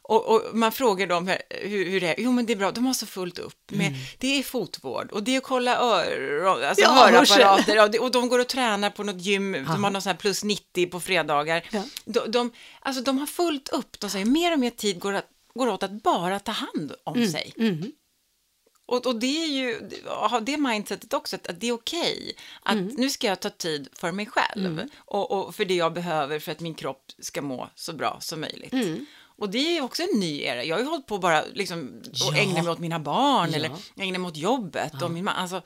Och, 0.01 0.27
och 0.35 0.41
man 0.53 0.71
frågar 0.71 1.07
dem 1.07 1.27
hur, 1.49 1.85
hur, 1.85 2.01
det 2.01 2.07
är. 2.07 2.15
Jo, 2.17 2.31
men 2.31 2.45
det 2.45 2.53
är 2.53 2.57
bra. 2.57 2.71
De 2.71 2.85
har 2.85 2.93
så 2.93 3.05
fullt 3.05 3.39
upp. 3.39 3.71
Med, 3.71 3.93
Det 4.17 4.39
är 4.39 4.43
fotvård 4.43 5.11
och 5.11 5.23
det 5.23 5.33
är 5.33 5.37
att 5.37 5.43
kolla 5.43 5.77
öron, 5.77 6.63
alltså 6.63 6.83
Ja, 6.83 6.89
hörapparater. 6.89 7.83
Och, 7.83 7.91
det- 7.91 7.99
och 7.99 8.11
de 8.11 8.29
går 8.29 8.39
och 8.39 8.47
tränar 8.47 8.89
på 8.89 9.03
något 9.03 9.21
gym. 9.21 9.51
De 9.51 9.83
har 9.83 9.89
någon 9.91 10.01
sån 10.01 10.09
här 10.09 10.17
plus 10.17 10.43
90 10.43 10.85
på 10.87 10.99
fredagar. 10.99 11.63
Ja. 11.71 11.83
De, 12.05 12.31
de, 12.31 12.51
alltså, 12.79 13.01
de 13.03 13.17
har 13.17 13.25
fullt 13.27 13.69
upp. 13.69 13.99
De 13.99 14.09
säger 14.09 14.25
mer 14.25 14.53
och 14.53 14.59
mer 14.59 14.69
tid 14.69 14.99
går, 14.99 15.13
att, 15.13 15.25
går 15.53 15.67
åt 15.67 15.83
att 15.83 16.03
bara 16.03 16.39
ta 16.39 16.51
hand 16.51 16.93
om 17.03 17.27
sig. 17.27 17.53
Mm. 17.57 17.91
Och, 18.89 19.05
och 19.07 19.15
det 19.15 19.43
är 19.43 19.47
ju, 19.47 19.89
ha 20.05 20.39
det 20.39 20.57
mindsetet 20.57 21.13
också, 21.13 21.35
att, 21.35 21.47
att 21.47 21.59
det 21.59 21.67
är 21.67 21.73
okej. 21.73 22.33
Att 22.63 22.73
Mm. 22.75 22.93
nu 22.97 23.09
ska 23.09 23.27
jag 23.27 23.39
ta 23.39 23.49
tid 23.49 23.89
för 23.93 24.11
mig 24.11 24.25
själv 24.25 24.81
och, 24.97 25.31
och 25.31 25.55
för 25.55 25.65
det 25.65 25.73
jag 25.75 25.93
behöver 25.93 26.39
för 26.39 26.51
att 26.51 26.59
min 26.59 26.73
kropp 26.75 27.11
ska 27.19 27.41
må 27.41 27.69
så 27.75 27.93
bra 27.93 28.17
som 28.21 28.41
möjligt. 28.41 28.73
Mm. 28.73 29.05
Och 29.37 29.49
det 29.49 29.77
är 29.77 29.81
också 29.81 30.03
en 30.03 30.19
ny 30.19 30.41
era. 30.41 30.63
Jag 30.63 30.75
har 30.75 30.81
ju 30.83 30.89
hållit 30.89 31.05
på 31.07 31.17
bara 31.17 31.43
liksom 31.53 32.01
och 32.27 32.33
Ja. 32.33 32.37
ägna 32.37 32.63
mig 32.63 32.71
åt 32.71 32.79
mina 32.79 32.99
barn 32.99 33.49
Ja. 33.51 33.55
eller 33.55 33.71
ägna 33.97 34.19
mig 34.19 34.27
åt 34.27 34.37
jobbet 34.37 35.01
och 35.01 35.11
min 35.11 35.23
man. 35.23 35.35
Alltså, 35.35 35.61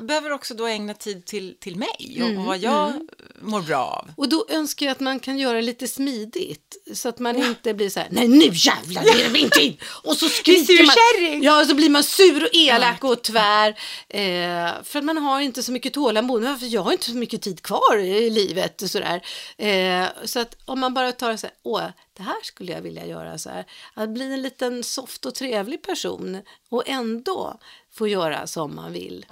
behöver 0.00 0.30
också 0.30 0.54
då 0.54 0.66
ägna 0.66 0.94
tid 0.94 1.24
till, 1.24 1.56
till 1.60 1.76
mig 1.76 2.18
och, 2.22 2.28
Mm, 2.28 2.44
vad 2.44 2.58
jag 2.58 2.92
mår 3.40 3.60
bra 3.60 3.84
av. 3.84 4.10
Och 4.16 4.28
då 4.28 4.46
önskar 4.48 4.86
jag 4.86 4.92
att 4.92 5.00
man 5.00 5.20
kan 5.20 5.38
göra 5.38 5.60
lite 5.60 5.88
smidigt. 5.88 6.76
Så 6.94 7.08
att 7.08 7.18
man 7.18 7.36
inte 7.36 7.74
blir 7.74 7.90
så 7.90 8.00
här, 8.00 8.08
nej 8.10 8.28
nu 8.28 8.50
jävlar 8.52 9.02
är 9.02 9.24
det 9.24 9.30
min 9.32 9.50
tid. 9.50 9.76
Och 10.04 10.16
så 10.16 10.28
skriker 10.38 10.86
man. 10.86 10.94
surkärring. 10.94 11.42
Ja, 11.42 11.60
och 11.60 11.66
så 11.66 11.74
blir 11.74 11.90
man 11.90 12.02
sur 12.02 12.42
och 12.42 12.48
elak 12.52 13.04
och 13.04 13.22
tvär. 13.22 13.68
Eh, 14.08 14.70
för 14.84 14.98
att 14.98 15.04
man 15.04 15.18
har 15.18 15.40
inte 15.40 15.62
så 15.62 15.72
mycket 15.72 15.92
tålamod. 15.94 16.58
För 16.60 16.66
jag 16.66 16.82
har 16.82 16.92
inte 16.92 17.06
så 17.06 17.16
mycket 17.16 17.42
tid 17.42 17.62
kvar 17.62 17.98
i 17.98 18.30
livet. 18.30 18.82
och 18.82 18.90
Sådär. 18.90 19.22
Eh, 19.58 20.06
så 20.24 20.40
att 20.40 20.56
om 20.64 20.80
man 20.80 20.94
bara 20.94 21.12
tar 21.12 21.36
så 21.36 21.46
här, 21.46 21.56
åh, 21.62 21.82
det 22.16 22.22
här 22.22 22.42
skulle 22.42 22.72
jag 22.72 22.82
vilja 22.82 23.06
göra 23.06 23.38
så 23.38 23.50
här. 23.50 23.64
Att 23.94 24.10
bli 24.10 24.32
en 24.32 24.42
liten 24.42 24.82
soft 24.84 25.26
och 25.26 25.34
trevlig 25.34 25.82
person. 25.82 26.38
Och 26.70 26.88
ändå 26.88 27.58
få 27.90 28.08
göra 28.08 28.46
som 28.46 28.74
man 28.74 28.92
vill. 28.92 29.26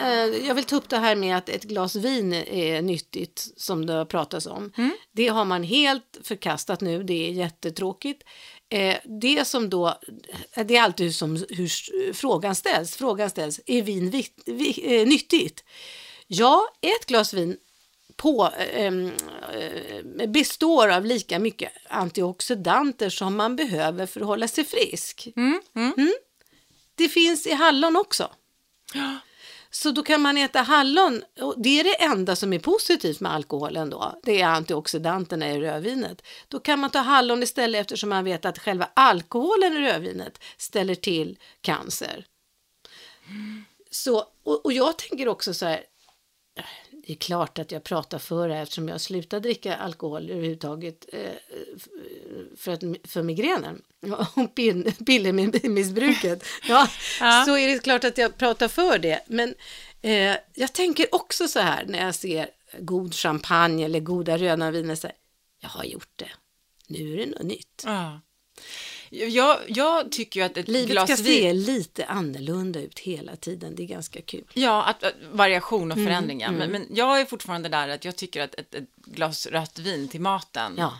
Eh, 0.00 0.46
Jag 0.46 0.54
vill 0.54 0.64
ta 0.64 0.76
upp 0.76 0.88
det 0.88 0.98
här 0.98 1.16
med 1.16 1.36
att 1.36 1.48
ett 1.48 1.64
glas 1.64 1.96
vin 1.96 2.32
är 2.32 2.82
nyttigt 2.82 3.52
som 3.56 3.86
det 3.86 3.92
har 3.92 4.04
pratats 4.04 4.46
om. 4.46 4.72
Det 5.12 5.28
har 5.28 5.44
man 5.44 5.62
helt 5.62 6.18
förkastat 6.22 6.80
nu, 6.80 7.02
det 7.02 7.28
är 7.28 7.32
jättetråkigt. 7.32 8.22
Eh, 8.68 8.96
Det 9.04 9.44
som 9.44 9.70
då, 9.70 9.98
det 10.66 10.76
är 10.76 10.82
alltid 10.82 11.14
som 11.14 11.36
hur 11.48 12.12
frågan 12.12 12.54
ställs. 12.54 12.96
Frågan 12.96 13.30
ställs, 13.30 13.60
är 13.66 13.82
vin 13.82 14.22
eh, 14.84 15.06
nyttigt? 15.06 15.64
Ja, 16.26 16.68
ett 16.80 17.06
glas 17.06 17.34
vin 17.34 17.56
på, 18.16 18.50
ehm, 18.72 19.12
eh, 19.52 20.28
består 20.28 20.88
av 20.88 21.04
lika 21.04 21.38
mycket 21.38 21.72
antioxidanter 21.88 23.10
som 23.10 23.36
man 23.36 23.56
behöver 23.56 24.06
för 24.06 24.20
att 24.20 24.26
hålla 24.26 24.48
sig 24.48 24.64
frisk. 24.64 25.28
Mm, 25.36 25.60
mm. 25.74 26.14
Det 26.94 27.08
finns 27.08 27.46
i 27.46 27.52
hallon 27.52 27.96
också. 27.96 28.30
Så 29.70 29.90
då 29.90 30.02
kan 30.02 30.20
man 30.20 30.38
äta 30.38 30.62
hallon, 30.62 31.22
och 31.40 31.54
det 31.56 31.80
är 31.80 31.84
det 31.84 32.02
enda 32.02 32.36
som 32.36 32.52
är 32.52 32.58
positivt 32.58 33.20
med 33.20 33.32
alkoholen 33.32 33.90
då, 33.90 34.20
det 34.22 34.40
är 34.40 34.46
antioxidanterna 34.46 35.50
i 35.50 35.60
rödvinet. 35.60 36.22
Då 36.48 36.60
kan 36.60 36.78
man 36.78 36.90
ta 36.90 36.98
hallon 36.98 37.42
istället 37.42 37.80
eftersom 37.80 38.08
man 38.08 38.24
vet 38.24 38.44
att 38.44 38.58
själva 38.58 38.88
alkoholen 38.94 39.76
i 39.76 39.80
rödvinet 39.80 40.38
ställer 40.56 40.94
till 40.94 41.38
cancer. 41.60 42.26
Så, 43.90 44.24
och, 44.44 44.64
och 44.64 44.72
jag 44.72 44.98
tänker 44.98 45.28
också 45.28 45.54
så 45.54 45.66
här, 45.66 45.84
det 47.06 47.12
är 47.12 47.16
klart 47.16 47.58
att 47.58 47.72
jag 47.72 47.84
pratar 47.84 48.18
för 48.18 48.48
det 48.48 48.54
här 48.54 48.62
eftersom 48.62 48.88
jag 48.88 49.00
slutat 49.00 49.42
dricka 49.42 49.76
alkohol 49.76 50.30
överhuvudtaget 50.30 51.06
eh, 51.12 51.30
för, 52.56 52.72
att, 52.72 52.80
för 53.04 53.22
migränen 53.22 53.82
och 54.36 54.54
pill- 54.54 55.04
pillermissbruket. 55.06 56.44
Ja, 56.68 56.88
Ja. 57.20 57.44
Så 57.46 57.56
är 57.58 57.68
det 57.68 57.78
klart 57.84 58.04
att 58.04 58.18
jag 58.18 58.36
pratar 58.38 58.68
för 58.68 58.98
det. 58.98 59.20
Men 59.26 59.54
eh, 60.02 60.36
jag 60.54 60.72
tänker 60.72 61.14
också 61.14 61.48
så 61.48 61.60
här 61.60 61.84
när 61.86 62.04
jag 62.04 62.14
ser 62.14 62.50
god 62.78 63.14
champagne 63.14 63.84
eller 63.84 64.00
goda 64.00 64.38
röda 64.38 64.70
viner. 64.70 64.94
Så 64.94 65.06
här, 65.06 65.16
jag 65.60 65.68
har 65.68 65.84
gjort 65.84 66.12
det. 66.16 66.30
Nu 66.86 67.12
är 67.12 67.16
det 67.16 67.26
något 67.26 67.42
nytt. 67.42 67.82
Ja. 67.86 68.20
Jag, 69.14 69.58
jag 69.68 70.12
tycker 70.12 70.40
ju 70.40 70.46
att 70.46 70.56
ett 70.56 70.68
Livet 70.68 70.90
glas 70.90 71.10
ska 71.12 71.22
vin... 71.22 71.42
se 71.42 71.52
lite 71.52 72.04
annorlunda 72.04 72.80
ut 72.80 72.98
hela 72.98 73.36
tiden. 73.36 73.74
Det 73.76 73.82
är 73.82 73.86
ganska 73.86 74.22
kul. 74.22 74.44
Ja, 74.52 74.84
att, 74.84 75.04
att, 75.04 75.14
variation 75.32 75.90
och 75.92 75.98
Mm, 75.98 76.06
förändringar. 76.06 76.52
Men, 76.52 76.70
men 76.70 76.86
jag 76.90 77.20
är 77.20 77.24
fortfarande 77.24 77.68
där 77.68 77.88
att 77.88 78.04
jag 78.04 78.16
tycker 78.16 78.42
att 78.42 78.54
ett, 78.54 78.74
ett 78.74 78.88
glas 78.96 79.46
rött 79.46 79.78
vin 79.78 80.08
till 80.08 80.20
maten 80.20 80.74
Ja. 80.78 80.98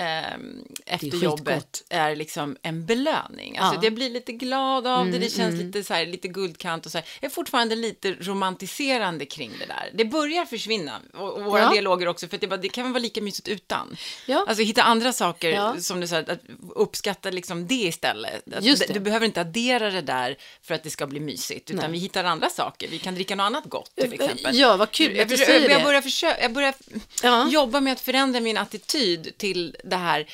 Ehm, 0.00 0.64
efter 0.86 1.06
skitgott. 1.10 1.22
jobbet 1.22 1.84
är 1.88 2.16
liksom 2.16 2.56
en 2.62 2.86
belöning. 2.86 3.58
Alltså, 3.58 3.74
Ja. 3.74 3.84
Jag 3.84 3.94
blir 3.94 4.10
lite 4.10 4.32
glad 4.32 4.86
av 4.86 5.04
det, 5.04 5.08
Mm, 5.10 5.20
det 5.20 5.30
känns 5.30 5.54
lite, 5.62 5.84
så 5.84 5.94
här, 5.94 6.06
lite 6.06 6.28
guldkant 6.28 6.86
och 6.86 6.92
så 6.92 6.98
här. 6.98 7.06
Jag 7.20 7.30
är 7.30 7.34
fortfarande 7.34 7.76
lite 7.76 8.12
romantiserande 8.12 9.26
kring 9.26 9.50
det 9.58 9.66
där. 9.66 9.90
Det 9.94 10.04
börjar 10.04 10.44
försvinna, 10.44 11.00
och, 11.14 11.32
och 11.32 11.44
våra 11.44 11.60
Ja. 11.62 11.70
dialoger 11.72 12.08
också, 12.08 12.28
för 12.28 12.38
det, 12.38 12.46
bara, 12.46 12.56
det 12.56 12.68
kan 12.68 12.92
vara 12.92 13.02
lika 13.02 13.22
mysigt 13.22 13.48
utan. 13.48 13.96
Ja. 14.26 14.44
Alltså 14.48 14.64
hitta 14.64 14.82
andra 14.82 15.12
saker, 15.12 15.48
Ja. 15.50 15.76
som 15.80 16.00
du 16.00 16.06
sa, 16.08 16.16
att 16.18 16.40
uppskatta 16.74 17.30
liksom 17.30 17.66
det 17.66 17.74
istället. 17.74 18.54
Att 18.54 18.64
Just 18.64 18.82
du- 18.82 18.86
det. 18.86 18.92
Du 18.94 19.00
behöver 19.00 19.26
inte 19.26 19.40
addera 19.40 19.90
det 19.90 20.00
där 20.02 20.36
för 20.62 20.74
att 20.74 20.82
det 20.82 20.90
ska 20.90 21.06
bli 21.06 21.20
mysigt, 21.20 21.70
utan 21.70 21.82
Nej. 21.82 21.90
vi 21.92 21.98
hittar 21.98 22.24
andra 22.24 22.48
saker. 22.50 22.88
Vi 22.88 22.98
kan 22.98 23.14
dricka 23.14 23.34
något 23.36 23.44
annat 23.44 23.64
gott 23.64 23.94
till 23.96 24.12
exempel. 24.12 24.58
Ja, 24.58 24.76
vad 24.76 24.90
kul 24.90 25.16
jag, 25.16 25.28
säger 25.38 25.68
jag 25.70 25.80
det. 25.80 25.84
börjar, 25.84 26.00
försöka, 26.02 26.42
jag 26.42 26.52
börjar 26.52 26.74
Ja. 27.22 27.48
jobba 27.50 27.80
med 27.80 27.92
att 27.92 28.00
förändra 28.00 28.40
min 28.40 28.56
attityd 28.58 29.32
till 29.38 29.76
det 29.90 29.96
här 29.96 30.26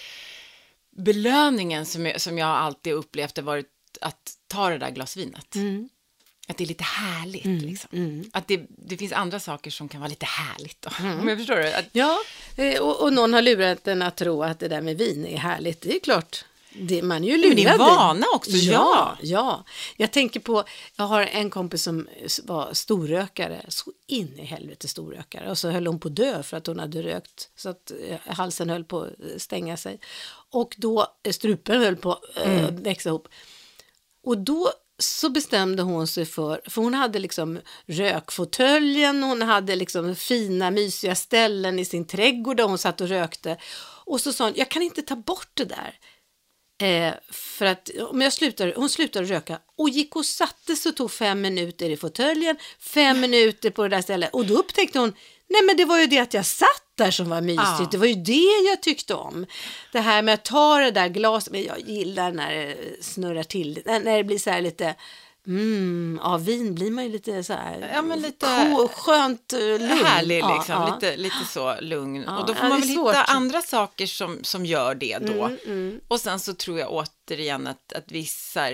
belöningen 0.90 1.86
som 1.86 2.06
jag, 2.06 2.20
som 2.20 2.38
jag 2.38 2.48
alltid 2.48 2.92
upplevt 2.92 3.36
har 3.36 3.44
varit 3.44 3.66
att 4.00 4.32
ta 4.46 4.70
det 4.70 4.78
där 4.78 4.90
glas 4.90 5.16
vinet. 5.16 5.54
Mm. 5.54 5.88
Att 6.48 6.56
det 6.56 6.64
är 6.64 6.68
lite 6.68 6.84
härligt. 6.84 7.44
liksom. 7.62 7.88
Att 8.32 8.48
det, 8.48 8.66
det 8.68 8.96
finns 8.96 9.12
andra 9.12 9.40
saker 9.40 9.70
som 9.70 9.88
kan 9.88 10.00
vara 10.00 10.08
lite 10.08 10.26
härligt. 10.26 10.82
Då. 10.82 10.90
Mm. 11.00 11.20
Om 11.20 11.28
jag 11.28 11.38
förstår 11.38 11.56
det. 11.56 11.78
Att, 11.78 11.86
Ja, 11.92 12.18
eh, 12.56 12.80
och, 12.80 13.02
och 13.02 13.12
någon 13.12 13.32
har 13.32 13.42
lurat 13.42 13.88
en 13.88 14.02
att 14.02 14.16
tro 14.16 14.42
att 14.42 14.58
det 14.58 14.68
där 14.68 14.80
med 14.80 14.98
vin 14.98 15.26
är 15.26 15.38
härligt. 15.38 15.80
Det 15.80 15.96
är 15.96 16.00
klart. 16.00 16.44
Det, 16.80 17.02
man 17.02 17.24
är 17.24 17.28
ju 17.28 17.36
lurad. 17.36 17.56
Det 17.56 17.62
är 17.64 17.78
vana 17.78 18.26
också, 18.34 18.50
Ja, 18.50 19.16
ja. 19.20 19.26
ja. 19.38 19.64
Jag 19.96 20.12
tänker 20.12 20.40
på, 20.40 20.64
jag 20.96 21.04
har 21.04 21.22
en 21.22 21.50
kompis 21.50 21.82
som 21.82 22.08
var 22.44 22.68
storrökare, 22.72 23.64
så 23.68 23.92
in 24.06 24.38
i 24.38 24.44
helvete 24.44 24.88
storrökare. 24.88 25.50
Och 25.50 25.58
så 25.58 25.70
höll 25.70 25.86
hon 25.86 26.00
på 26.00 26.08
att 26.08 26.16
dö 26.16 26.42
för 26.42 26.56
att 26.56 26.66
hon 26.66 26.78
hade 26.78 27.02
rökt, 27.02 27.50
så 27.56 27.68
att 27.68 27.90
eh, 28.08 28.34
halsen 28.34 28.70
höll 28.70 28.84
på 28.84 29.00
att 29.00 29.42
stänga 29.42 29.76
sig. 29.76 30.00
Och 30.50 30.74
då, 30.78 31.06
eh, 31.22 31.32
strupen 31.32 31.80
höll 31.82 31.96
på 31.96 32.12
att 32.12 32.36
eh, 32.36 32.58
Mm. 32.68 32.82
växa 32.82 33.08
ihop. 33.08 33.28
Och 34.24 34.38
då 34.38 34.70
så 34.98 35.28
bestämde 35.30 35.82
hon 35.82 36.06
sig 36.06 36.26
för, 36.26 36.60
för 36.68 36.82
hon 36.82 36.94
hade 36.94 37.18
liksom 37.18 37.58
rökfåtöljen, 37.86 39.22
hon 39.22 39.42
hade 39.42 39.76
liksom 39.76 40.16
fina 40.16 40.70
mysiga 40.70 41.14
ställen 41.14 41.78
i 41.78 41.84
sin 41.84 42.06
trädgård 42.06 42.56
där 42.56 42.64
hon 42.64 42.78
satt 42.78 43.00
och 43.00 43.08
rökte. 43.08 43.56
Och 44.04 44.20
så 44.20 44.32
sa 44.32 44.44
hon, 44.44 44.52
jag 44.56 44.68
kan 44.70 44.82
inte 44.82 45.02
ta 45.02 45.16
bort 45.16 45.50
det 45.54 45.64
där. 45.64 45.98
Eh, 46.78 47.14
för 47.30 47.66
att 47.66 47.90
om 48.10 48.20
jag 48.20 48.32
slutar, 48.32 48.72
hon 48.76 48.88
slutade 48.88 49.26
röka 49.26 49.58
och 49.78 49.88
gick 49.88 50.16
och 50.16 50.26
satte 50.26 50.76
sig 50.76 50.90
och 50.90 50.96
tog 50.96 51.10
fem 51.12 51.40
minuter 51.40 51.90
i 51.90 51.96
fåtöljen, 51.96 52.56
fem 52.80 53.20
minuter 53.20 53.70
på 53.70 53.82
det 53.82 53.88
där 53.88 54.02
stället. 54.02 54.34
Och 54.34 54.46
då 54.46 54.54
upptäckte 54.54 54.98
hon, 54.98 55.12
nej 55.48 55.62
men 55.62 55.76
det 55.76 55.84
var 55.84 55.98
ju 56.00 56.06
det 56.06 56.18
att 56.18 56.34
jag 56.34 56.46
satt 56.46 56.82
där 56.94 57.10
som 57.10 57.28
var 57.28 57.40
mysigt, 57.40 57.62
Ja. 57.80 57.88
det 57.90 57.98
var 57.98 58.06
ju 58.06 58.14
det 58.14 58.68
jag 58.70 58.82
tyckte 58.82 59.14
om. 59.14 59.46
Det 59.92 60.00
här 60.00 60.22
med 60.22 60.34
att 60.34 60.44
ta 60.44 60.78
det 60.78 60.90
där 60.90 61.08
glaset, 61.08 61.52
men 61.52 61.64
jag 61.64 61.80
gillar 61.80 62.32
när 62.32 62.54
det 62.54 62.76
snurrar 63.04 63.42
till, 63.42 63.82
när 63.84 64.00
när 64.00 64.16
det 64.16 64.24
blir 64.24 64.38
så 64.38 64.50
här 64.50 64.60
lite, 64.60 64.94
mm, 65.46 66.18
av 66.22 66.44
vin 66.44 66.74
blir 66.74 66.90
man 66.90 67.04
ju 67.04 67.10
lite 67.10 67.44
så 67.44 67.52
här, 67.52 67.90
Ja, 67.94 68.02
men 68.02 68.20
lite- 68.20 68.88
skönt 68.92 69.52
eh, 69.52 69.58
lugn. 69.58 69.82
härlig, 69.88 70.40
Ja, 70.40 70.56
liksom. 70.56 70.74
ja. 70.74 70.94
Lite, 70.94 71.16
lite 71.16 71.44
så 71.52 71.74
lugn. 71.80 72.22
Ja, 72.26 72.38
och 72.38 72.46
då 72.46 72.54
får 72.54 72.64
ja, 72.64 72.68
man 72.68 72.80
väl 72.80 72.88
hitta 72.88 73.22
andra 73.24 73.62
saker 73.62 74.06
som, 74.06 74.38
som 74.42 74.66
gör 74.66 74.94
det 74.94 75.18
då. 75.18 75.44
Mm, 75.44 75.56
mm. 75.66 76.00
Och 76.08 76.20
sen 76.20 76.40
så 76.40 76.54
tror 76.54 76.78
jag 76.78 76.92
återigen 76.92 77.66
att, 77.66 77.92
att 77.92 78.12
vissa 78.12 78.68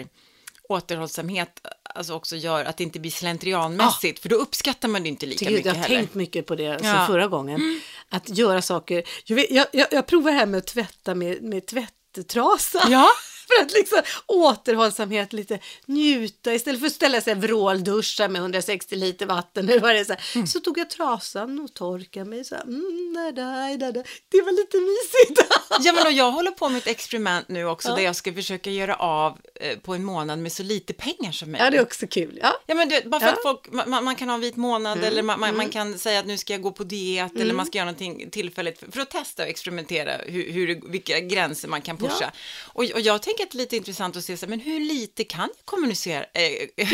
återhållsamhet 0.68 1.61
alltså 1.95 2.14
också 2.14 2.37
gör 2.37 2.64
att 2.64 2.77
det 2.77 2.85
inte 2.85 3.01
blir 3.01 3.11
slentrianmässigt, 3.11 4.18
för 4.23 4.29
då 4.29 4.37
uppskattar 4.37 4.89
man 4.89 5.03
det 5.03 5.09
inte 5.09 5.27
lika 5.27 5.51
mycket 5.51 5.64
jag 5.66 5.75
har 5.75 5.81
heller. 5.83 5.97
tänkt 5.97 6.14
mycket 6.14 6.47
på 6.47 6.55
det 6.55 6.81
Ja. 6.83 7.05
förra 7.07 7.27
gången. 7.29 7.81
Att 8.09 8.29
göra 8.39 8.62
saker. 8.62 9.03
Jag, 9.25 9.37
vet, 9.37 9.51
jag, 9.51 9.66
jag, 9.73 9.87
jag 9.91 10.07
provar 10.07 10.33
här 10.33 10.47
med 10.47 10.59
att 10.59 10.66
tvätta 10.66 11.14
med, 11.14 11.43
med 11.43 11.66
tvätttrasa. 11.66 12.87
Ja, 12.91 13.09
för 13.49 13.64
att 13.64 13.72
liksom 13.72 14.03
återhållsamhet, 14.26 15.32
lite 15.32 15.59
njuta 15.86 16.55
istället 16.55 16.80
för 16.80 16.86
att 16.86 16.93
ställa 16.93 17.20
sig 17.20 17.34
vrålduscha 17.34 18.28
med 18.28 18.40
160 18.40 18.97
liter 18.97 19.26
vatten. 19.26 19.68
Eller 19.68 19.80
vad 19.80 19.95
det 19.95 20.05
så, 20.05 20.12
här. 20.12 20.47
så 20.47 20.61
tog 20.61 20.78
jag 20.78 20.90
trasan 20.90 21.61
och 21.61 21.74
torkade 21.74 22.24
mig. 22.30 22.45
Så 22.45 22.55
här, 22.55 22.62
mm, 22.62 23.14
da, 23.14 23.43
da, 23.76 23.93
da. 23.93 24.03
Det 24.28 24.43
var 24.43 24.53
lite 24.53 24.76
mysigt. 24.76 25.53
Ja, 25.80 25.93
men 25.93 26.07
och 26.07 26.12
jag 26.12 26.30
håller 26.32 26.51
på 26.51 26.68
med 26.68 26.78
ett 26.78 26.86
experiment 26.86 27.49
nu 27.49 27.64
också 27.66 27.88
Ja. 27.88 27.95
där 27.95 28.03
jag 28.03 28.16
ska 28.16 28.32
försöka 28.32 28.70
göra 28.70 28.95
av 28.95 29.38
eh, 29.55 29.78
på 29.78 29.95
en 29.95 30.05
månad 30.05 30.38
med 30.38 30.53
så 30.53 30.62
lite 30.62 30.93
pengar 30.93 31.32
som 31.32 31.51
möjligt. 31.53 31.64
Ja, 31.64 31.70
det 31.70 31.76
är 31.76 31.82
också 31.82 32.07
kul. 32.07 32.38
Ja. 32.43 32.61
Ja, 32.66 32.74
men 32.74 32.88
du, 32.88 33.01
bara 33.09 33.20
för 33.20 33.26
Ja. 33.26 33.32
Mm. 33.32 33.38
att 33.38 33.43
folk, 33.43 33.88
man, 33.88 34.05
man- 34.05 34.16
kan 34.16 34.28
ha 34.28 34.34
en 34.34 34.40
vit 34.40 34.57
månad 34.57 35.05
eller 35.05 35.22
man, 35.22 35.40
man, 35.40 35.57
man 35.57 35.68
kan 35.68 35.99
säga 35.99 36.18
att 36.20 36.26
nu 36.26 36.38
ska 36.38 36.53
jag 36.53 36.62
gå 36.62 36.70
på 36.72 36.84
diet 36.84 37.36
eller 37.36 37.55
man 37.55 37.66
ska 37.66 37.78
göra 37.78 37.84
någonting 37.84 38.30
tillfälligt 38.30 38.78
för, 38.78 38.93
för 38.93 39.01
att 39.01 39.11
testa 39.11 39.43
och 39.43 39.49
experimentera 39.49 40.16
hur, 40.26 40.53
hur, 40.53 40.90
vilka 40.90 41.20
gränser 41.20 41.68
man 41.68 41.82
kan 41.82 41.97
pusha. 41.97 42.32
Och, 42.62 42.84
och 42.84 43.01
jag 43.01 43.22
tänker 43.22 43.32
att 43.41 43.51
det 43.51 43.57
är 43.57 43.59
lite 43.59 43.76
intressant 43.76 44.16
att 44.16 44.24
se 44.24 44.37
så 44.37 44.47
här, 44.47 44.51
men 44.51 44.61
hur 44.61 44.80
lite 44.80 45.24
kan 45.24 45.41
jag 45.57 45.64
kommunicera, 45.64 46.24
eh, 46.35 46.87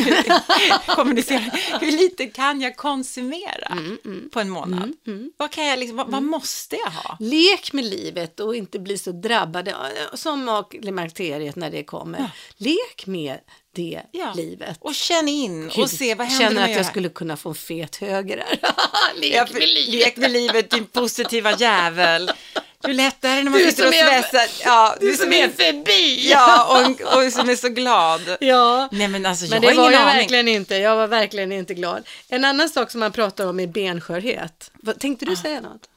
kommunicera 0.86 1.40
hur 1.80 1.92
lite 1.92 2.26
kan 2.26 2.60
jag 2.60 2.76
konsumera 2.76 3.66
Mm, 4.04 4.30
på 4.32 4.40
en 4.40 4.50
månad? 4.50 4.92
Vad, 5.36 5.50
kan 5.52 5.66
jag 5.66 5.78
liksom, 5.78 5.96
vad, 5.96 6.10
vad 6.10 6.22
måste 6.22 6.76
jag 6.76 6.90
ha? 6.90 7.16
Lek 7.20 7.72
med 7.72 7.84
livet 7.84 8.40
och 8.40 8.56
inte 8.56 8.78
bli 8.78 8.98
så 8.98 9.12
drabbade 9.12 9.70
eh, 9.70 9.76
som 10.16 10.48
av 10.48 10.62
klimakteriet 10.62 11.56
när 11.56 11.70
det 11.70 11.84
kommer. 11.84 12.30
Lek 12.56 13.06
med 13.06 13.38
det 13.74 14.02
Ja. 14.12 14.32
livet. 14.36 14.76
Och 14.80 14.94
känn 14.94 15.28
in 15.28 15.70
och 15.76 15.90
se 15.90 16.14
vad 16.14 16.26
händer 16.26 16.48
Känner 16.48 16.62
att 16.62 16.68
jag 16.70 16.76
gör 16.76 16.84
skulle 16.84 17.08
kunna 17.08 17.36
få 17.36 17.48
en 17.48 17.54
fet 17.54 17.96
höger 17.96 18.44
här. 18.46 18.58
Lek 19.20 19.34
Ja, 19.34 19.46
med 19.52 19.68
livet. 19.68 19.94
lek 19.94 20.16
med 20.16 20.30
livet, 20.30 20.70
din 20.70 20.86
positiva 20.86 21.56
jävel. 21.56 22.30
Hur 22.84 22.94
lätt 22.94 23.24
är 23.24 23.36
det 23.36 23.42
när 23.42 23.50
man 23.50 23.60
Du 23.60 23.70
sitter 23.70 23.86
och 23.88 23.94
stressar? 23.94 24.64
Ja, 24.64 24.96
Du 25.00 25.14
som 25.16 25.32
är 25.32 25.48
förbi! 25.48 26.30
Ja, 26.30 26.64
och, 26.86 27.00
och 27.24 27.32
som 27.32 27.48
är 27.50 27.56
så 27.56 27.68
glad. 27.68 28.36
Ja. 28.40 28.88
Nej, 28.92 29.08
men 29.08 29.26
alltså, 29.26 29.44
jag 29.44 29.50
Men 29.50 29.60
det 29.60 29.74
var 29.82 29.90
jag 29.90 30.02
aning. 30.02 30.16
verkligen 30.16 30.48
inte. 30.48 30.74
Jag 30.76 30.96
var 30.96 31.06
verkligen 31.06 31.52
inte 31.52 31.74
glad. 31.74 32.08
En 32.28 32.44
annan 32.44 32.68
sak 32.68 32.90
som 32.90 33.00
man 33.00 33.12
pratar 33.12 33.46
om 33.46 33.60
är 33.60 33.66
benskörhet. 33.66 34.70
Tänkte 34.98 35.26
Ah. 35.26 35.28
du 35.30 35.36
säga 35.36 35.60
något? 35.60 35.88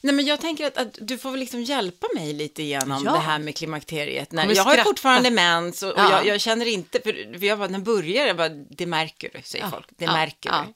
Nej, 0.00 0.14
men 0.14 0.26
jag 0.26 0.40
tänker 0.40 0.66
att, 0.66 0.76
att 0.76 0.98
du 1.00 1.18
får 1.18 1.30
väl 1.30 1.40
liksom 1.40 1.62
hjälpa 1.62 2.06
mig 2.14 2.32
lite 2.32 2.62
igenom 2.62 3.02
Ja. 3.06 3.12
det 3.12 3.18
här 3.18 3.38
med 3.38 3.56
klimakteriet. 3.56 4.32
När, 4.32 4.54
jag 4.54 4.64
har 4.64 4.76
fortfarande 4.76 5.30
mens 5.30 5.82
och, 5.82 5.92
och 5.92 5.98
Ja. 5.98 6.10
jag, 6.10 6.26
jag 6.26 6.40
känner 6.40 6.66
inte, 6.66 7.00
för, 7.00 7.38
för 7.38 7.46
jag 7.46 7.58
bara, 7.58 7.68
när 7.68 7.78
börjar, 7.78 8.26
jag 8.26 8.36
bara, 8.36 8.48
det 8.48 8.86
märker 8.86 9.30
du, 9.34 9.40
säger 9.44 9.68
folk. 9.70 9.86
Det 9.98 10.04
Ja, 10.04 10.12
märker 10.12 10.50
ja. 10.50 10.64
du. 10.66 10.72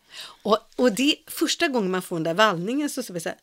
Och, 0.51 0.59
och 0.77 0.93
det 0.93 1.15
första 1.27 1.69
gången 1.69 1.91
man 1.91 2.03
får 2.03 2.17
den 2.17 2.23
där 2.23 2.35
vallningen 2.35 2.91
så 2.91 3.03
säger 3.03 3.15
vi 3.15 3.21
så 3.21 3.29
här, 3.29 3.39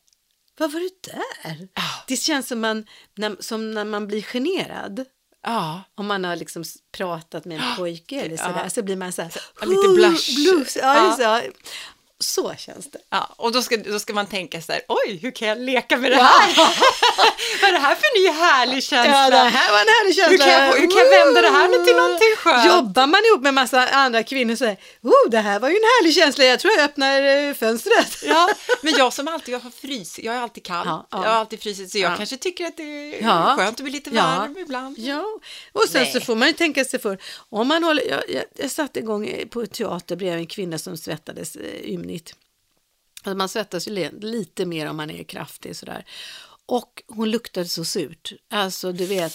vad 0.58 0.72
var 0.72 0.80
det 0.80 1.12
där? 1.12 1.68
Ja. 1.74 1.82
Det 2.08 2.16
känns 2.18 2.48
som, 2.48 2.60
man, 2.62 2.86
när, 3.16 3.36
som 3.40 3.72
när 3.72 3.86
man 3.86 4.08
blir 4.08 4.22
generad. 4.22 5.06
Ja. 5.44 5.82
Om 5.96 6.08
man 6.08 6.24
har 6.24 6.36
liksom 6.36 6.64
pratat 6.98 7.46
med 7.46 7.58
en 7.62 7.76
pojke 7.78 8.22
eller 8.22 8.38
sådär, 8.38 8.62
Ja. 8.64 8.70
så 8.70 8.84
blir 8.84 8.96
man 8.96 9.12
så 9.12 9.22
här, 9.22 9.32
lite 9.66 9.88
blush. 9.96 10.36
blush. 10.36 10.78
Ja, 10.82 11.16
Ja. 11.20 11.42
ja. 11.44 11.52
Så 12.20 12.54
känns 12.58 12.92
det. 12.92 13.00
Ja, 13.10 13.34
och 13.38 13.52
då 13.52 13.62
ska, 13.62 13.78
då 13.78 14.00
ska 14.00 14.14
man 14.14 14.28
tänka 14.28 14.62
så 14.62 14.72
här, 14.72 14.82
oj, 14.88 15.20
hur 15.22 15.32
kan 15.32 15.48
jag 15.48 15.58
leka 15.60 15.98
med 15.98 16.12
det 16.12 16.16
här? 16.16 16.56
Vad 17.62 17.70
är 17.70 17.74
det 17.74 17.80
här 17.80 17.96
för 17.96 18.22
ny 18.22 18.40
härlig 18.40 18.84
känsla? 18.84 19.24
Ja, 19.24 19.30
det 19.30 19.38
här 19.38 19.72
var 19.72 19.80
en 19.80 19.88
härlig 19.88 20.16
känsla. 20.16 20.32
Hur 20.32 20.38
kan 20.38 20.50
jag 20.52 20.74
hur 20.82 20.88
kan 20.92 20.98
jag 20.98 21.26
vända 21.26 21.42
det 21.42 21.50
här 21.50 21.68
nu 21.68 21.86
till 21.86 21.96
någonting 21.96 22.36
skönt? 22.38 22.66
Jobbar 22.66 23.08
man 23.08 23.22
ihop 23.26 23.42
med 23.42 23.54
massa 23.54 23.88
andra 23.88 24.24
kvinnor 24.24 24.56
så 24.56 24.66
är 24.66 24.78
oh, 25.02 25.30
det 25.30 25.38
här 25.40 25.60
var 25.60 25.70
ju 25.70 25.76
en 25.76 25.84
härlig 25.84 26.16
känsla, 26.16 26.44
jag 26.44 26.60
tror 26.60 26.74
jag 26.78 26.84
öppnar 26.86 27.22
eh, 27.22 27.54
fönstret. 27.54 28.24
Ja, 28.26 28.50
men 28.82 28.94
jag 28.98 29.14
som 29.14 29.28
alltid 29.28 29.54
jag 29.54 29.60
har 29.60 29.70
frys, 29.72 30.20
jag 30.20 30.36
är 30.36 30.40
alltid 30.40 30.64
kall, 30.66 30.86
Ja, 30.88 31.08
ja. 31.12 31.24
jag 31.24 31.30
har 31.32 31.38
alltid 31.40 31.62
frysit, 31.62 31.92
så 31.92 31.98
jag 31.98 32.12
Ja. 32.12 32.18
kanske 32.18 32.38
tycker 32.38 32.66
att 32.66 32.78
det 32.78 32.84
är 33.20 33.56
skönt 33.58 33.80
att 33.80 33.84
bli 33.84 33.92
lite 33.92 34.10
varm 34.10 34.58
ibland. 34.58 35.00
Ja, 35.00 35.26
och 35.72 35.84
sen 35.90 36.02
Nej. 36.04 36.12
så 36.14 36.22
får 36.22 36.36
man 36.36 36.48
ju 36.48 36.54
tänka 36.54 36.86
sig 36.86 37.00
för. 37.00 37.18
Om 37.50 37.68
man 37.68 37.84
håller, 37.84 38.04
jag, 38.10 38.24
jag, 38.30 38.44
jag 38.58 38.72
satte 38.72 39.00
igång 39.00 39.28
eh, 39.28 39.48
på 39.48 39.66
teater 39.66 40.16
bredvid 40.16 40.40
en 40.40 40.48
kvinna 40.48 40.78
som 40.78 40.98
svettades 40.98 41.56
ymnigt. 42.06 42.36
Alltså 43.24 43.38
man 43.38 43.50
svettas 43.50 43.88
ju 43.88 44.10
lite 44.20 44.66
mer 44.66 44.90
om 44.90 44.98
man 44.98 45.10
är 45.10 45.24
kraftig 45.24 45.76
sådär. 45.76 46.06
Och 46.66 47.04
hon 47.08 47.32
luktade 47.32 47.68
så 47.68 47.86
surt. 47.86 48.34
Alltså 48.50 48.92
du 48.92 49.06
vet, 49.06 49.34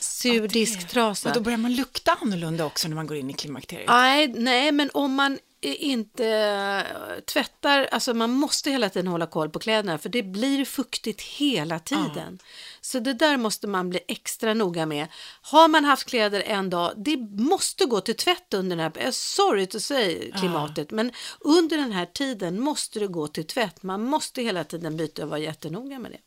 sur 0.00 0.48
disktrasa. 0.48 1.28
Och 1.28 1.34
då 1.34 1.40
börjar 1.40 1.58
man 1.58 1.74
lukta 1.74 2.18
annorlunda 2.20 2.64
också 2.64 2.88
när 2.88 2.96
man 2.96 3.06
går 3.06 3.16
in 3.16 3.30
i 3.30 3.32
klimakteriet. 3.32 3.88
Nej, 3.88 4.28
nej, 4.28 4.72
men 4.72 4.90
om 4.94 5.14
man 5.14 5.38
inte 5.62 6.26
eh, 6.26 7.20
tvättar, 7.20 7.88
alltså 7.92 8.14
man 8.14 8.30
måste 8.30 8.70
hela 8.70 8.88
tiden 8.88 9.06
hålla 9.06 9.26
koll 9.26 9.50
på 9.50 9.58
kläderna 9.58 9.98
för 9.98 10.08
det 10.08 10.22
blir 10.22 10.64
fuktigt 10.64 11.20
hela 11.20 11.78
tiden. 11.78 12.38
Så 12.80 12.98
det 12.98 13.12
där 13.12 13.36
måste 13.36 13.66
man 13.66 13.90
bli 13.90 14.00
extra 14.08 14.54
noga 14.54 14.86
med. 14.86 15.06
Har 15.42 15.68
man 15.68 15.84
haft 15.84 16.08
kläder 16.08 16.42
en 16.46 16.70
dag, 16.70 16.92
det 16.96 17.16
måste 17.38 17.84
gå 17.84 18.00
till 18.00 18.16
tvätt 18.16 18.54
under 18.54 18.76
den 18.76 18.92
här, 18.94 18.98
är 18.98 19.10
sorry 19.10 19.62
att 19.62 19.82
säga 19.82 20.36
klimatet, 20.38 20.90
men 20.90 21.12
under 21.40 21.76
den 21.76 21.92
här 21.92 22.06
tiden 22.06 22.60
måste 22.60 22.98
det 22.98 23.06
gå 23.06 23.26
till 23.26 23.46
tvätt. 23.46 23.82
Man 23.82 24.04
måste 24.04 24.42
hela 24.42 24.64
tiden 24.64 24.96
byta 24.96 25.22
och 25.22 25.28
vara 25.28 25.40
jättenoga 25.40 25.98
med 25.98 26.10
det. 26.10 26.20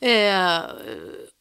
Eh, 0.00 0.62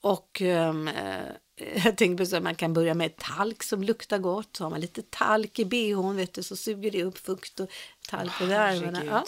och 0.02 0.42
ehm, 0.42 0.88
eh, 0.88 1.32
jag 1.86 1.98
tänkte 1.98 2.26
på 2.26 2.36
att 2.36 2.44
man 2.44 2.56
kan 2.56 2.74
börja 2.74 2.94
med 2.94 3.18
talk 3.18 3.64
som 3.64 3.84
luktar 3.84 4.18
gott. 4.18 4.56
Så 4.56 4.64
har 4.64 4.70
man 4.70 4.82
lite 4.82 5.02
talk 5.02 5.60
i 5.60 5.66
bhn 5.66 6.16
vet 6.16 6.34
du, 6.34 6.44
så 6.44 6.56
suger 6.56 6.92
det 6.92 7.04
upp 7.04 7.18
fukt 7.18 7.60
och 7.60 7.70
talk 8.10 8.42
under 8.42 8.60
armarna. 8.60 8.98
herregud. 8.98 9.14
Ja. 9.14 9.26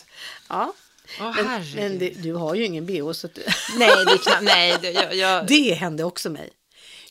Ja. 0.49 0.73
Åh, 1.19 1.35
Men, 1.35 1.65
men 1.75 1.99
det, 1.99 2.09
du 2.09 2.33
har 2.33 2.55
ju 2.55 2.65
ingen 2.65 2.85
bh 2.85 3.11
så 3.11 3.27
att 3.27 3.35
du... 3.35 3.43
Nej, 3.77 4.05
det 4.05 4.17
knappt, 4.17 4.43
nej, 4.43 4.77
det, 4.81 4.91
jag, 4.91 5.15
jag, 5.15 5.47
det 5.47 5.73
hände 5.73 6.03
också 6.03 6.29
mig. 6.29 6.49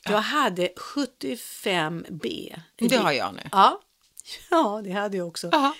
Jag 0.03 0.21
hade 0.21 0.69
75 0.75 2.05
B. 2.09 2.55
det 2.75 2.95
har 2.95 3.11
jag 3.11 3.35
nu. 3.35 3.49
Ja. 3.51 3.81
ja, 4.49 4.81
det 4.83 4.91
hade 4.91 5.17
jag 5.17 5.27
också. 5.27 5.49
Jaha. 5.51 5.73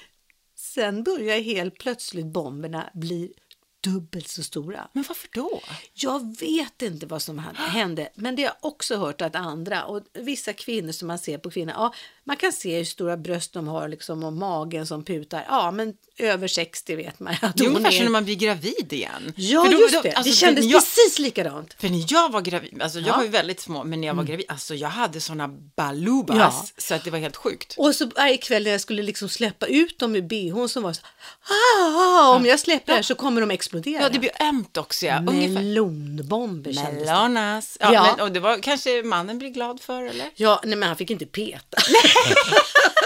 Sen 0.56 1.04
börjar 1.04 1.40
helt 1.40 1.78
plötsligt 1.78 2.26
bomberna 2.26 2.90
bli 2.94 3.34
dubbelt 3.82 4.27
så 4.27 4.43
stora. 4.43 4.88
Men 4.93 5.03
varför 5.07 5.30
då? 5.34 5.61
Jag 5.93 6.39
vet 6.39 6.82
inte 6.82 7.05
vad 7.05 7.21
som 7.21 7.39
hände, 7.55 8.09
men 8.15 8.36
det 8.36 8.43
har 8.43 8.55
jag 8.61 8.71
också 8.71 8.97
hört 8.97 9.21
att 9.21 9.36
andra 9.36 9.86
och 9.86 10.03
vissa 10.13 10.53
kvinnor 10.53 10.91
som 10.91 11.07
man 11.07 11.19
ser 11.19 11.38
på 11.38 11.51
kvinnor, 11.51 11.73
ja, 11.77 11.93
man 12.23 12.38
kan 12.38 12.51
se 12.51 12.77
hur 12.77 12.86
stora 12.86 13.17
bröst 13.17 13.53
de 13.53 13.67
har 13.67 13.88
liksom 13.88 14.23
och 14.23 14.34
magen 14.34 14.88
som 14.88 15.03
putar. 15.03 15.45
Ja, 15.47 15.71
men 15.71 15.97
över 16.20 16.47
60 16.47 16.95
vet 16.95 17.20
man 17.20 17.36
att 17.41 17.55
Det 17.57 17.63
är 17.63 17.67
ungefär 17.67 17.91
som 17.91 17.99
när 17.99 18.05
är. 18.05 18.09
man 18.09 18.26
blir 18.26 18.36
gravid 18.36 18.93
igen. 18.93 19.34
Ja, 19.36 19.63
då- 19.63 19.80
just 19.80 19.93
då- 19.93 20.01
det. 20.01 20.11
alltså, 20.13 20.32
det 20.32 20.36
kändes 20.38 20.65
jag, 20.65 20.82
precis 20.82 21.20
likadant. 21.20 21.76
För 21.80 21.89
när 21.89 22.05
jag 22.07 22.32
var 22.32 22.41
gravid, 22.41 22.82
alltså 22.82 22.99
jag 22.99 23.07
Ja. 23.07 23.13
Mm. 23.13 23.17
var 23.20 23.24
ju 23.24 23.30
väldigt 23.30 23.59
små, 23.59 23.84
men 23.84 24.01
när 24.01 24.07
jag 24.07 24.15
var 24.15 24.24
gravid, 24.24 24.45
alltså 24.49 24.76
jag 24.76 24.89
hade 24.89 25.22
såna 25.22 25.47
balubas 25.76 26.38
Ja. 26.38 26.65
så 26.78 26.93
att 26.95 27.03
det 27.03 27.11
var 27.11 27.20
helt 27.20 27.36
sjukt. 27.36 27.76
Och 27.78 27.95
så 27.95 28.05
varje 28.15 28.38
kväll 28.38 28.63
när 28.63 28.72
jag 28.72 28.82
skulle 28.82 29.03
liksom 29.03 29.30
släppa 29.30 29.65
ut 29.65 29.99
dem 29.99 30.15
ur 30.15 30.22
bhn 30.22 30.70
så 30.70 30.82
var 30.82 30.93
så 30.93 31.01
ah, 31.49 32.36
om 32.36 32.45
jag 32.45 32.59
släpper 32.59 32.93
här 32.93 33.01
så 33.01 33.15
kommer 33.15 33.41
de 33.41 33.51
explodera. 33.51 34.01
Ja, 34.01 34.09
det 34.09 34.20
blir 34.20 34.32
ömt 34.41 34.78
också, 34.78 35.05
ja. 35.05 35.20
Ungefär. 35.28 35.53
Melonbomber 35.53 36.74
kändes 36.74 36.93
det. 37.07 37.13
Melonas. 37.13 37.78
Ja, 37.80 37.93
Ja. 37.93 38.03
Men, 38.17 38.26
och 38.26 38.32
det 38.32 38.39
var 38.39 38.57
kanske 38.61 39.03
mannen 39.03 39.38
blir 39.39 39.49
glad 39.49 39.82
för, 39.82 40.03
eller? 40.03 40.30
Ja, 40.36 40.61
nej 40.65 40.76
men 40.76 40.88
han 40.88 40.97
fick 40.97 41.09
inte 41.11 41.26
peta. 41.26 41.78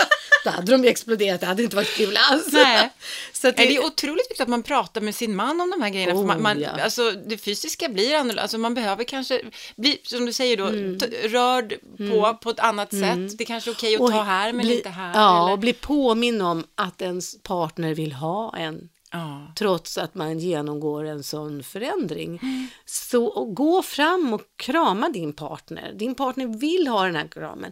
Hade 0.72 0.78
de 0.84 0.88
exploderat, 0.90 1.40
det 1.42 1.46
hade 1.48 1.64
inte 1.64 1.76
varit 1.76 1.96
kul 1.96 2.18
alls. 2.32 2.48
Nej. 2.52 2.90
Så 3.34 3.48
Nej, 3.48 3.68
det 3.68 3.76
är 3.76 3.86
otroligt 3.86 4.26
viktigt 4.30 4.42
att 4.42 4.48
man 4.48 4.64
pratar 4.64 5.02
med 5.02 5.16
sin 5.16 5.36
man 5.36 5.62
om 5.62 5.70
de 5.72 5.82
här 5.82 5.90
grejerna. 5.90 6.14
för 6.14 6.20
Oh, 6.22 6.26
man, 6.26 6.42
man, 6.42 6.62
ja. 6.62 6.70
alltså, 6.84 7.12
det 7.12 7.38
fysiska 7.38 7.90
blir 7.90 8.16
annorlunda. 8.16 8.42
Alltså, 8.42 8.58
man 8.58 8.74
behöver 8.74 9.04
kanske 9.04 9.42
bli, 9.76 9.98
som 10.04 10.26
du 10.26 10.34
säger 10.34 10.58
då, 10.58 10.66
Mm. 10.66 11.00
rörd 11.24 11.74
på 12.12 12.38
på 12.42 12.50
ett 12.50 12.60
annat 12.60 12.90
sätt. 12.90 13.38
Det 13.38 13.44
är 13.44 13.46
kanske 13.46 13.72
är 13.72 13.74
okej 13.74 13.96
att 13.96 14.02
Och 14.02 14.12
ta 14.12 14.22
här, 14.22 14.54
men 14.54 14.66
bli, 14.66 14.78
inte 14.78 14.90
här. 14.90 15.12
Ja, 15.14 15.44
eller? 15.44 15.52
och 15.54 15.60
bli 15.60 15.74
påminn 15.74 16.42
om 16.42 16.64
att 16.76 17.02
ens 17.02 17.42
partner 17.44 17.94
vill 17.94 18.14
ha 18.14 18.58
en. 18.58 18.90
ja. 19.12 19.54
Trots 19.58 19.98
att 19.98 20.16
man 20.16 20.40
genomgår 20.40 21.04
en 21.04 21.24
sån 21.24 21.64
förändring. 21.64 22.40
Mm. 22.44 22.68
Så 22.86 23.46
gå 23.46 23.82
fram 23.84 24.34
och 24.34 24.42
krama 24.56 25.10
din 25.10 25.34
partner. 25.34 25.94
Din 25.96 26.16
partner 26.16 26.48
vill 26.60 26.88
ha 26.88 27.06
den 27.06 27.16
här 27.16 27.28
kramen. 27.28 27.72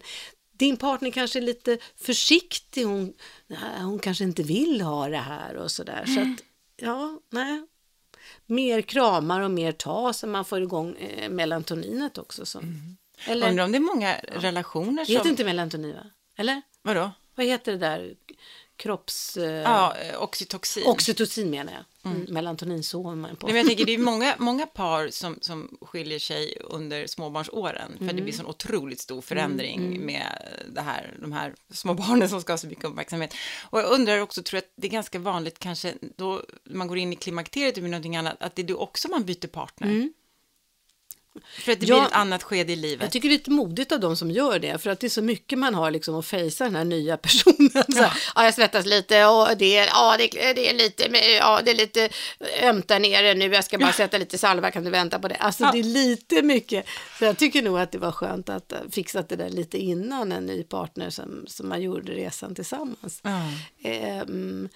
Din 0.62 0.78
partner 0.78 1.12
kanske 1.12 1.40
är 1.40 1.44
lite 1.44 1.78
försiktig. 1.96 2.84
Hon, 2.84 3.14
hon 3.82 4.00
kanske 4.00 4.24
inte 4.24 4.44
vill 4.44 4.82
ha 4.82 5.10
det 5.10 5.18
här 5.18 5.56
och 5.56 5.72
sådär. 5.72 6.04
Så 6.06 6.20
Mm. 6.20 6.34
att, 6.34 6.44
ja, 6.76 7.20
nej. 7.30 7.68
Mer 8.46 8.82
kramar 8.82 9.42
och 9.42 9.52
mer 9.52 9.72
ta 9.72 10.14
så 10.14 10.28
man 10.28 10.46
får 10.46 10.62
igång 10.62 10.96
eh, 10.96 11.30
melatoninet 11.30 12.18
också. 12.18 12.46
Så. 12.46 12.62
Eller, 13.28 13.50
Undrar 13.50 13.64
om 13.66 13.72
det 13.72 13.78
är 13.78 13.80
många 13.80 14.16
relationer 14.18 15.06
det 15.06 15.12
heter 15.12 15.24
som... 15.24 15.30
inte 15.32 15.44
melatonin 15.46 15.94
va? 15.96 16.04
Eller? 16.38 16.62
Vadå? 16.82 17.12
Vad 17.36 17.46
heter 17.46 17.72
det 17.72 17.78
där? 17.78 18.14
Kropps... 18.82 19.38
Eh, 19.38 19.52
Ja, 19.62 19.96
eh, 19.98 20.22
oxytocin. 20.24 20.84
Oxytocin 20.88 21.50
menar 21.50 21.74
jag. 21.74 22.12
Mm. 22.12 22.26
Melatonin 22.34 22.84
sover 22.84 23.16
man 23.16 23.36
på. 23.36 23.48
Nej, 23.48 23.54
men 23.54 23.58
jag 23.58 23.68
tänker, 23.68 23.86
det 23.86 23.94
är 23.94 23.98
många, 24.12 24.36
många 24.38 24.66
par 24.66 25.10
som, 25.10 25.38
som 25.42 25.78
skiljer 25.82 26.20
sig 26.20 26.58
under 26.62 27.08
småbarnsåren, 27.08 27.92
för 27.98 28.04
Mm. 28.04 28.16
det 28.16 28.22
blir 28.22 28.34
sån 28.34 28.46
otroligt 28.46 29.00
stor 29.00 29.22
förändring 29.22 30.06
med 30.06 30.28
det 30.76 30.82
här, 30.82 31.18
de 31.22 31.32
här 31.32 31.54
små 31.74 31.94
barnen 31.94 32.30
som 32.30 32.42
ska 32.42 32.54
ha 32.54 32.58
så 32.58 32.68
mycket 32.68 32.86
uppmärksamhet. 32.86 33.34
Och 33.70 33.80
jag 33.80 33.92
undrar 33.92 34.20
också, 34.20 34.44
tror 34.44 34.58
jag 34.58 34.62
att 34.64 34.74
det 34.76 34.88
är 34.88 34.92
ganska 34.92 35.20
vanligt 35.20 35.60
kanske 35.60 35.94
då 36.18 36.42
man 36.64 36.88
går 36.88 36.98
in 36.98 37.14
i 37.14 37.16
klimakteriet 37.16 37.76
med 37.78 37.90
någonting 37.90 38.16
annat, 38.18 38.36
att 38.40 38.56
det 38.56 38.62
är 38.62 38.68
då 38.68 38.78
också 38.78 39.08
man 39.10 39.24
byter 39.26 39.48
partner. 39.48 40.10
Mm. 41.36 41.44
För 41.60 41.72
att 41.72 41.80
det 41.80 41.86
Ja. 41.86 41.96
blir 41.96 42.08
ett 42.08 42.14
annat 42.14 42.44
skede 42.44 42.74
i 42.74 42.76
livet. 42.76 43.02
Jag 43.02 43.12
tycker 43.12 43.30
det 43.30 43.34
är 43.36 43.38
lite 43.38 43.52
modigt 43.52 43.92
av 43.92 44.00
de 44.00 44.16
som 44.16 44.32
gör 44.32 44.60
det, 44.60 44.78
för 44.82 44.90
att 44.90 45.00
det 45.00 45.08
är 45.08 45.10
så 45.10 45.22
mycket 45.22 45.60
man 45.60 45.76
har 45.76 45.92
liksom 45.92 46.16
att 46.16 46.26
fejsa 46.26 46.64
den 46.64 46.76
här 46.76 46.84
nya 46.86 47.18
personen. 47.18 47.70
Så 47.94 48.02
här, 48.02 48.14
ja, 48.36 48.44
jag 48.44 48.54
svettas 48.54 48.86
lite 48.86 49.26
och 49.26 49.48
det 49.58 49.78
är, 49.78 49.88
ja, 49.88 50.16
det, 50.18 50.54
det 50.54 50.70
är 50.70 50.74
lite, 50.74 51.04
ja, 51.40 51.62
det 51.66 51.72
är 51.72 51.76
lite 51.76 52.10
ömt 52.64 52.88
där 52.88 53.00
nere 53.00 53.34
nu, 53.34 53.46
jag 53.54 53.66
ska 53.66 53.78
bara 53.78 53.94
sätta 53.94 54.18
lite 54.18 54.38
salva, 54.38 54.72
kan 54.72 54.84
du 54.84 54.90
vänta 54.90 55.20
på 55.20 55.28
det? 55.28 55.36
Alltså 55.36 55.64
Ja. 55.64 55.72
det 55.72 55.80
är 55.80 55.84
lite 55.84 56.42
mycket. 56.42 56.86
Så 57.20 57.26
jag 57.26 57.38
tycker 57.38 57.62
nog 57.62 57.80
att 57.80 57.92
det 57.92 57.98
var 57.98 58.12
skönt 58.12 58.50
att 58.50 58.74
uh, 58.74 58.90
fixat 58.92 59.30
det 59.30 59.36
där 59.36 59.50
lite 59.50 59.78
innan 59.78 60.32
en 60.32 60.46
ny 60.46 60.64
partner 60.64 61.10
som, 61.10 61.44
som 61.48 61.70
man 61.70 61.82
gjorde 61.82 62.12
resan 62.12 62.56
tillsammans. 62.56 63.20
Ja. 63.24 63.42
Ehm, 63.84 64.70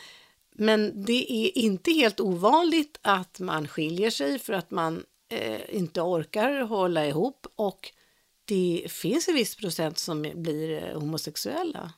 men 0.58 1.06
det 1.06 1.32
är 1.34 1.58
inte 1.58 1.92
helt 1.92 2.20
ovanligt 2.20 3.00
att 3.02 3.40
man 3.40 3.68
skiljer 3.68 4.10
sig 4.10 4.40
för 4.40 4.54
att 4.54 4.72
man 4.72 5.04
eh, 5.36 5.76
inte 5.76 6.02
orkar 6.02 6.62
hålla 6.62 7.06
ihop 7.06 7.48
och 7.56 7.92
det 8.46 8.86
finns 8.90 9.28
en 9.28 9.36
viss 9.36 9.56
procent 9.56 9.98
som 9.98 10.22
blir 10.36 10.84
eh, 10.84 11.00
homosexuella. 11.00 11.94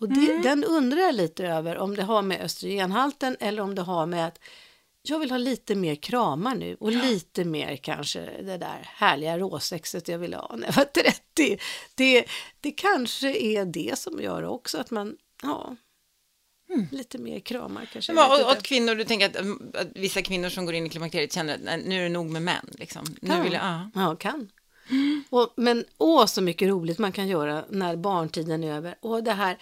Och 0.00 0.08
det, 0.08 0.42
Den 0.42 0.64
undrar 0.64 0.98
jag 0.98 1.14
lite 1.14 1.46
över 1.46 1.78
om 1.78 1.96
det 1.96 2.02
har 2.02 2.22
med 2.22 2.40
östrogenhalten 2.40 3.36
eller 3.40 3.62
om 3.62 3.74
det 3.74 3.82
har 3.82 4.06
med 4.06 4.26
att 4.26 4.38
jag 5.02 5.18
vill 5.18 5.30
ha 5.30 5.38
lite 5.38 5.74
mer 5.74 5.94
kramar 5.94 6.54
nu 6.54 6.76
och 6.80 6.92
lite 6.92 7.44
mer 7.44 7.76
kanske 7.76 8.20
det 8.42 8.56
där 8.56 8.80
härliga 8.84 9.38
råsexet 9.38 10.08
jag 10.08 10.18
ville 10.18 10.36
ha 10.36 10.56
när 10.56 10.66
jag 10.66 10.72
var 10.72 10.84
30. 10.84 11.58
Det, 11.94 12.24
det 12.60 12.70
kanske 12.70 13.36
är 13.36 13.64
det 13.64 13.98
som 13.98 14.20
gör 14.20 14.44
också 14.44 14.78
att 14.78 14.90
man, 14.90 15.16
ja, 15.42 15.76
lite 16.90 17.18
mer 17.18 17.40
kramar 17.40 17.88
kanske. 17.92 18.12
Men 18.12 18.28
vad- 18.28 18.40
åt 18.56 18.62
kvinnor, 18.62 18.94
du 18.94 19.04
tänker 19.04 19.26
att, 19.26 19.36
mm, 19.36 19.72
att 19.74 19.88
vissa 19.94 20.22
kvinnor 20.22 20.48
som 20.48 20.66
går 20.66 20.74
in 20.74 20.86
i 20.86 20.88
klimakteriet 20.88 21.32
känner 21.32 21.54
att 21.54 21.60
nej, 21.60 21.82
nu 21.86 21.98
är 21.98 22.02
det 22.02 22.08
nog 22.08 22.30
med 22.30 22.42
män. 22.42 22.66
Liksom. 22.78 23.04
Nu 23.20 23.28
Kan. 23.30 23.42
vill 23.42 23.52
jag, 23.52 23.62
ja. 23.62 23.90
Ja, 23.94 24.16
kan. 24.16 24.48
Och, 25.30 25.52
men 25.56 25.84
åh, 25.98 26.26
så 26.26 26.40
mycket 26.42 26.68
roligt 26.68 26.98
man 26.98 27.12
kan 27.12 27.28
göra 27.28 27.64
när 27.70 27.96
barntiden 27.96 28.64
är 28.64 28.74
över. 28.76 28.94
Och 29.00 29.24
det 29.24 29.32
här, 29.32 29.58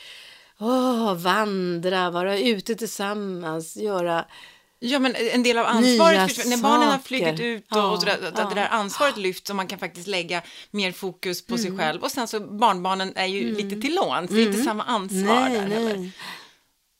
åh, 0.58 1.14
vandra, 1.14 2.10
vara 2.10 2.38
ute 2.38 2.74
tillsammans, 2.74 3.76
göra... 3.76 4.24
ja, 4.78 4.98
men 4.98 5.14
en 5.16 5.42
del 5.42 5.58
av 5.58 5.66
ansvaret, 5.66 6.28
försvinner. 6.34 6.56
när 6.56 6.62
barnen 6.62 6.88
har 6.88 6.98
flugit 6.98 7.40
ut 7.40 7.62
och, 7.70 7.76
Ja, 7.78 7.90
och 7.90 7.98
sådär, 8.00 8.18
att, 8.28 8.38
ja. 8.38 8.48
det 8.48 8.54
där 8.54 8.68
ansvaret 8.70 9.16
lyfts 9.16 9.50
och 9.50 9.56
man 9.56 9.66
kan 9.66 9.78
faktiskt 9.78 10.06
lägga 10.06 10.42
mer 10.70 10.92
fokus 10.92 11.46
på 11.46 11.54
Mm. 11.54 11.66
sig 11.66 11.78
själv. 11.78 12.02
Och 12.02 12.10
sen 12.10 12.28
så 12.28 12.40
barnbarnen 12.40 13.12
är 13.16 13.26
ju 13.26 13.54
lite 13.54 13.80
till 13.80 13.94
låns, 13.94 14.30
det 14.30 14.40
är 14.42 14.46
inte 14.46 14.62
samma 14.62 14.82
ansvar 14.84 15.34
där 15.50 15.66
heller. 15.66 16.10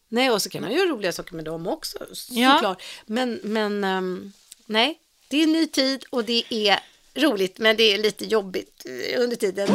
Nej. 0.08 0.30
Och 0.30 0.42
så 0.42 0.50
kan 0.50 0.62
man 0.62 0.72
göra 0.72 0.88
roliga 0.88 1.12
saker 1.12 1.34
med 1.34 1.44
dem 1.44 1.66
också, 1.66 1.98
Ja. 2.30 2.52
såklart. 2.54 2.82
Men, 3.06 3.40
men 3.42 3.84
ehm, 3.84 4.32
nej, 4.66 4.98
det 5.28 5.42
är 5.42 5.46
ny 5.46 5.66
tid 5.66 6.04
och 6.10 6.24
det 6.24 6.44
är 6.50 6.78
roligt, 7.14 7.58
men 7.58 7.76
det 7.76 7.82
är 7.94 7.98
lite 7.98 8.24
jobbigt 8.24 8.86
eh, 9.14 9.20
under 9.22 9.36
tiden. 9.36 9.68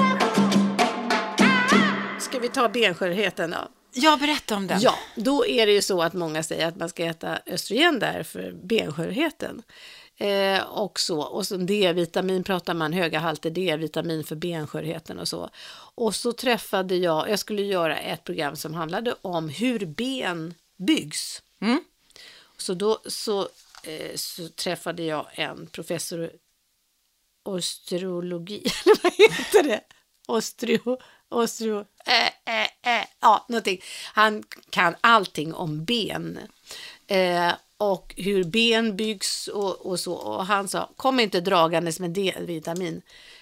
Ska 2.20 2.40
vi 2.40 2.50
ta 2.50 2.70
benskörheten 2.70 3.52
då? 3.52 3.68
Ja, 3.96 4.18
berätta 4.22 4.56
om 4.56 4.68
den. 4.68 4.82
Ja, 4.82 4.96
då 5.16 5.46
är 5.48 5.66
det 5.66 5.72
ju 5.72 5.82
så 5.82 6.02
att 6.02 6.14
många 6.14 6.44
säger 6.44 6.68
att 6.68 6.76
man 6.76 6.90
ska 6.90 7.06
äta 7.06 7.40
östrogen 7.46 8.00
där 8.00 8.24
för 8.24 8.52
benskörheten. 8.64 9.62
Eh, 10.18 10.62
och 10.62 11.00
så, 11.00 11.22
och 11.22 11.48
så 11.48 11.58
D-vitamin 11.58 12.44
pratar 12.44 12.74
man, 12.74 12.94
höga 12.94 13.20
halter 13.20 13.50
D-vitamin 13.50 14.24
för 14.24 14.36
benskörheten 14.36 15.20
och 15.20 15.28
så. 15.28 15.50
Och 15.96 16.16
så 16.16 16.34
träffade 16.34 16.96
jag, 16.96 17.30
jag 17.30 17.40
skulle 17.40 17.62
göra 17.62 17.98
ett 17.98 18.24
program 18.24 18.56
som 18.56 18.74
handlade 18.74 19.16
om 19.22 19.50
hur 19.50 19.86
ben 19.86 20.54
byggs. 20.78 21.42
Mm. 21.62 21.84
Så 22.58 22.74
då 22.74 23.00
så, 23.06 23.42
eh, 23.84 24.16
så 24.16 24.50
träffade 24.50 25.04
jag 25.04 25.28
en 25.32 25.68
professor 25.68 26.24
i 26.24 26.30
osteologi, 27.44 28.64
eller 28.86 29.04
vad 29.04 29.14
heter 29.14 29.64
det? 29.64 29.82
Osteo, 30.28 30.98
osteo, 31.30 31.86
äh, 32.06 32.56
äh, 32.56 32.98
äh, 33.00 33.06
ja, 33.20 33.46
någonting. 33.50 33.82
Han 34.14 34.44
kan 34.70 34.96
allting 35.02 35.54
om 35.54 35.86
ben. 35.86 36.40
Eh, 37.08 37.52
och 37.92 38.14
hur 38.18 38.44
ben 38.44 38.96
byggs 38.96 39.48
och, 39.48 39.86
och 39.86 40.00
så. 40.00 40.14
Och 40.14 40.46
han 40.46 40.68
sa, 40.68 40.90
kom 40.96 41.20
inte 41.20 41.42
dragandes 41.42 42.00
med 42.00 42.12
D-vitamin. 42.12 43.02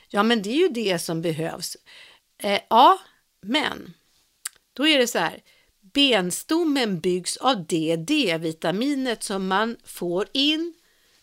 Ja, 0.09 0.23
men 0.23 0.41
det 0.41 0.49
är 0.49 0.57
ju 0.57 0.67
det 0.67 0.99
som 0.99 1.21
behövs. 1.21 1.77
Eh, 2.43 2.59
ja, 2.69 2.99
men 3.41 3.93
då 4.73 4.87
är 4.87 4.97
det 4.97 5.07
så 5.07 5.19
här. 5.19 5.39
Benstommen 5.93 6.99
byggs 6.99 7.37
av 7.37 7.65
det 7.65 7.95
D-vitaminet 7.95 9.23
som 9.23 9.47
man 9.47 9.77
får 9.85 10.27
in 10.31 10.73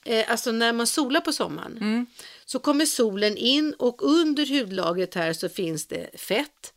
eh, 0.05 0.31
alltså 0.31 0.53
när 0.53 0.73
man 0.73 0.87
solar 0.87 1.21
på 1.21 1.33
sommaren. 1.33 2.07
Så 2.45 2.59
kommer 2.59 2.87
solen 2.87 3.37
in 3.37 3.75
och 3.79 4.03
under 4.03 4.47
hudlagret 4.47 5.15
här 5.15 5.33
så 5.33 5.49
finns 5.49 5.87
det 5.87 6.21
fett. 6.21 6.75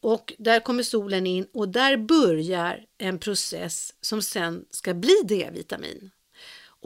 Och 0.00 0.34
där 0.38 0.60
kommer 0.60 0.82
solen 0.82 1.26
in 1.26 1.46
och 1.54 1.68
där 1.68 1.96
börjar 1.96 2.84
en 2.98 3.18
process 3.18 3.94
som 4.00 4.22
sen 4.22 4.64
ska 4.70 4.94
bli 4.94 5.14
D-vitamin. 5.24 6.10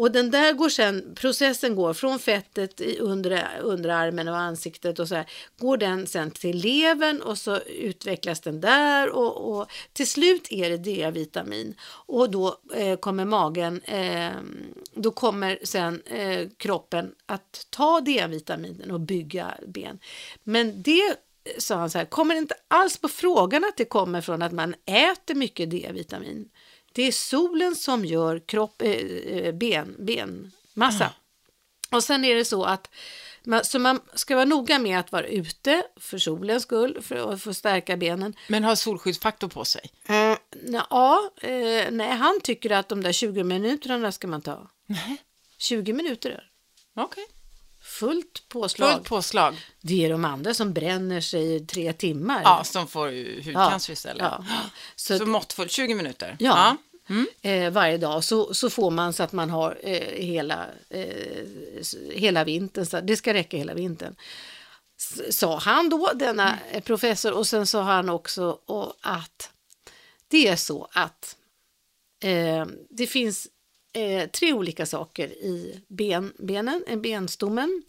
Och 0.00 0.12
den 0.12 0.30
där 0.30 0.52
går 0.52 0.68
sen, 0.68 1.14
processen 1.14 1.74
går 1.74 1.94
från 1.94 2.18
fettet 2.18 2.80
i 2.80 2.98
under, 2.98 3.48
underarmen 3.62 4.28
och 4.28 4.36
ansiktet 4.36 4.98
och 4.98 5.08
så 5.08 5.14
här, 5.14 5.26
går 5.58 5.76
den 5.76 6.06
sen 6.06 6.30
till 6.30 6.56
levern 6.56 7.22
och 7.22 7.38
så 7.38 7.58
utvecklas 7.58 8.40
den 8.40 8.60
där 8.60 9.10
och, 9.10 9.58
och 9.58 9.70
till 9.92 10.06
slut 10.06 10.46
är 10.50 10.70
det 10.70 10.76
D-vitamin 10.76 11.74
och 12.06 12.30
då 12.30 12.58
eh, 12.74 12.96
kommer 12.96 13.24
magen, 13.24 13.80
eh, 13.80 14.30
då 14.94 15.10
kommer 15.10 15.58
sen 15.62 16.02
eh, 16.02 16.48
kroppen 16.56 17.14
att 17.26 17.66
ta 17.70 18.00
D-vitaminen 18.00 18.90
och 18.90 19.00
bygga 19.00 19.54
ben. 19.66 19.98
Men 20.44 20.82
det 20.82 21.16
sa 21.58 21.74
han 21.76 21.90
så 21.90 21.98
här, 21.98 22.04
kommer 22.04 22.34
inte 22.34 22.54
alls 22.68 22.98
på 22.98 23.08
frågan 23.08 23.64
att 23.64 23.76
det 23.76 23.84
kommer 23.84 24.20
från 24.20 24.42
att 24.42 24.52
man 24.52 24.74
äter 24.86 25.34
mycket 25.34 25.70
D-vitamin. 25.70 26.50
Det 26.92 27.02
är 27.02 27.12
solen 27.12 27.76
som 27.76 28.04
gör 28.04 28.42
kropp, 28.46 28.82
eh, 28.82 29.54
ben, 29.54 29.96
benmassa. 29.98 31.12
Och 31.90 32.04
sen 32.04 32.24
är 32.24 32.34
det 32.34 32.44
så 32.44 32.64
att 32.64 32.90
man, 33.44 33.64
så 33.64 33.78
man 33.78 34.00
ska 34.14 34.34
vara 34.34 34.44
noga 34.44 34.78
med 34.78 34.98
att 34.98 35.12
vara 35.12 35.26
ute 35.26 35.82
för 35.96 36.18
solens 36.18 36.62
skull, 36.62 37.02
för 37.02 37.32
att 37.32 37.42
få 37.42 37.54
stärka 37.54 37.96
benen. 37.96 38.34
Men 38.48 38.64
har 38.64 38.74
solskyddsfaktor 38.74 39.48
på 39.48 39.64
sig? 39.64 39.90
Eh, 40.08 40.36
ja, 40.90 41.30
eh, 41.42 41.90
nej, 41.90 42.10
han 42.10 42.40
tycker 42.40 42.70
att 42.70 42.88
de 42.88 43.02
där 43.02 43.12
20 43.12 43.44
minuterna 43.44 44.12
ska 44.12 44.28
man 44.28 44.42
ta. 44.42 44.70
Nej. 44.86 45.22
20 45.58 45.92
minuter, 45.92 46.44
Okej. 46.96 47.26
Fullt 48.00 48.48
påslag. 48.48 48.92
Fullt 48.94 49.08
påslag. 49.08 49.56
Det 49.80 50.04
är 50.04 50.10
de 50.10 50.24
andra 50.24 50.54
som 50.54 50.72
bränner 50.72 51.20
sig 51.20 51.54
i 51.54 51.60
tre 51.60 51.92
timmar. 51.92 52.42
Ja, 52.44 52.64
som 52.64 52.86
får 52.86 53.06
hudcancer 53.44 53.92
istället. 53.92 54.22
Ja. 54.22 54.44
Så, 54.96 55.18
Så 55.18 55.26
måttfullt, 55.26 55.70
20 55.72 55.94
minuter. 55.94 56.36
Ja. 56.40 56.76
Mm. 57.08 57.26
eh, 57.42 57.72
varje 57.72 57.98
dag 57.98 58.24
så, 58.24 58.54
så 58.54 58.70
får 58.70 58.90
man 58.90 59.12
så 59.12 59.22
att 59.22 59.32
man 59.32 59.50
har 59.50 59.78
eh, 59.82 60.24
hela, 60.24 60.66
eh, 60.88 61.44
hela 62.14 62.44
vintern. 62.44 62.86
Så 62.86 63.00
det 63.00 63.16
ska 63.16 63.34
räcka 63.34 63.56
hela 63.56 63.74
vintern. 63.74 64.14
S- 64.98 65.38
Sa 65.38 65.58
han 65.58 65.88
då, 65.88 66.10
denna 66.14 66.58
eh, 66.70 66.82
professor. 66.82 67.32
Och 67.32 67.46
sen 67.46 67.66
sa 67.66 67.82
han 67.82 68.08
också 68.08 68.58
att 69.00 69.50
det 70.28 70.48
är 70.48 70.56
så 70.56 70.88
att 70.92 71.36
eh, 72.24 72.66
det 72.90 73.06
finns 73.06 73.48
eh, 73.92 74.30
tre 74.30 74.52
olika 74.52 74.86
saker 74.86 75.28
i 75.28 75.84
ben, 75.88 76.32
benen, 76.38 76.84
eh, 76.86 76.98
benstommen. 76.98 77.82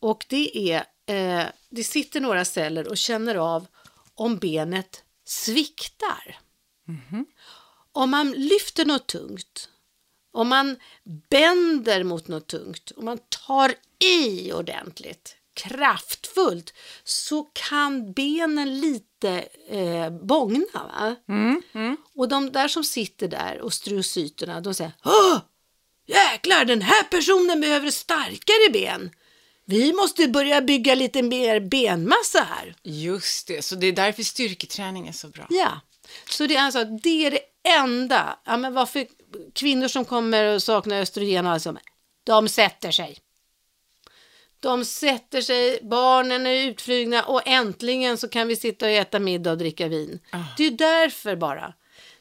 Och 0.00 0.26
det 0.28 0.72
är, 0.72 0.84
eh, 1.06 1.46
det 1.68 1.84
sitter 1.84 2.20
några 2.20 2.44
celler 2.44 2.88
och 2.88 2.96
känner 2.96 3.34
av 3.34 3.66
om 4.14 4.38
benet 4.38 5.04
sviktar. 5.24 6.38
Om 7.92 8.10
man 8.10 8.32
lyfter 8.32 8.84
något 8.84 9.06
tungt, 9.06 9.68
om 10.32 10.48
man 10.48 10.76
bänder 11.28 12.04
mot 12.04 12.28
något 12.28 12.46
tungt, 12.46 12.92
om 12.96 13.04
man 13.04 13.18
tar 13.46 13.74
i 13.98 14.52
ordentligt, 14.52 15.36
kraftfullt, 15.56 16.74
så 17.04 17.42
kan 17.42 18.12
benen 18.12 18.80
lite 18.80 19.44
eh, 19.68 20.10
bångna. 20.10 20.66
Va? 20.72 21.16
Och 22.14 22.28
de 22.28 22.52
där 22.52 22.68
som 22.68 22.84
sitter 22.84 23.28
där, 23.28 23.62
osteocyterna, 23.62 24.60
de 24.60 24.74
säger 24.74 24.92
Åh! 25.04 25.38
Jäklar, 26.06 26.64
den 26.64 26.82
här 26.82 27.02
personen 27.02 27.60
behöver 27.60 27.90
starkare 27.90 28.70
ben. 28.72 29.10
Vi 29.64 29.92
måste 29.92 30.28
börja 30.28 30.60
bygga 30.62 30.94
lite 30.94 31.22
mer 31.22 31.60
benmassa 31.60 32.46
här. 32.50 32.76
Just 32.82 33.46
det, 33.46 33.64
så 33.64 33.74
det 33.74 33.86
är 33.86 33.92
därför 33.92 34.22
styrketräning 34.22 35.08
är 35.08 35.12
så 35.12 35.28
bra. 35.28 35.46
Ja, 35.50 35.80
så 36.30 36.46
det 36.46 36.56
är 36.56 36.62
alltså 36.62 36.84
det 36.84 37.26
är 37.26 37.30
det 37.30 37.40
enda. 37.68 38.38
Ja, 38.44 38.56
men 38.56 38.74
varför 38.74 39.06
kvinnor 39.54 39.88
som 39.88 40.04
kommer 40.04 40.54
och 40.54 40.62
saknar 40.62 41.00
östrogen 41.00 41.46
och 41.46 41.52
allt 41.52 41.62
sånt, 41.62 41.78
de 42.24 42.48
sätter 42.48 42.90
sig. 42.90 43.18
De 44.66 44.84
sätter 44.84 45.40
sig, 45.40 45.78
barnen 45.82 46.46
är 46.46 46.68
utflygna 46.68 47.22
och 47.22 47.42
äntligen 47.46 48.18
så 48.18 48.28
kan 48.28 48.48
vi 48.48 48.56
sitta 48.56 48.86
och 48.86 48.92
äta 48.92 49.18
middag 49.18 49.50
och 49.50 49.58
dricka 49.58 49.88
vin. 49.88 50.18
Det 50.56 50.66
är 50.66 50.70
därför 50.70 51.36
bara. 51.36 51.74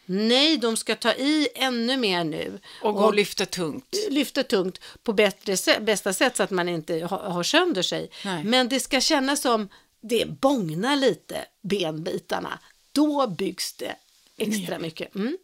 Nej, 0.06 0.58
de 0.58 0.78
ska 0.78 0.96
ta 0.96 1.14
i 1.14 1.48
ännu 1.56 1.98
mer 1.98 2.24
nu. 2.24 2.60
Och 2.82 2.94
gå 2.94 3.06
och 3.06 3.14
lyfta 3.14 3.46
tungt. 3.46 3.96
lyfta 4.10 4.44
tungt 4.44 4.80
på 5.04 5.14
bättre, 5.14 5.80
bästa 5.80 6.14
sätt 6.14 6.38
så 6.38 6.44
att 6.44 6.52
man 6.52 6.70
inte 6.70 6.94
har, 7.00 7.18
har 7.18 7.44
sönder 7.44 7.82
sig. 7.82 8.10
Nej. 8.26 8.44
Men 8.44 8.70
det 8.70 8.80
ska 8.80 9.02
kännas 9.02 9.42
som 9.42 9.70
det 10.02 10.26
bångnar 10.26 10.96
lite, 10.96 11.46
benbitarna. 11.62 12.60
Då 12.92 13.28
byggs 13.28 13.74
det 13.74 13.96
extra 14.38 14.80
mycket. 14.80 15.16
Mm. 15.16 15.38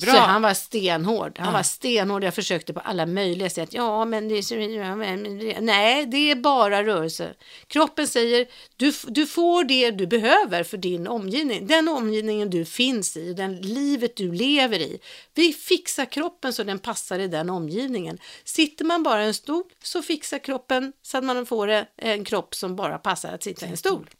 Så 0.00 0.16
han 0.16 0.42
var 0.42 0.54
stenhård. 0.54 1.38
Han 1.38 1.52
var 1.52 1.62
stenhård. 1.62 2.24
Jag 2.24 2.34
försökte 2.34 2.72
på 2.72 2.80
alla 2.80 3.06
möjliga 3.06 3.50
sätt. 3.50 3.68
Ja, 3.72 4.04
men 4.04 4.28
det 4.28 4.34
är 4.34 4.52
ja, 4.54 5.60
Nej, 5.60 6.06
det 6.06 6.30
är 6.30 6.34
bara 6.34 6.84
rörelse. 6.84 7.34
Kroppen 7.66 8.06
säger 8.06 8.46
du, 8.76 8.92
du 9.06 9.26
får 9.26 9.64
det 9.64 9.90
du 9.90 10.06
behöver 10.06 10.64
för 10.64 10.76
din 10.76 11.06
omgivning. 11.06 11.66
Den 11.66 11.88
omgivningen 11.88 12.50
du 12.50 12.64
finns 12.64 13.16
i, 13.16 13.32
den 13.32 13.56
livet 13.56 14.16
du 14.16 14.32
lever 14.32 14.78
i. 14.78 14.98
Vi 15.34 15.52
fixar 15.52 16.04
kroppen 16.04 16.52
så 16.52 16.62
den 16.64 16.78
passar 16.78 17.18
i 17.18 17.28
den 17.28 17.50
omgivningen. 17.50 18.18
Sitter 18.44 18.84
man 18.84 19.02
bara 19.02 19.24
i 19.24 19.26
en 19.26 19.34
stol 19.34 19.62
så 19.82 20.02
fixar 20.02 20.38
kroppen 20.38 20.92
så 21.02 21.18
att 21.18 21.24
man 21.24 21.46
får 21.46 21.84
en 21.96 22.24
kropp 22.24 22.54
som 22.54 22.76
bara 22.76 22.98
passar 22.98 23.32
att 23.32 23.42
sitta 23.42 23.66
i 23.66 23.68
en 23.68 23.76
stol. 23.76 24.10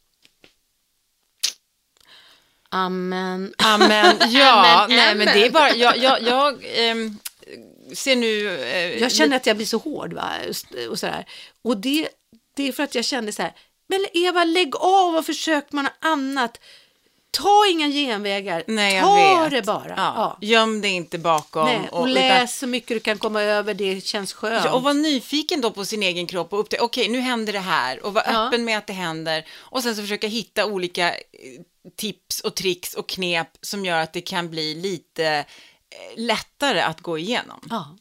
Amen. 2.69 3.53
Amen. 3.57 4.15
Ja, 4.29 4.83
Amen, 4.83 4.97
nej, 4.97 5.15
men 5.15 5.25
det 5.27 5.45
är 5.45 5.49
bara, 5.51 5.75
jag, 5.75 5.97
jag, 5.97 6.21
jag 6.21 6.63
ehm, 6.75 7.17
ser 7.95 8.15
nu... 8.15 8.59
eh, 8.59 9.01
Jag 9.01 9.11
känner 9.11 9.35
att 9.37 9.45
jag 9.45 9.55
blir 9.55 9.65
så 9.65 9.77
hård 9.77 10.13
va? 10.13 10.29
och 10.89 10.99
sådär. 10.99 11.25
Och 11.61 11.77
det, 11.77 12.07
det 12.55 12.67
är 12.67 12.71
för 12.71 12.83
att 12.83 12.95
jag 12.95 13.05
kände 13.05 13.31
så 13.31 13.41
här, 13.41 13.53
men 13.89 14.05
Eva 14.13 14.43
lägg 14.43 14.75
av 14.75 15.15
och 15.15 15.25
försök 15.25 15.71
med 15.71 15.83
något 15.83 15.93
annat. 16.01 16.59
Ta 17.31 17.65
inga 17.71 17.87
genvägar, 17.87 18.63
Nej, 18.67 19.01
ta 19.01 19.47
det 19.49 19.61
bara. 19.61 19.93
Ja. 19.97 20.13
Ja. 20.15 20.37
Göm 20.41 20.81
dig 20.81 20.91
inte 20.91 21.17
bakom. 21.17 21.65
Nej, 21.65 21.89
och 21.91 22.05
utan- 22.05 22.13
läs 22.13 22.59
så 22.59 22.67
mycket 22.67 22.87
du 22.89 22.99
kan 22.99 23.17
komma 23.17 23.41
över, 23.43 23.73
det 23.73 24.05
känns 24.05 24.33
skönt. 24.33 24.65
Ja, 24.65 24.73
och 24.73 24.83
var 24.83 24.93
nyfiken 24.93 25.61
då 25.61 25.71
på 25.71 25.85
sin 25.85 26.03
egen 26.03 26.27
kropp 26.27 26.53
och 26.53 26.59
upptäcka, 26.59 26.83
okej 26.83 27.07
nu 27.09 27.19
händer 27.19 27.53
det 27.53 27.59
här 27.59 28.05
och 28.05 28.13
var 28.13 28.23
Ja. 28.27 28.47
öppen 28.47 28.65
med 28.65 28.77
att 28.77 28.87
det 28.87 28.93
händer 28.93 29.45
och 29.57 29.83
sen 29.83 29.95
så 29.95 30.01
försöka 30.01 30.27
hitta 30.27 30.65
olika 30.65 31.09
eh, 31.13 31.17
tips 31.95 32.39
och 32.39 32.55
tricks 32.55 32.93
och 32.93 33.09
knep 33.09 33.49
som 33.61 33.85
gör 33.85 33.97
att 33.97 34.13
det 34.13 34.21
kan 34.21 34.49
bli 34.49 34.75
lite 34.75 35.27
eh, 35.27 35.45
lättare 36.17 36.81
att 36.81 37.01
gå 37.01 37.17
igenom. 37.17 37.59
ja. 37.69 37.97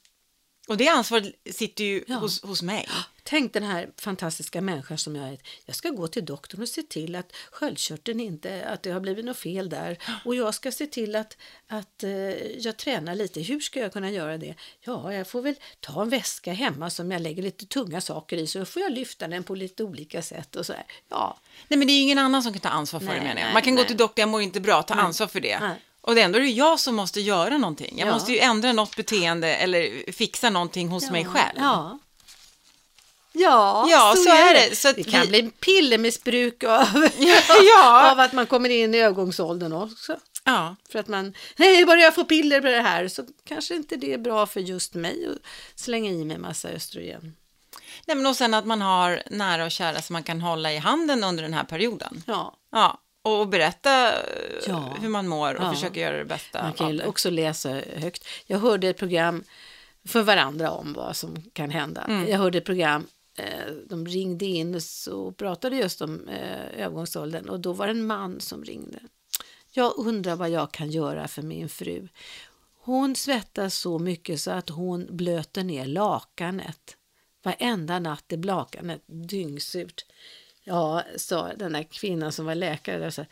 Och 0.67 0.77
det 0.77 0.89
ansvaret 0.89 1.35
sitter 1.51 1.85
ju 1.85 2.05
Ja. 2.07 2.17
hos, 2.17 2.43
hos 2.43 2.63
mig. 2.63 2.89
Tänk 3.23 3.53
den 3.53 3.63
här 3.63 3.89
fantastiska 3.99 4.61
människan 4.61 4.99
som 4.99 5.17
jag 5.17 5.29
är. 5.29 5.39
Jag 5.65 5.77
ska 5.77 5.89
gå 5.91 6.09
till 6.09 6.25
doktorn 6.25 6.63
och 6.63 6.69
se 6.69 6.83
till 6.83 7.15
att 7.15 7.33
sköldkörteln 7.51 8.21
inte, 8.21 8.65
att 8.65 8.83
det 8.83 8.91
har 8.91 9.01
blivit 9.01 9.25
något 9.25 9.37
fel 9.39 9.69
där. 9.69 9.99
Och 10.25 10.35
jag 10.35 10.55
ska 10.55 10.73
se 10.73 10.87
till 10.87 11.17
att, 11.17 11.37
att 11.69 12.03
eh, 12.03 12.11
jag 12.59 12.77
tränar 12.77 13.15
lite. 13.15 13.41
Hur 13.41 13.61
ska 13.61 13.81
jag 13.81 13.93
kunna 13.93 14.11
göra 14.11 14.39
det? 14.39 14.55
Ja, 14.81 15.13
jag 15.15 15.27
får 15.29 15.43
väl 15.43 15.55
ta 15.81 16.03
en 16.03 16.09
väska 16.09 16.53
hemma 16.53 16.91
som 16.91 17.11
jag 17.11 17.23
lägger 17.23 17.43
lite 17.43 17.67
tunga 17.67 18.01
saker 18.01 18.37
i 18.37 18.47
så 18.47 18.65
får 18.65 18.83
jag 18.83 18.93
lyfta 18.93 19.29
den 19.29 19.45
på 19.45 19.55
lite 19.55 19.85
olika 19.85 20.23
sätt 20.23 20.57
och 20.57 20.67
så 20.67 20.73
här. 20.73 20.85
Ja, 21.09 21.39
Nej 21.69 21.79
men 21.79 21.87
det 21.89 21.93
är 21.93 22.03
ingen 22.03 22.19
annan 22.19 22.43
som 22.43 22.53
kan 22.53 22.61
ta 22.61 22.69
ansvar 22.69 23.01
för 23.01 23.07
Nej, 23.07 23.15
det 23.17 23.21
menar 23.23 23.41
jag. 23.41 23.45
nej, 23.47 23.53
Man 23.55 23.63
kan 23.63 23.75
gå 23.75 23.81
nej. 23.81 23.89
till 23.89 23.97
doktorn, 23.97 24.21
jag 24.23 24.29
mår 24.29 24.43
inte 24.43 24.61
bra, 24.61 24.83
ta 24.83 24.95
ansvar 24.95 25.27
för 25.27 25.41
det. 25.41 25.59
Nej. 25.61 25.77
Och 26.07 26.15
det 26.15 26.21
ändå 26.21 26.39
är 26.39 26.43
det 26.43 26.49
jag 26.49 26.81
som 26.81 26.95
måste 26.97 27.21
göra 27.21 27.59
någonting. 27.59 27.99
Jag 27.99 28.09
Ja. 28.09 28.13
måste 28.13 28.33
ju 28.33 28.39
ändra 28.39 28.73
något 28.73 28.97
beteende 28.97 29.55
eller 29.57 30.13
fixa 30.13 30.51
någonting 30.51 30.89
hos 30.89 31.11
mig 31.11 31.25
själv. 31.25 31.57
Ja. 31.59 31.99
Ja, 33.33 33.87
Ja, 33.91 34.15
så 34.17 34.31
är 34.31 34.55
det. 34.55 34.77
Så 34.77 34.89
att 34.89 34.97
det 34.97 35.05
kan 35.05 35.21
vi- 35.23 35.29
bli 35.29 35.51
pillermissbruk 35.51 36.65
av, 36.65 37.09
Ja. 37.79 38.13
av 38.13 38.21
att 38.21 38.33
man 38.33 38.47
kommer 38.47 38.69
in 38.69 38.95
i 38.95 38.99
övergångsåldern 38.99 39.73
också. 39.73 40.17
Ja. 40.45 40.77
För 40.93 40.99
att 40.99 41.09
man, 41.09 41.35
nej, 41.57 41.85
bara 41.87 42.01
jag 42.01 42.15
får 42.15 42.25
piller 42.25 42.61
på 42.61 42.67
det 42.67 42.81
här 42.83 43.09
så 43.09 43.25
kanske 43.49 43.75
inte 43.75 43.97
det 43.97 44.13
är 44.13 44.19
bra 44.19 44.47
för 44.47 44.61
just 44.61 44.95
mig 44.95 45.27
att 45.31 45.81
slänga 45.81 46.11
i 46.11 46.25
mig 46.25 46.39
massa 46.39 46.69
östrogen. 46.69 47.37
Nej, 48.07 48.17
men 48.17 48.27
och 48.27 48.37
sen 48.37 48.55
att 48.55 48.67
man 48.67 48.81
har 48.83 49.23
nära 49.31 49.65
och 49.65 49.71
kära 49.71 50.03
som 50.03 50.13
man 50.13 50.23
kan 50.23 50.41
hålla 50.41 50.73
i 50.73 50.77
handen 50.79 51.25
under 51.25 51.43
den 51.43 51.55
här 51.55 51.65
perioden. 51.65 52.23
Ja, 52.27 52.55
Ja, 52.73 52.99
och 53.27 53.49
berätta 53.49 54.13
eh, 54.13 54.21
Ja. 54.67 54.97
hur 55.01 55.09
man 55.09 55.29
mår 55.29 55.55
och 55.55 55.63
Ja. 55.65 55.73
försöka 55.75 56.01
göra 56.01 56.17
det 56.19 56.25
bästa 56.25 56.63
man 56.63 56.73
kan 56.73 56.95
ju 56.95 57.05
också 57.05 57.31
läsa 57.31 57.71
högt. 57.97 58.25
Jag 58.47 58.59
hörde 58.59 58.89
ett 58.89 58.97
program 58.99 59.45
för 60.05 60.23
varandra 60.23 60.71
om 60.71 60.93
vad 60.93 61.17
som 61.17 61.43
kan 61.53 61.71
hända. 61.71 62.03
Mm. 62.03 62.29
Jag 62.31 62.39
hörde 62.39 62.59
ett 62.59 62.65
program, 62.65 63.07
eh, 63.39 63.73
de 63.89 64.07
ringde 64.07 64.45
in 64.45 64.81
och 65.13 65.37
pratade 65.37 65.77
just 65.77 66.01
om 66.03 66.29
eh, 66.29 66.83
övergångsåldern 66.85 67.49
och 67.49 67.61
då 67.61 67.73
var 67.73 67.87
det 67.87 67.91
en 67.93 68.07
man 68.07 68.41
som 68.41 68.65
ringde. 68.65 68.99
Jag 69.71 69.93
undrar 69.99 70.37
vad 70.37 70.51
jag 70.51 70.73
kan 70.73 70.91
göra 70.91 71.29
för 71.29 71.43
min 71.43 71.69
fru. 71.69 72.09
Hon 72.81 73.17
svettas 73.17 73.75
så 73.75 73.99
mycket 73.99 74.41
så 74.41 74.51
att 74.51 74.69
hon 74.69 75.07
blöter 75.11 75.65
ner 75.65 75.87
lakanet. 75.87 76.97
Varenda 77.45 77.99
natt 77.99 78.33
är 78.33 78.37
lakanet 78.37 79.03
dyngsurt. 79.07 80.05
Ja, 80.69 81.03
sa 81.17 81.53
den 81.53 81.73
där 81.73 81.83
kvinnan 81.83 82.33
som 82.33 82.47
var 82.47 82.55
läkare 82.55 82.99
där, 82.99 83.11
så 83.11 83.25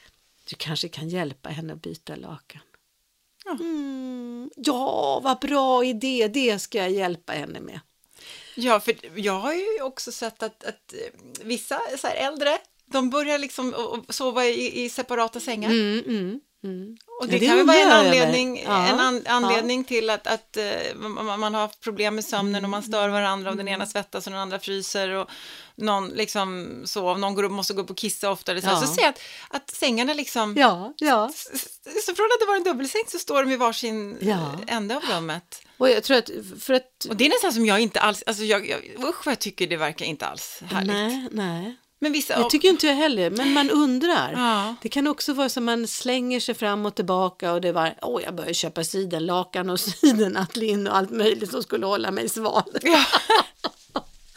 du 0.49 0.57
kanske 0.59 0.89
kan 0.89 1.09
hjälpa 1.09 1.49
henne 1.49 1.73
att 1.73 1.83
byta 1.83 2.17
lakan. 2.17 2.61
Ja. 3.45 3.51
Mm, 3.51 4.51
ja, 4.57 5.21
vad 5.25 5.39
bra 5.39 5.85
idé, 5.85 6.29
det 6.29 6.59
ska 6.59 6.79
jag 6.79 6.91
hjälpa 6.91 7.33
henne 7.33 7.61
med. 7.61 7.81
Ja, 8.55 8.81
för 8.81 9.19
jag 9.19 9.41
har 9.41 9.55
ju 9.55 9.83
också 9.83 10.13
sett 10.13 10.43
att, 10.43 10.65
att 10.65 10.93
eh, 10.93 11.21
vissa 11.45 11.81
så 11.99 12.07
här 12.07 12.17
äldre, 12.17 12.59
de 12.87 13.11
börjar 13.11 13.39
liksom 13.39 13.75
sova 14.09 14.45
i, 14.45 14.85
i 14.85 14.89
separata 14.89 15.41
sängar. 15.41 15.71
Mm, 15.71 16.05
mm, 16.07 16.41
mm. 16.65 16.97
Och 17.07 17.25
Ja, 17.27 17.27
det, 17.31 17.39
det 17.39 17.47
kan 17.47 17.57
väl 17.57 17.67
vara 17.67 17.77
en 17.79 17.93
anledning, 17.93 18.63
Ja, 18.67 18.87
en 18.87 19.01
an, 19.01 19.23
ja. 19.25 19.31
anledning 19.31 19.85
till 19.85 20.11
att, 20.11 20.27
att 20.27 20.57
eh, 20.57 20.95
man, 20.97 21.55
har 21.55 21.61
haft 21.61 21.81
problem 21.81 22.15
med 22.15 22.25
sömnen 22.25 22.65
och 22.65 22.71
man 22.71 22.83
stör 22.83 23.09
varandra 23.09 23.51
och 23.51 23.57
den 23.57 23.69
Mm. 23.69 23.75
ena 23.81 23.87
svettas 23.87 24.27
och 24.27 24.33
den 24.33 24.41
andra 24.41 24.59
fryser 24.59 25.09
och 25.11 25.31
någon 25.77 26.09
liksom 26.09 26.83
så, 26.85 27.17
någon 27.17 27.35
går 27.35 27.43
upp, 27.43 27.53
måste 27.53 27.75
gå 27.75 27.83
upp 27.83 27.91
och 27.91 27.97
kissa 27.97 28.31
oftare. 28.31 28.61
Så, 28.61 28.69
Ja. 28.69 28.81
så 28.81 28.87
ser 28.87 29.03
jag 29.03 29.09
att, 29.11 29.21
att 29.49 29.71
sängarna 29.71 30.15
liksom, 30.15 30.55
Ja, 30.57 30.95
ja. 30.99 31.33
så 32.07 32.15
från 32.15 32.27
att 32.27 32.41
det 32.41 32.47
var 32.47 32.57
en 32.57 32.65
dubbelsäng 32.65 33.03
så 33.09 33.19
står 33.19 33.43
de 33.45 33.53
i 33.53 33.57
varsin 33.57 34.19
Ja. 34.21 34.59
eh, 34.69 34.77
ände 34.77 34.97
av 34.97 35.03
rummet. 35.03 35.63
Och 35.79 35.91
jag 35.91 36.03
tror 36.05 36.17
att 36.17 36.31
för 36.61 36.75
att... 36.75 37.07
Och 37.09 37.17
det 37.17 37.25
är 37.27 37.29
nästan 37.29 37.53
som 37.53 37.67
jag 37.67 37.81
inte 37.81 38.01
alls, 38.01 38.23
alltså 38.27 38.45
jag, 38.45 38.69
jag, 38.69 38.81
usch 39.05 39.27
vad 39.27 39.33
jag 39.33 39.39
tycker 39.39 39.67
det 39.67 39.77
verkar 39.77 40.05
inte 40.07 40.27
alls 40.27 40.63
härligt. 40.71 40.93
Nej, 40.93 41.29
nej. 41.33 41.77
Men 42.01 42.13
vissa, 42.13 42.39
Det 42.39 42.51
tycker 42.51 42.69
inte 42.69 42.87
jag 42.87 42.95
heller, 42.95 43.31
men 43.31 43.53
man 43.53 43.71
undrar. 43.71 44.33
Ja. 44.33 44.75
Det 44.83 44.89
kan 44.89 45.07
också 45.07 45.33
vara 45.33 45.49
så 45.49 45.61
man 45.61 45.87
slänger 45.87 46.41
sig 46.41 46.55
fram 46.55 46.87
och 46.87 46.95
tillbaka 46.95 47.53
och 47.53 47.61
det 47.61 47.73
var, 47.73 47.95
åh 48.03 48.23
jag 48.23 48.35
börjar 48.35 48.53
köpa 48.53 48.85
sidenlakan 48.85 49.71
och 49.71 49.81
sidenattlin 50.01 50.87
och 50.87 50.97
allt 50.97 51.11
möjligt 51.11 51.51
som 51.51 51.63
skulle 51.63 51.87
hålla 51.87 52.11
mig 52.11 52.29
sval. 52.29 52.63
Ja. 52.83 53.05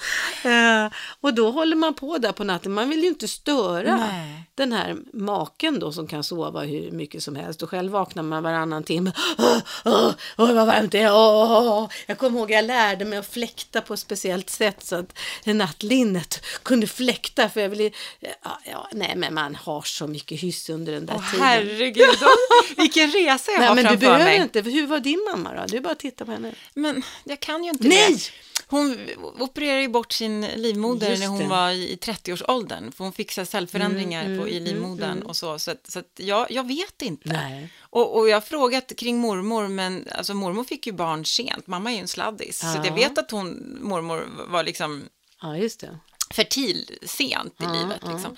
Eh, 0.44 0.90
och 1.22 1.34
då 1.34 1.52
håller 1.52 1.76
man 1.76 1.94
på 1.94 2.18
där 2.18 2.32
på 2.32 2.44
natten. 2.44 2.74
Man 2.74 2.90
vill 2.90 3.02
ju 3.02 3.08
inte 3.08 3.28
störa 3.28 3.98
Nej. 3.98 4.44
den 4.56 4.74
här 4.74 4.98
maken 5.14 5.80
då 5.80 5.92
som 5.92 6.08
kan 6.08 6.24
sova 6.24 6.62
hur 6.62 6.92
mycket 6.92 7.24
som 7.24 7.36
helst. 7.36 7.64
Och 7.64 7.70
själv 7.70 7.92
vaknar 7.92 8.24
man 8.24 8.44
varannan 8.44 8.84
timme. 8.84 9.12
Åh, 9.38 9.58
åh, 9.86 10.12
åh, 10.38 10.54
vad 10.54 10.68
varmt 10.68 10.92
det 10.92 11.00
är. 11.00 11.12
Åh, 11.14 11.52
åh. 11.52 11.90
Jag 12.06 12.18
kommer 12.18 12.40
ihåg 12.40 12.52
jag 12.52 12.66
lärde 12.66 13.06
mig 13.06 13.20
att 13.20 13.28
fläkta 13.34 13.82
på 13.82 13.94
ett 13.94 14.00
speciellt 14.00 14.50
sätt 14.50 14.86
så 14.86 14.96
att 14.96 15.14
nattlinnet 15.46 16.46
kunde 16.64 16.88
fläkta. 16.88 17.50
För 17.50 17.62
jag 17.62 17.70
ville, 17.70 17.92
ja, 18.20 18.60
ja, 18.66 18.90
nej 18.92 19.14
men 19.16 19.34
man 19.34 19.56
har 19.56 19.82
så 19.82 20.08
mycket 20.08 20.40
hyss 20.40 20.70
under 20.70 20.94
den 20.94 21.06
där 21.06 21.16
Åh, 21.18 21.32
tiden. 21.32 21.46
herregud, 21.46 22.08
vilken 22.78 23.12
resa 23.12 23.52
jag 23.52 23.60
Nej 23.60 23.68
har 23.68 23.76
men 23.76 23.84
du 23.84 23.90
framför 23.90 24.06
behöver 24.06 24.26
mig. 24.26 24.38
inte. 24.38 24.62
Hur 24.62 24.88
var 24.88 25.00
din 25.00 25.28
mamma 25.32 25.54
då? 25.54 25.66
Du 25.68 25.80
bara 25.80 25.96
titta 25.96 26.26
på 26.26 26.32
henne. 26.32 26.54
Men 26.74 27.04
jag 27.24 27.40
kan 27.40 27.64
ju 27.64 27.70
inte 27.70 27.88
Nej! 27.88 28.14
det. 28.14 28.32
Hon 28.70 28.98
opererade 29.40 29.82
ju 29.82 29.88
bort 29.88 30.12
sin 30.12 30.42
livmoder 30.42 31.18
när 31.18 31.28
hon 31.28 31.50
var 31.50 31.72
i 31.72 31.96
30-årsåldern. 32.02 32.92
För 32.92 33.04
hon 33.04 33.14
fick 33.14 33.32
så 33.32 33.46
cellförändringar 33.46 34.26
Mm, 34.26 34.40
på, 34.40 34.48
i 34.50 34.58
mm, 34.58 34.64
livmodern 34.74 35.12
mm, 35.12 35.28
och 35.28 35.36
så. 35.36 35.60
Så, 35.60 35.72
att, 35.72 35.92
så 35.92 36.00
att 36.00 36.12
jag, 36.16 36.52
jag 36.52 36.68
vet 36.68 37.02
inte. 37.02 37.30
Nej. 37.34 37.70
Och, 37.80 38.18
och 38.18 38.30
jag 38.30 38.36
har 38.36 38.42
frågat 38.42 38.92
kring 38.98 39.18
mormor, 39.18 39.68
men 39.68 40.08
alltså 40.12 40.34
mormor 40.34 40.64
fick 40.64 40.88
ju 40.88 40.94
barn 40.94 41.26
sent. 41.26 41.68
Mamma 41.68 41.92
är 41.92 41.96
ju 41.96 42.02
en 42.02 42.08
sladdis. 42.08 42.60
Så 42.60 42.68
att 42.68 42.76
jag 42.76 42.88
Ja. 42.88 42.96
vet 42.96 43.18
att 43.18 43.32
hon, 43.32 43.78
mormor 43.82 44.28
var 44.48 44.64
liksom 44.64 45.04
Ja, 45.42 45.58
just 45.58 45.80
det. 45.80 46.00
fertil 46.34 46.98
sent 47.06 47.54
i 47.54 47.64
Ja, 47.64 47.74
livet. 47.74 48.00
ja. 48.06 48.12
Liksom. 48.14 48.36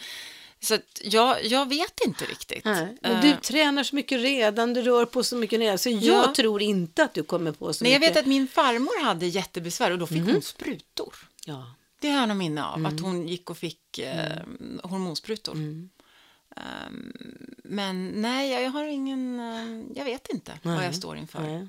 Så 0.61 0.77
jag, 1.03 1.45
jag 1.45 1.69
vet 1.69 1.99
inte 2.05 2.25
riktigt. 2.25 2.65
Nej, 2.65 2.97
Eh, 3.03 3.21
du 3.21 3.35
tränar 3.35 3.83
så 3.83 3.95
mycket 3.95 4.19
redan, 4.21 4.73
du 4.73 4.81
rör 4.81 5.05
på 5.05 5.23
så 5.23 5.35
mycket 5.35 5.59
redan, 5.59 5.77
så 5.77 5.89
jag 5.89 6.01
Ja. 6.03 6.33
tror 6.35 6.61
inte 6.61 7.03
att 7.03 7.13
du 7.13 7.23
kommer 7.23 7.51
på 7.51 7.73
så 7.73 7.83
Nej, 7.83 7.93
jag 7.93 7.99
mycket. 7.99 8.15
vet 8.15 8.21
att 8.23 8.27
min 8.27 8.47
farmor 8.47 9.03
hade 9.03 9.25
jättebesvär 9.27 9.91
och 9.91 9.99
då 9.99 10.07
fick 10.07 10.17
Mhm. 10.17 10.31
hon 10.33 10.41
sprutor. 10.41 11.15
Ja. 11.45 11.73
Det 12.01 12.09
har 12.09 12.19
jag 12.19 12.27
nog 12.27 12.37
minne 12.37 12.63
av, 12.65 12.77
Mm. 12.79 12.93
att 12.95 13.01
hon 13.01 13.27
gick 13.27 13.49
och 13.49 13.57
fick 13.57 13.99
eh, 13.99 14.37
hormonsprutor. 14.83 15.55
Ehm, 16.55 17.13
men 17.63 18.07
nej, 18.07 18.51
jag, 18.51 18.61
jag 18.63 18.69
har 18.71 18.83
ingen, 18.83 19.39
eh, 19.39 19.97
jag 19.97 20.05
vet 20.05 20.29
inte 20.29 20.59
vad 20.63 20.75
Nej, 20.75 20.85
jag 20.85 20.95
står 20.95 21.17
inför. 21.17 21.39
Nej. 21.41 21.67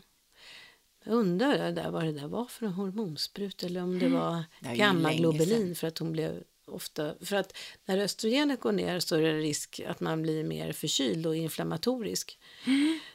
Jag 1.05 1.14
undrar 1.14 1.72
där, 1.72 1.91
vad 1.91 2.05
det 2.05 2.12
där 2.12 2.28
var 2.28 2.45
för 2.45 2.66
en 2.66 2.72
hormonsprut 2.72 3.62
eller 3.62 3.82
om 3.82 3.99
det 3.99 4.09
var 4.09 4.45
Det 4.61 4.68
är 4.68 4.72
ju 4.72 4.78
gamma 4.78 5.09
länge 5.09 5.18
globulin 5.18 5.49
sedan. 5.66 5.74
för 5.74 5.88
att 5.88 5.99
hon 5.99 6.12
blev 6.12 6.43
ofta. 6.70 7.14
För 7.20 7.36
att 7.36 7.56
när 7.84 7.98
östrogenet 7.98 8.60
går 8.60 8.72
ner 8.72 9.00
så 9.00 9.16
är 9.16 9.22
det 9.22 9.38
risk 9.38 9.80
att 9.86 10.00
man 10.00 10.22
blir 10.22 10.44
mer 10.44 10.72
förkyld 10.72 11.26
och 11.26 11.36
inflammatorisk. 11.36 12.38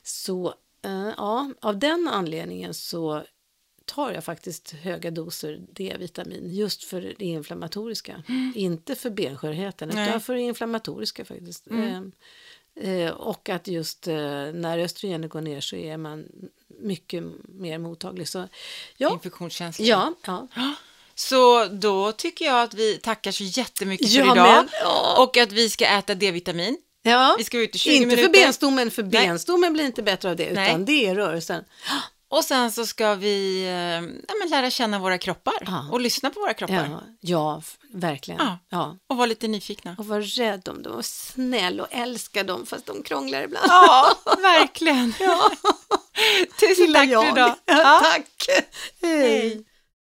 Så 0.04 0.54
eh, 0.82 1.10
ja, 1.18 1.52
av 1.62 1.80
den 1.80 2.08
anledningen 2.08 2.74
så 2.74 3.24
tar 3.86 4.12
jag 4.12 4.24
faktiskt 4.24 4.72
höga 4.72 5.12
doser 5.12 5.62
D-vitamin 5.70 6.50
just 6.54 6.84
för 6.84 7.02
det 7.02 7.26
inflammatoriska. 7.26 8.24
Inte 8.56 8.96
för 8.96 9.10
benskörheten 9.10 9.90
Nej. 9.94 10.10
utan 10.10 10.22
för 10.22 10.34
det 10.34 10.42
inflammatoriska 10.42 11.26
faktiskt. 11.26 11.68
Eh, 11.72 12.02
eh, 12.90 13.12
och 13.12 13.50
att 13.50 13.68
just 13.68 14.08
eh, 14.08 14.16
när 14.54 14.78
östrogenet 14.80 15.32
går 15.32 15.42
ner 15.42 15.62
så 15.62 15.76
är 15.76 15.98
man 15.98 16.26
mycket 16.68 17.24
mer 17.44 17.78
mottaglig. 17.78 18.28
Så, 18.28 18.48
ja, 18.98 19.14
Infektionskänslig. 19.14 19.88
ja, 19.88 20.14
ja. 20.26 20.48
Så 21.16 21.66
då 21.66 22.12
tycker 22.12 22.46
jag 22.46 22.62
att 22.62 22.74
vi 22.74 22.98
tackar 22.98 23.32
så 23.32 23.44
jättemycket 23.44 24.12
för 24.12 24.20
Ja, 24.20 24.34
idag. 24.36 24.66
ja. 24.82 25.16
Och 25.24 25.38
att 25.38 25.52
vi 25.52 25.70
ska 25.70 25.86
äta 25.86 26.16
D-vitamin. 26.16 26.78
ja. 27.04 27.36
Vi 27.38 27.44
ska 27.44 27.58
ut 27.58 27.76
i 27.76 27.80
20 27.80 27.94
Inte 27.94 28.06
minuter. 28.08 28.24
för 28.24 28.32
benstommen, 28.34 28.92
för 28.92 29.04
Nej. 29.04 29.12
benstommen 29.12 29.74
blir 29.74 29.86
inte 29.86 30.04
bättre 30.04 30.30
av 30.30 30.36
det, 30.36 30.46
utan 30.46 30.64
Nej. 30.64 30.78
det 30.86 31.06
är 31.08 31.16
rörelsen. 31.16 31.64
Och 32.30 32.44
sen 32.44 32.72
så 32.72 32.86
ska 32.86 33.16
vi 33.16 33.64
eh, 33.66 34.26
ja, 34.40 34.46
lära 34.50 34.70
känna 34.70 35.00
våra 35.00 35.18
kroppar 35.18 35.54
Ja. 35.66 35.86
och 35.92 36.00
lyssna 36.02 36.30
på 36.30 36.40
våra 36.40 36.54
kroppar. 36.54 36.90
Ja, 36.92 37.02
ja 37.22 37.62
verkligen. 37.94 38.42
Ja. 38.70 38.98
Och 39.10 39.18
vara 39.18 39.26
lite 39.26 39.48
nyfikna. 39.48 39.96
Och 40.00 40.06
var 40.06 40.22
rädd 40.22 40.68
om 40.70 40.84
dem 40.84 40.94
och 40.94 41.06
snäll 41.06 41.80
och 41.82 41.88
älska 41.92 42.44
dem 42.44 42.66
fast 42.66 42.86
de 42.86 43.04
krånglar 43.04 43.44
ibland. 43.44 43.66
Ja, 43.70 44.18
verkligen. 44.42 45.14
Tusen 46.60 46.94
tack 46.94 47.06
för 47.08 47.12
jag. 47.14 47.30
idag. 47.32 47.56
Ja, 47.66 48.02
tack. 48.04 48.28
Hej. 49.02 49.28
Hej. 49.30 49.66